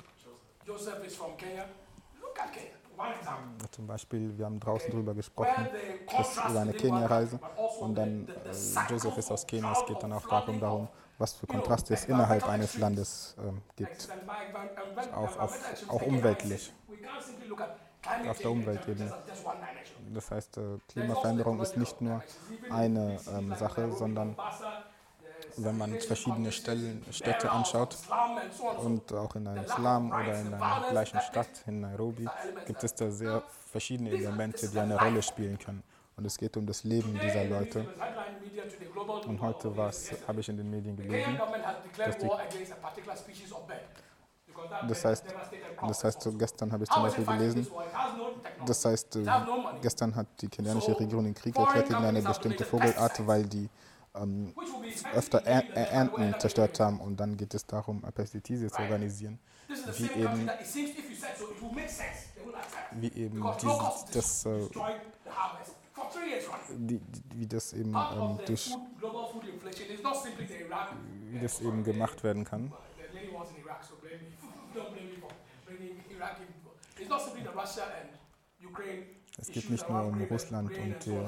[3.71, 5.67] zum Beispiel, wir haben draußen drüber gesprochen,
[6.17, 10.13] das über eine Kenia-Reise also und dann, äh, Joseph ist aus Kenia, es geht dann
[10.13, 10.87] auch darum, darum,
[11.17, 12.77] was für Kontraste es innerhalb eines.
[12.77, 14.09] Landes ähm, gibt.
[15.13, 16.73] Auch auf- auch umweltlich.
[18.27, 19.13] Auf der Umweltebene.
[20.13, 22.21] Das heißt, äh, Klimaveränderung ist nicht nur
[22.69, 24.35] eine ähm, Sache, sondern
[25.57, 27.97] wenn man verschiedene Stellen, Städte anschaut
[28.75, 32.31] und auch in einem Slum oder in einer gleichen Stadt, in Nairobi,
[32.65, 35.83] gibt es da sehr verschiedene Elemente, die eine Rolle spielen können.
[36.15, 37.87] Und es geht um das Leben dieser Leute.
[39.25, 39.75] Und heute
[40.27, 41.41] habe ich in den Medien gelesen,
[42.03, 42.31] dass die-
[44.81, 45.35] das heißt,
[45.81, 47.67] das heißt, gestern habe ich zum Beispiel gelesen,
[48.57, 49.31] das heißt, äh,
[49.81, 53.69] gestern hat die kenianische Regierung den Krieg erklärt gegen eine bestimmte Vogelart, weil die
[54.15, 54.53] ähm,
[55.13, 56.99] öfter er äh, Ernten zerstört haben.
[56.99, 60.49] Und dann geht es darum, Pestizide zu organisieren, wie eben,
[62.93, 64.67] wie eben dieses, das, äh,
[66.69, 68.71] die, die, wie das eben ähm, durch,
[71.31, 72.71] wie das eben gemacht werden kann.
[79.37, 81.27] Es geht nicht nur um Russland und die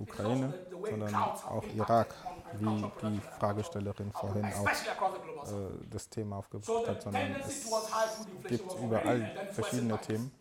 [0.00, 0.54] Ukraine,
[0.88, 2.14] sondern auch Irak,
[2.58, 7.68] wie die Fragestellerin vorhin auch äh, das Thema aufgebracht hat, sondern es
[8.48, 10.32] gibt überall verschiedene Themen.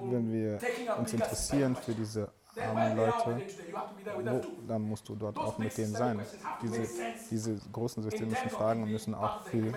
[0.00, 0.58] Und wenn wir
[0.98, 2.30] uns interessieren für diese
[2.60, 3.42] armen Leute,
[4.16, 6.20] wo, dann musst du dort auch mit denen sein.
[6.62, 6.86] Diese,
[7.30, 9.72] diese großen systemischen Fragen müssen auch für,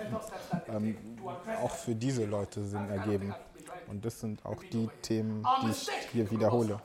[0.68, 0.96] ähm,
[1.62, 3.34] auch für diese Leute Sinn ergeben.
[3.88, 6.80] Und das sind auch die Themen, die ich hier wiederhole.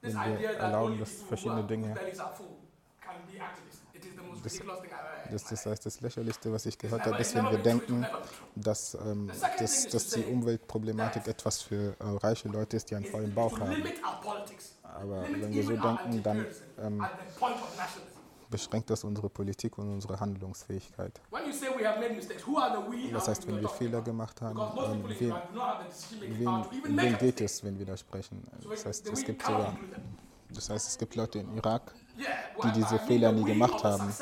[0.00, 1.94] Wenn wir erlauben, dass verschiedene Dinge-
[4.42, 4.52] Das-.
[5.30, 8.06] Das, das heißt, das Lächerlichste, was ich gehört habe, ist, wenn wir denken,
[8.54, 13.34] dass, ähm, dass, dass die Umweltproblematik etwas für äh, reiche Leute ist, die einen vollen
[13.34, 13.82] Bauch haben.
[14.82, 16.46] Aber wenn wir so denken, dann
[16.78, 17.04] ähm,
[18.50, 21.20] beschränkt das unsere Politik und unsere Handlungsfähigkeit.
[23.12, 25.34] Das heißt, we wenn wir Fehler gemacht haben, ähm, in wen,
[26.40, 28.46] wen, wen geht es, wenn wir da sprechen?
[28.68, 29.76] Das heißt, es gibt sogar,
[30.50, 34.12] das heißt, es gibt Leute im Irak, die diese Fehler nie gemacht haben.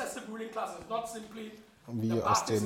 [1.91, 2.63] wie aus its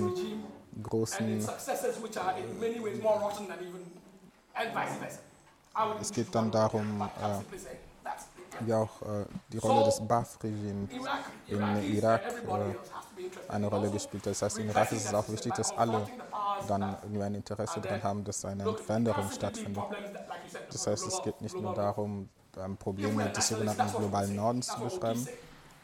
[0.81, 3.81] großen, successors, which are in many ways more rotten than even,
[4.53, 5.19] and vice versa.
[5.76, 7.40] I would es geht dann darum, äh,
[8.61, 14.25] wie auch äh, die Rolle des Baath-Regimes Iraq, in Irak äh, eine Rolle gespielt.
[14.25, 16.07] Das heißt, in Irak ist es auch wichtig, dass alle
[16.67, 19.84] dann irgendwie ein Interesse daran haben, dass eine Veränderung stattfindet.
[20.71, 25.27] Das heißt, es geht nicht nur darum, ähm, Probleme des sogenannten globalen Nordens zu beschreiben.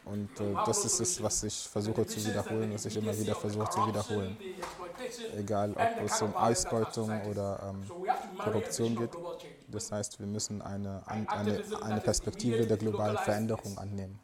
[0.04, 3.68] Und äh, das ist es, was ich versuche zu wiederholen, was ich immer wieder versuche
[3.68, 4.36] zu wiederholen.
[5.36, 9.10] Egal, ob es um Ausbeutung oder ähm, Korruption geht.
[9.70, 14.18] Das heißt, wir müssen eine, eine, eine Perspektive der globalen Veränderung annehmen.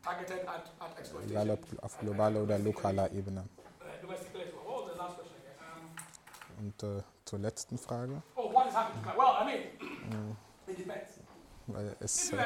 [1.28, 3.44] Egal ob auf globaler oder lokaler Ebene.
[3.80, 4.52] Again?
[6.58, 8.52] Um, Und äh, zur letzten Frage, oh,
[10.66, 11.20] depends.
[11.66, 12.36] weil es äh,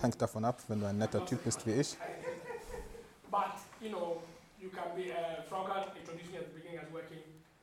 [0.00, 1.96] hängt davon ab, wenn du ein netter Typ bist wie ich,
[3.30, 4.22] but you know,
[4.60, 5.10] you can be.
[5.10, 7.18] Uh, Franca introduced me at the beginning as working.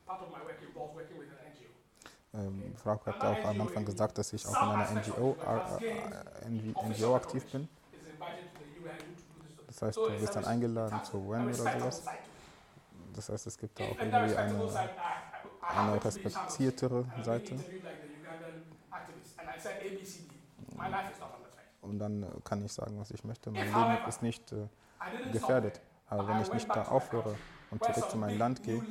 [0.06, 1.70] Part of my work involves working with an NGO.
[2.34, 5.36] Ähm, Frau hat auch am Anfang gesagt, dass ich auch in einer NGO,
[5.80, 7.68] äh, äh, NGO aktiv bin.
[9.68, 12.04] Das heißt, du wirst dann eingeladen zur UN oder sowas.
[13.14, 14.90] Das heißt, es gibt da auch irgendwie eine,
[15.62, 17.56] eine respektiertere Seite.
[21.82, 23.50] Und dann äh, kann ich sagen, was ich möchte.
[23.50, 24.68] Mein Leben ist nicht äh,
[25.32, 25.82] gefährdet.
[26.08, 27.36] Aber wenn ich nicht da aufhöre
[27.70, 28.86] und zurück zu meinem Land gehe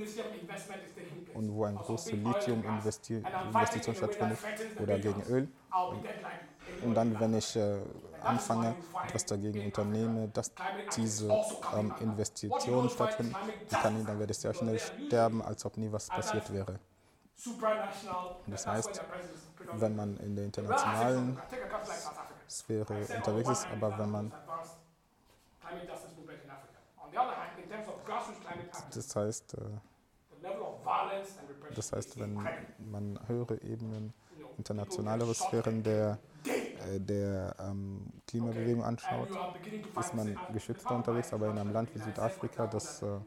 [1.32, 4.40] und wo eine große Lithium-Investition stattfindet
[4.76, 5.48] oder gegen Öl,
[6.80, 7.80] und dann, wenn ich äh,
[8.20, 10.52] anfange, etwas dagegen unternehme, dass
[10.92, 11.40] diese
[11.72, 13.36] ähm, Investitionen stattfinden,
[13.78, 16.78] kann ich, dann werde ich sehr schnell sterben, als ob nie was passiert wäre.
[18.46, 19.02] Das heißt,
[19.72, 21.42] Wenn man in der internationalen
[22.48, 24.32] Sphäre unterwegs ist, aber wenn man,
[28.94, 29.58] das heißt, äh,
[31.74, 32.48] das heißt, wenn
[32.78, 34.12] man höhere Ebenen,
[34.56, 39.28] internationalere Sphären der, äh, der ähm, Klimabewegung anschaut,
[39.98, 43.18] ist man geschützter unterwegs, aber in einem Land wie Südafrika, das äh,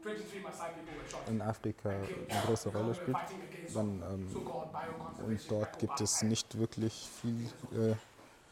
[1.28, 3.16] in Afrika eine große Rolle spielt,
[3.74, 4.36] dann, ähm,
[5.24, 7.94] und dort gibt es nicht wirklich viel äh,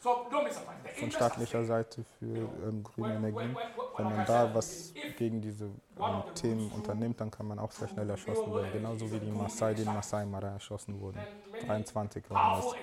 [0.01, 3.56] von staatlicher Seite für ähm, grüne Energien.
[3.97, 8.09] Wenn man da was gegen diese ähm, Themen unternimmt, dann kann man auch sehr schnell
[8.09, 8.72] erschossen werden.
[8.72, 11.20] Genauso wie die Maasai, die in Masai Mara erschossen wurden.
[11.66, 12.74] 23 waren das.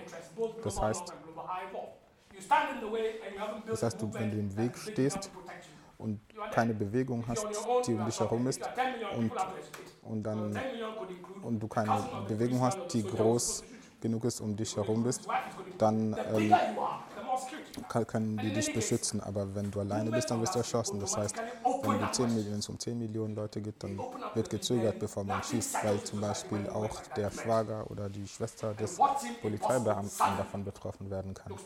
[0.64, 1.14] Das heißt,
[3.68, 5.31] das heißt, du, wenn du im Weg stehst
[5.98, 6.19] und
[6.52, 7.48] keine Bewegung hast,
[7.88, 8.61] die um dich herum ist,
[9.18, 9.31] und,
[10.03, 10.60] und, dann,
[11.41, 13.64] und du keine Bewegung hast, die groß
[13.99, 15.27] genug ist, um dich herum bist,
[15.77, 16.53] dann ähm,
[17.88, 19.22] können die dich beschützen.
[19.22, 21.00] Aber wenn du alleine bist, dann wirst du erschossen.
[21.00, 21.42] Das heißt,
[21.82, 25.42] wenn du 10 Millionen, es um 10 Millionen Leute geht, dann wird gezögert, bevor man
[25.44, 29.02] schießt, weil zum Beispiel auch der Schwager oder die Schwester des
[29.42, 31.60] Polizeibeamten davon betroffen werden kann.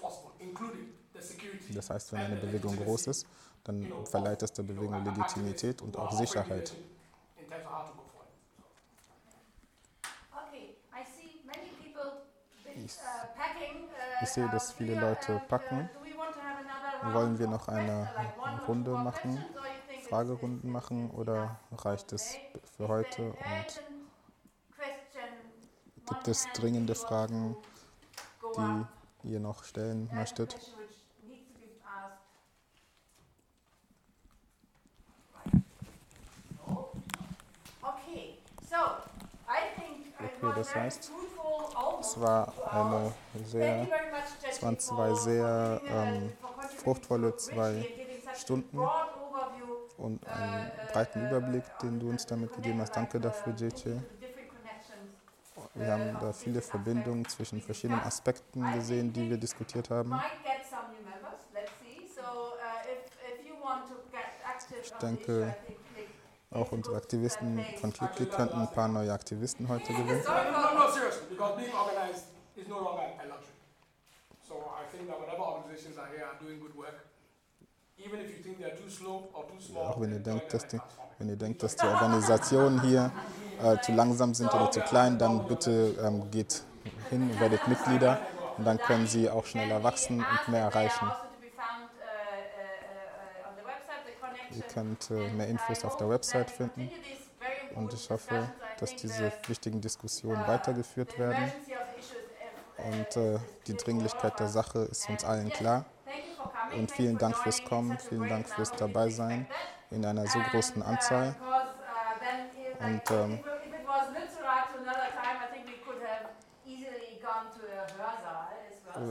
[1.68, 3.26] Das heißt, wenn eine Bewegung groß ist,
[3.64, 6.78] dann verleiht es der Bewegung Legitimität und auch Sicherheit.
[12.76, 13.00] Ich-
[14.22, 15.90] ich sehe, dass viele Leute packen.
[17.14, 18.08] Wollen wir noch eine
[18.68, 19.44] Runde machen,
[20.08, 22.38] Fragerunden machen oder reicht es
[22.78, 23.32] für heute?
[23.32, 23.84] Und
[26.08, 27.56] gibt es dringende Fragen,
[28.58, 30.56] die ihr noch stellen möchtet?
[40.44, 41.12] Okay, das heißt,
[42.00, 43.14] Es war eine
[43.46, 43.88] sehr
[44.50, 46.34] es waren zwei sehr, ähm,
[46.78, 47.86] fruchtvolle zwei
[48.36, 48.80] Stunden.
[49.98, 52.96] und einen breiten Überblick, den du uns damit gegeben hast.
[52.96, 54.00] Danke dafür, JJ.
[55.76, 60.20] Wir haben da viele Verbindungen zwischen verschiedenen Aspekten gesehen, die wir diskutiert haben.
[64.84, 66.10] Ich denke, Click
[66.52, 70.24] Auch unsere Aktivisten von ClickClick könnten ein paar neue Aktivisten heute gewinnen.
[70.94, 72.26] Seriously, because being organized
[72.58, 73.56] is no longer a luxury.
[74.48, 77.08] So I think that whatever organizations are here are doing good work.
[77.98, 80.68] Even if you think they're too slow or too small, Auch wenn ihr denkt, dass
[80.68, 80.80] die,
[81.20, 83.12] wenn ihr denkt, dass die Organisationen hier
[83.62, 86.64] äh, zu langsam sind oder zu klein, dann bitte ähm, geht
[87.10, 88.20] hin, werdet Mitglieder
[88.58, 91.12] und dann können sie auch schneller wachsen und mehr erreichen.
[94.54, 96.92] Ihr könnt äh, mehr Infos auf der Website finden
[97.76, 98.50] und ich hoffe,
[98.80, 101.52] dass diese wichtigen Diskussionen weitergeführt werden.
[102.78, 105.86] Und äh, die Dringlichkeit der Sache ist uns allen klar.
[106.76, 109.46] Und vielen Dank fürs Kommen, vielen Dank fürs Dabeisein
[109.92, 111.36] in einer so großen Anzahl.
[112.80, 113.40] Und, ähm,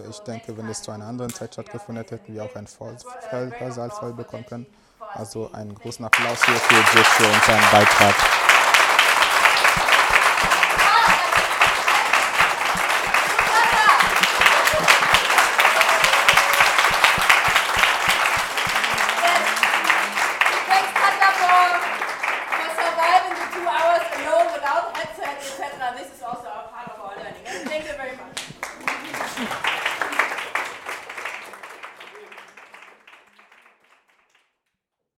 [0.08, 2.68] Ich denke, wenn es zu einer anderen Zeit stattgefunden hätte, hätten wir auch einen
[3.58, 4.66] Hörsaal voll bekommen können.
[5.14, 8.49] Also einen großen Applaus hier für Joshua und seinen Beitrag.